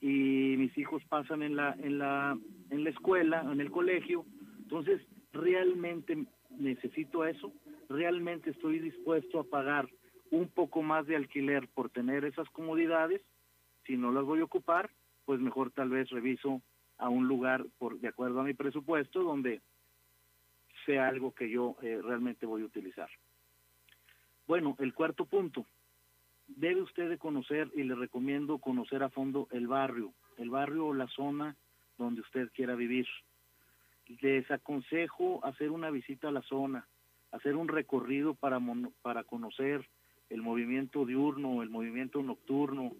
y 0.00 0.56
mis 0.56 0.76
hijos 0.78 1.04
pasan 1.08 1.42
en 1.42 1.54
la 1.54 1.76
en 1.78 1.98
la 1.98 2.36
en 2.70 2.84
la 2.84 2.90
escuela, 2.90 3.42
en 3.42 3.60
el 3.60 3.70
colegio, 3.70 4.24
entonces 4.58 5.00
realmente 5.32 6.26
necesito 6.58 7.24
eso, 7.24 7.52
realmente 7.88 8.50
estoy 8.50 8.78
dispuesto 8.78 9.40
a 9.40 9.44
pagar 9.44 9.88
un 10.30 10.48
poco 10.48 10.82
más 10.82 11.06
de 11.06 11.16
alquiler 11.16 11.68
por 11.68 11.90
tener 11.90 12.24
esas 12.24 12.48
comodidades, 12.50 13.20
si 13.86 13.96
no 13.96 14.12
las 14.12 14.24
voy 14.24 14.40
a 14.40 14.44
ocupar, 14.44 14.90
pues 15.24 15.40
mejor 15.40 15.70
tal 15.70 15.88
vez 15.90 16.08
reviso 16.10 16.62
a 16.98 17.08
un 17.08 17.26
lugar 17.26 17.64
por 17.78 17.98
de 17.98 18.08
acuerdo 18.08 18.40
a 18.40 18.44
mi 18.44 18.54
presupuesto 18.54 19.22
donde 19.22 19.60
sea 20.86 21.08
algo 21.08 21.34
que 21.34 21.50
yo 21.50 21.76
eh, 21.82 22.00
realmente 22.02 22.46
voy 22.46 22.62
a 22.62 22.66
utilizar. 22.66 23.08
Bueno, 24.46 24.76
el 24.78 24.94
cuarto 24.94 25.24
punto, 25.24 25.66
debe 26.48 26.82
usted 26.82 27.08
de 27.08 27.18
conocer 27.18 27.70
y 27.74 27.84
le 27.84 27.94
recomiendo 27.94 28.58
conocer 28.58 29.02
a 29.02 29.08
fondo 29.08 29.48
el 29.50 29.66
barrio, 29.66 30.12
el 30.38 30.50
barrio 30.50 30.86
o 30.86 30.94
la 30.94 31.06
zona 31.08 31.56
donde 31.98 32.20
usted 32.22 32.50
quiera 32.52 32.74
vivir. 32.74 33.06
Les 34.20 34.50
aconsejo 34.50 35.44
hacer 35.44 35.70
una 35.70 35.90
visita 35.90 36.28
a 36.28 36.32
la 36.32 36.42
zona, 36.42 36.88
hacer 37.30 37.56
un 37.56 37.68
recorrido 37.68 38.34
para, 38.34 38.60
para 39.02 39.24
conocer 39.24 39.88
el 40.30 40.42
movimiento 40.42 41.04
diurno, 41.04 41.62
el 41.62 41.70
movimiento 41.70 42.22
nocturno, 42.22 42.92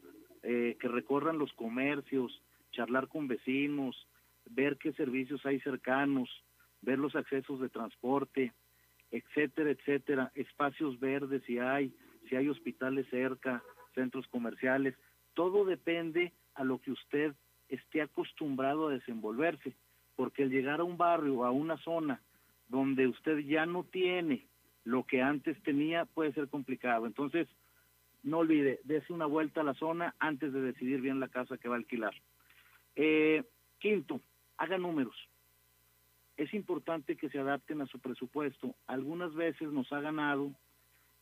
eh, 0.43 0.77
que 0.81 0.89
recorran 0.89 1.39
los 1.39 1.53
comercios, 1.53 2.43
charlar 2.73 3.09
con 3.09 3.29
vecinos, 3.29 4.07
ver 4.51 4.79
qué 4.79 4.93
servicios 4.93 5.45
hay 5.45 5.61
cercanos, 5.61 6.29
ver 6.81 6.99
los 6.99 7.15
accesos 7.15 7.61
de 7.61 7.69
transporte, 7.69 8.53
etcétera, 9.11 9.71
etcétera, 9.71 10.33
espacios 10.35 10.99
verdes 10.99 11.43
si 11.47 11.59
hay, 11.59 11.93
si 12.29 12.37
hay 12.37 12.49
hospitales 12.49 13.07
cerca, 13.11 13.63
centros 13.95 14.27
comerciales, 14.29 14.95
todo 15.35 15.65
depende 15.65 16.33
a 16.55 16.65
lo 16.65 16.81
que 16.81 16.93
usted 16.93 17.35
esté 17.69 18.03
acostumbrado 18.03 18.89
a 18.89 18.93
desenvolverse, 18.93 19.75
porque 20.17 20.43
el 20.43 20.51
llegar 20.51 20.81
a 20.81 20.85
un 20.85 20.97
barrio, 20.97 21.45
a 21.45 21.51
una 21.51 21.77
zona 21.79 22.21
donde 22.69 23.07
usted 23.07 23.39
ya 23.39 23.67
no 23.67 23.85
tiene 23.85 24.47
lo 24.85 25.05
que 25.05 25.23
antes 25.23 25.61
tenía, 25.63 26.05
puede 26.05 26.33
ser 26.33 26.49
complicado. 26.49 27.07
Entonces, 27.07 27.49
no 28.23 28.39
olvide, 28.39 28.81
dése 28.85 29.13
una 29.13 29.27
vuelta 29.27 29.61
a 29.61 29.65
la 29.65 29.75
zona 29.75 30.15
antes 30.19 30.53
de 30.53 30.61
decidir 30.61 31.01
bien 31.01 31.21
la 31.21 31.29
casa 31.29 31.59
que 31.59 31.69
va 31.69 31.77
a 31.77 31.79
alquilar. 31.79 32.15
Eh, 32.97 33.45
quinto, 33.79 34.21
haga 34.57 34.79
números. 34.79 35.17
Es 36.37 36.53
importante 36.55 37.17
que 37.17 37.29
se 37.29 37.39
adapten 37.39 37.81
a 37.81 37.87
su 37.87 37.99
presupuesto. 37.99 38.75
Algunas 38.87 39.35
veces 39.35 39.71
nos 39.73 39.93
ha 39.93 40.01
ganado 40.01 40.53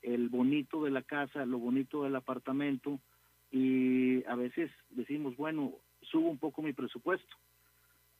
el 0.03 0.29
bonito 0.29 0.85
de 0.85 0.91
la 0.91 1.03
casa, 1.03 1.45
lo 1.45 1.59
bonito 1.59 2.05
del 2.05 2.17
apartamento 2.17 3.01
y 3.51 4.25
a 4.25 4.35
veces 4.37 4.71
decimos, 4.91 5.37
bueno, 5.37 5.73
subo 6.03 6.29
un 6.29 6.39
poco 6.39 6.63
mi 6.63 6.73
presupuesto. 6.73 7.37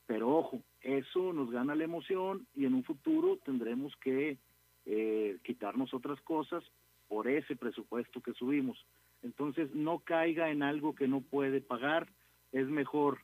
Pero 0.09 0.31
ojo, 0.31 0.63
eso 0.81 1.35
nos 1.35 1.51
gana 1.51 1.75
la 1.75 1.85
emoción 1.85 2.47
y 2.57 2.65
en 2.65 2.73
un 2.73 2.83
futuro 2.83 3.39
tendremos 3.45 3.95
que 3.97 4.39
eh, 4.87 5.37
quitarnos 5.45 5.93
otras 5.93 6.19
cosas 6.23 6.65
por 7.09 7.29
ese 7.29 7.57
presupuesto 7.57 8.23
que 8.23 8.33
subimos. 8.33 8.87
Entonces 9.23 9.75
no 9.75 9.99
caiga 9.99 10.51
en 10.51 10.63
algo 10.63 10.95
que 10.95 11.07
no 11.09 11.21
puede 11.21 11.61
pagar, 11.61 12.09
es 12.53 12.67
mejor 12.69 13.19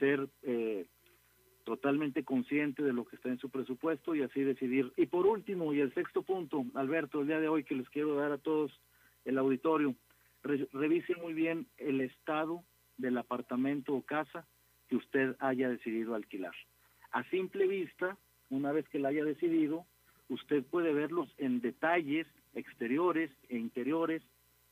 ser 0.00 0.28
eh, 0.42 0.86
totalmente 1.62 2.24
consciente 2.24 2.82
de 2.82 2.92
lo 2.92 3.04
que 3.04 3.14
está 3.14 3.28
en 3.28 3.38
su 3.38 3.48
presupuesto 3.48 4.16
y 4.16 4.22
así 4.22 4.40
decidir. 4.40 4.92
Y 4.96 5.06
por 5.06 5.26
último, 5.26 5.72
y 5.72 5.80
el 5.80 5.94
sexto 5.94 6.22
punto, 6.22 6.64
Alberto, 6.74 7.20
el 7.20 7.28
día 7.28 7.38
de 7.38 7.48
hoy 7.48 7.62
que 7.62 7.76
les 7.76 7.88
quiero 7.90 8.16
dar 8.16 8.32
a 8.32 8.38
todos 8.38 8.72
el 9.24 9.38
auditorio, 9.38 9.94
revise 10.42 11.14
muy 11.14 11.32
bien 11.32 11.68
el 11.76 12.00
estado 12.00 12.64
del 12.96 13.18
apartamento 13.18 13.94
o 13.94 14.02
casa 14.02 14.44
que 14.88 14.96
usted 14.96 15.36
haya 15.40 15.68
decidido 15.68 16.14
alquilar. 16.14 16.54
A 17.12 17.22
simple 17.30 17.66
vista, 17.66 18.16
una 18.50 18.72
vez 18.72 18.88
que 18.88 18.98
la 18.98 19.08
haya 19.08 19.24
decidido, 19.24 19.86
usted 20.28 20.64
puede 20.64 20.92
verlos 20.92 21.32
en 21.38 21.60
detalles 21.60 22.26
exteriores 22.54 23.30
e 23.48 23.56
interiores 23.56 24.22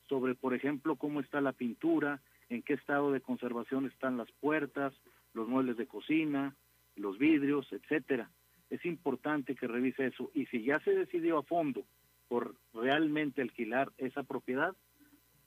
sobre, 0.08 0.34
por 0.34 0.54
ejemplo, 0.54 0.96
cómo 0.96 1.20
está 1.20 1.40
la 1.40 1.52
pintura, 1.52 2.20
en 2.48 2.62
qué 2.62 2.74
estado 2.74 3.12
de 3.12 3.20
conservación 3.20 3.86
están 3.86 4.16
las 4.16 4.30
puertas, 4.32 4.92
los 5.32 5.48
muebles 5.48 5.76
de 5.76 5.86
cocina, 5.86 6.54
los 6.96 7.18
vidrios, 7.18 7.66
etcétera. 7.72 8.30
Es 8.70 8.84
importante 8.84 9.54
que 9.54 9.66
revise 9.66 10.06
eso 10.06 10.30
y 10.34 10.46
si 10.46 10.62
ya 10.64 10.80
se 10.80 10.94
decidió 10.94 11.38
a 11.38 11.42
fondo 11.42 11.84
por 12.28 12.54
realmente 12.74 13.42
alquilar 13.42 13.92
esa 13.98 14.22
propiedad, 14.22 14.74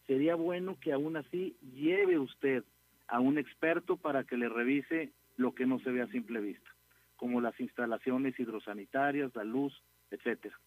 sería 0.07 0.35
bueno 0.35 0.77
que 0.79 0.93
aún 0.93 1.17
así 1.17 1.55
lleve 1.73 2.19
usted 2.19 2.63
a 3.07 3.19
un 3.19 3.37
experto 3.37 3.97
para 3.97 4.23
que 4.23 4.37
le 4.37 4.49
revise 4.49 5.11
lo 5.37 5.53
que 5.53 5.65
no 5.65 5.79
se 5.79 5.91
ve 5.91 6.01
a 6.01 6.07
simple 6.07 6.39
vista, 6.39 6.69
como 7.15 7.41
las 7.41 7.59
instalaciones 7.59 8.39
hidrosanitarias, 8.39 9.35
la 9.35 9.43
luz, 9.43 9.73
etcétera. 10.11 10.59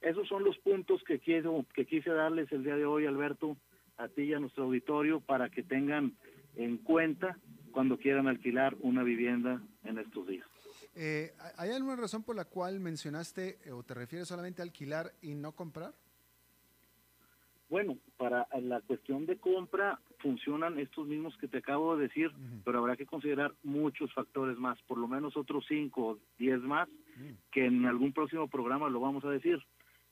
Esos 0.00 0.26
son 0.28 0.44
los 0.44 0.56
puntos 0.58 1.02
que 1.04 1.18
quiero 1.18 1.66
que 1.74 1.86
quise 1.86 2.10
darles 2.10 2.50
el 2.52 2.64
día 2.64 2.76
de 2.76 2.86
hoy, 2.86 3.06
Alberto, 3.06 3.56
a 3.98 4.08
ti 4.08 4.22
y 4.22 4.34
a 4.34 4.40
nuestro 4.40 4.64
auditorio 4.64 5.20
para 5.20 5.50
que 5.50 5.62
tengan 5.62 6.16
en 6.56 6.78
cuenta 6.78 7.36
cuando 7.70 7.98
quieran 7.98 8.26
alquilar 8.26 8.74
una 8.80 9.02
vivienda 9.02 9.62
en 9.84 9.98
estos 9.98 10.26
días. 10.26 10.46
Eh, 10.96 11.32
¿Hay 11.56 11.70
alguna 11.70 11.96
razón 11.96 12.22
por 12.22 12.34
la 12.34 12.46
cual 12.46 12.80
mencionaste 12.80 13.58
eh, 13.64 13.72
o 13.72 13.82
te 13.82 13.94
refieres 13.94 14.26
solamente 14.26 14.62
a 14.62 14.64
alquilar 14.64 15.12
y 15.22 15.34
no 15.34 15.52
comprar? 15.52 15.94
Bueno, 17.68 17.98
para 18.16 18.48
la 18.60 18.80
cuestión 18.80 19.26
de 19.26 19.38
compra 19.38 20.00
funcionan 20.20 20.78
estos 20.78 21.06
mismos 21.06 21.36
que 21.38 21.48
te 21.48 21.58
acabo 21.58 21.96
de 21.96 22.04
decir, 22.04 22.30
pero 22.64 22.78
habrá 22.78 22.96
que 22.96 23.06
considerar 23.06 23.54
muchos 23.62 24.12
factores 24.12 24.58
más, 24.58 24.80
por 24.82 24.98
lo 24.98 25.08
menos 25.08 25.36
otros 25.36 25.64
cinco 25.68 26.06
o 26.06 26.18
diez 26.38 26.60
más, 26.60 26.88
que 27.50 27.66
en 27.66 27.86
algún 27.86 28.12
próximo 28.12 28.48
programa 28.48 28.88
lo 28.88 29.00
vamos 29.00 29.24
a 29.24 29.30
decir. 29.30 29.62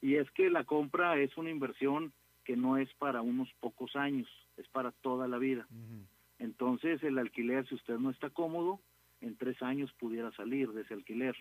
Y 0.00 0.16
es 0.16 0.30
que 0.32 0.50
la 0.50 0.64
compra 0.64 1.18
es 1.18 1.36
una 1.36 1.50
inversión 1.50 2.12
que 2.44 2.56
no 2.56 2.76
es 2.76 2.92
para 2.94 3.20
unos 3.20 3.48
pocos 3.60 3.94
años, 3.96 4.28
es 4.56 4.66
para 4.68 4.92
toda 4.92 5.28
la 5.28 5.38
vida. 5.38 5.66
Entonces 6.38 7.02
el 7.02 7.18
alquiler, 7.18 7.66
si 7.68 7.74
usted 7.74 7.98
no 7.98 8.10
está 8.10 8.30
cómodo, 8.30 8.80
en 9.20 9.36
tres 9.36 9.60
años 9.62 9.92
pudiera 9.98 10.30
salir 10.32 10.70
de 10.72 10.82
ese 10.82 10.94
alquiler. 10.94 11.36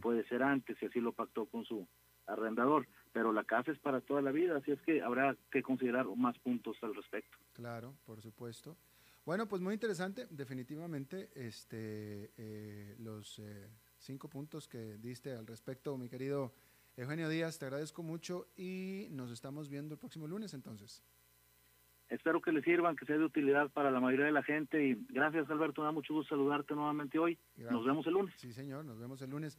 Puede 0.00 0.24
ser 0.28 0.42
antes, 0.42 0.76
si 0.78 0.86
así 0.86 1.00
lo 1.00 1.12
pactó 1.12 1.46
con 1.46 1.64
su 1.64 1.86
arrendador, 2.26 2.86
pero 3.12 3.32
la 3.32 3.44
casa 3.44 3.70
es 3.72 3.78
para 3.78 4.00
toda 4.00 4.22
la 4.22 4.32
vida, 4.32 4.56
así 4.56 4.72
es 4.72 4.80
que 4.82 5.02
habrá 5.02 5.36
que 5.50 5.62
considerar 5.62 6.06
más 6.16 6.38
puntos 6.38 6.76
al 6.82 6.94
respecto. 6.94 7.36
Claro, 7.52 7.94
por 8.04 8.20
supuesto. 8.20 8.76
Bueno, 9.24 9.46
pues 9.46 9.62
muy 9.62 9.74
interesante, 9.74 10.26
definitivamente, 10.30 11.30
este, 11.34 12.32
eh, 12.36 12.96
los 12.98 13.38
eh, 13.38 13.68
cinco 13.98 14.28
puntos 14.28 14.66
que 14.66 14.98
diste 14.98 15.32
al 15.32 15.46
respecto, 15.46 15.96
mi 15.96 16.08
querido 16.08 16.52
Eugenio 16.96 17.28
Díaz, 17.28 17.58
te 17.58 17.66
agradezco 17.66 18.02
mucho 18.02 18.48
y 18.56 19.06
nos 19.12 19.30
estamos 19.30 19.68
viendo 19.68 19.94
el 19.94 20.00
próximo 20.00 20.26
lunes 20.26 20.54
entonces. 20.54 21.04
Espero 22.08 22.42
que 22.42 22.52
les 22.52 22.64
sirvan, 22.64 22.96
que 22.96 23.06
sea 23.06 23.16
de 23.16 23.24
utilidad 23.24 23.70
para 23.70 23.90
la 23.90 24.00
mayoría 24.00 24.26
de 24.26 24.32
la 24.32 24.42
gente 24.42 24.84
y 24.84 24.94
gracias 25.08 25.48
Alberto, 25.48 25.80
me 25.80 25.86
da 25.86 25.92
mucho 25.92 26.12
gusto 26.12 26.34
saludarte 26.34 26.74
nuevamente 26.74 27.18
hoy. 27.18 27.38
Nos 27.56 27.86
vemos 27.86 28.06
el 28.06 28.14
lunes. 28.14 28.34
Sí, 28.36 28.52
señor, 28.52 28.84
nos 28.84 28.98
vemos 28.98 29.22
el 29.22 29.30
lunes. 29.30 29.58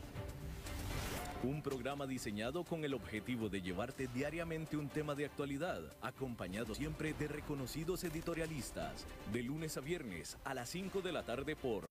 Un 1.43 1.63
programa 1.63 2.05
diseñado 2.05 2.63
con 2.63 2.85
el 2.85 2.93
objetivo 2.93 3.49
de 3.49 3.63
llevarte 3.63 4.07
diariamente 4.13 4.77
un 4.77 4.89
tema 4.89 5.15
de 5.15 5.25
actualidad, 5.25 5.81
acompañado 5.99 6.75
siempre 6.75 7.13
de 7.13 7.27
reconocidos 7.27 8.03
editorialistas, 8.03 9.07
de 9.33 9.41
lunes 9.41 9.75
a 9.75 9.81
viernes 9.81 10.37
a 10.43 10.53
las 10.53 10.69
5 10.69 11.01
de 11.01 11.11
la 11.11 11.23
tarde 11.23 11.55
por 11.55 11.79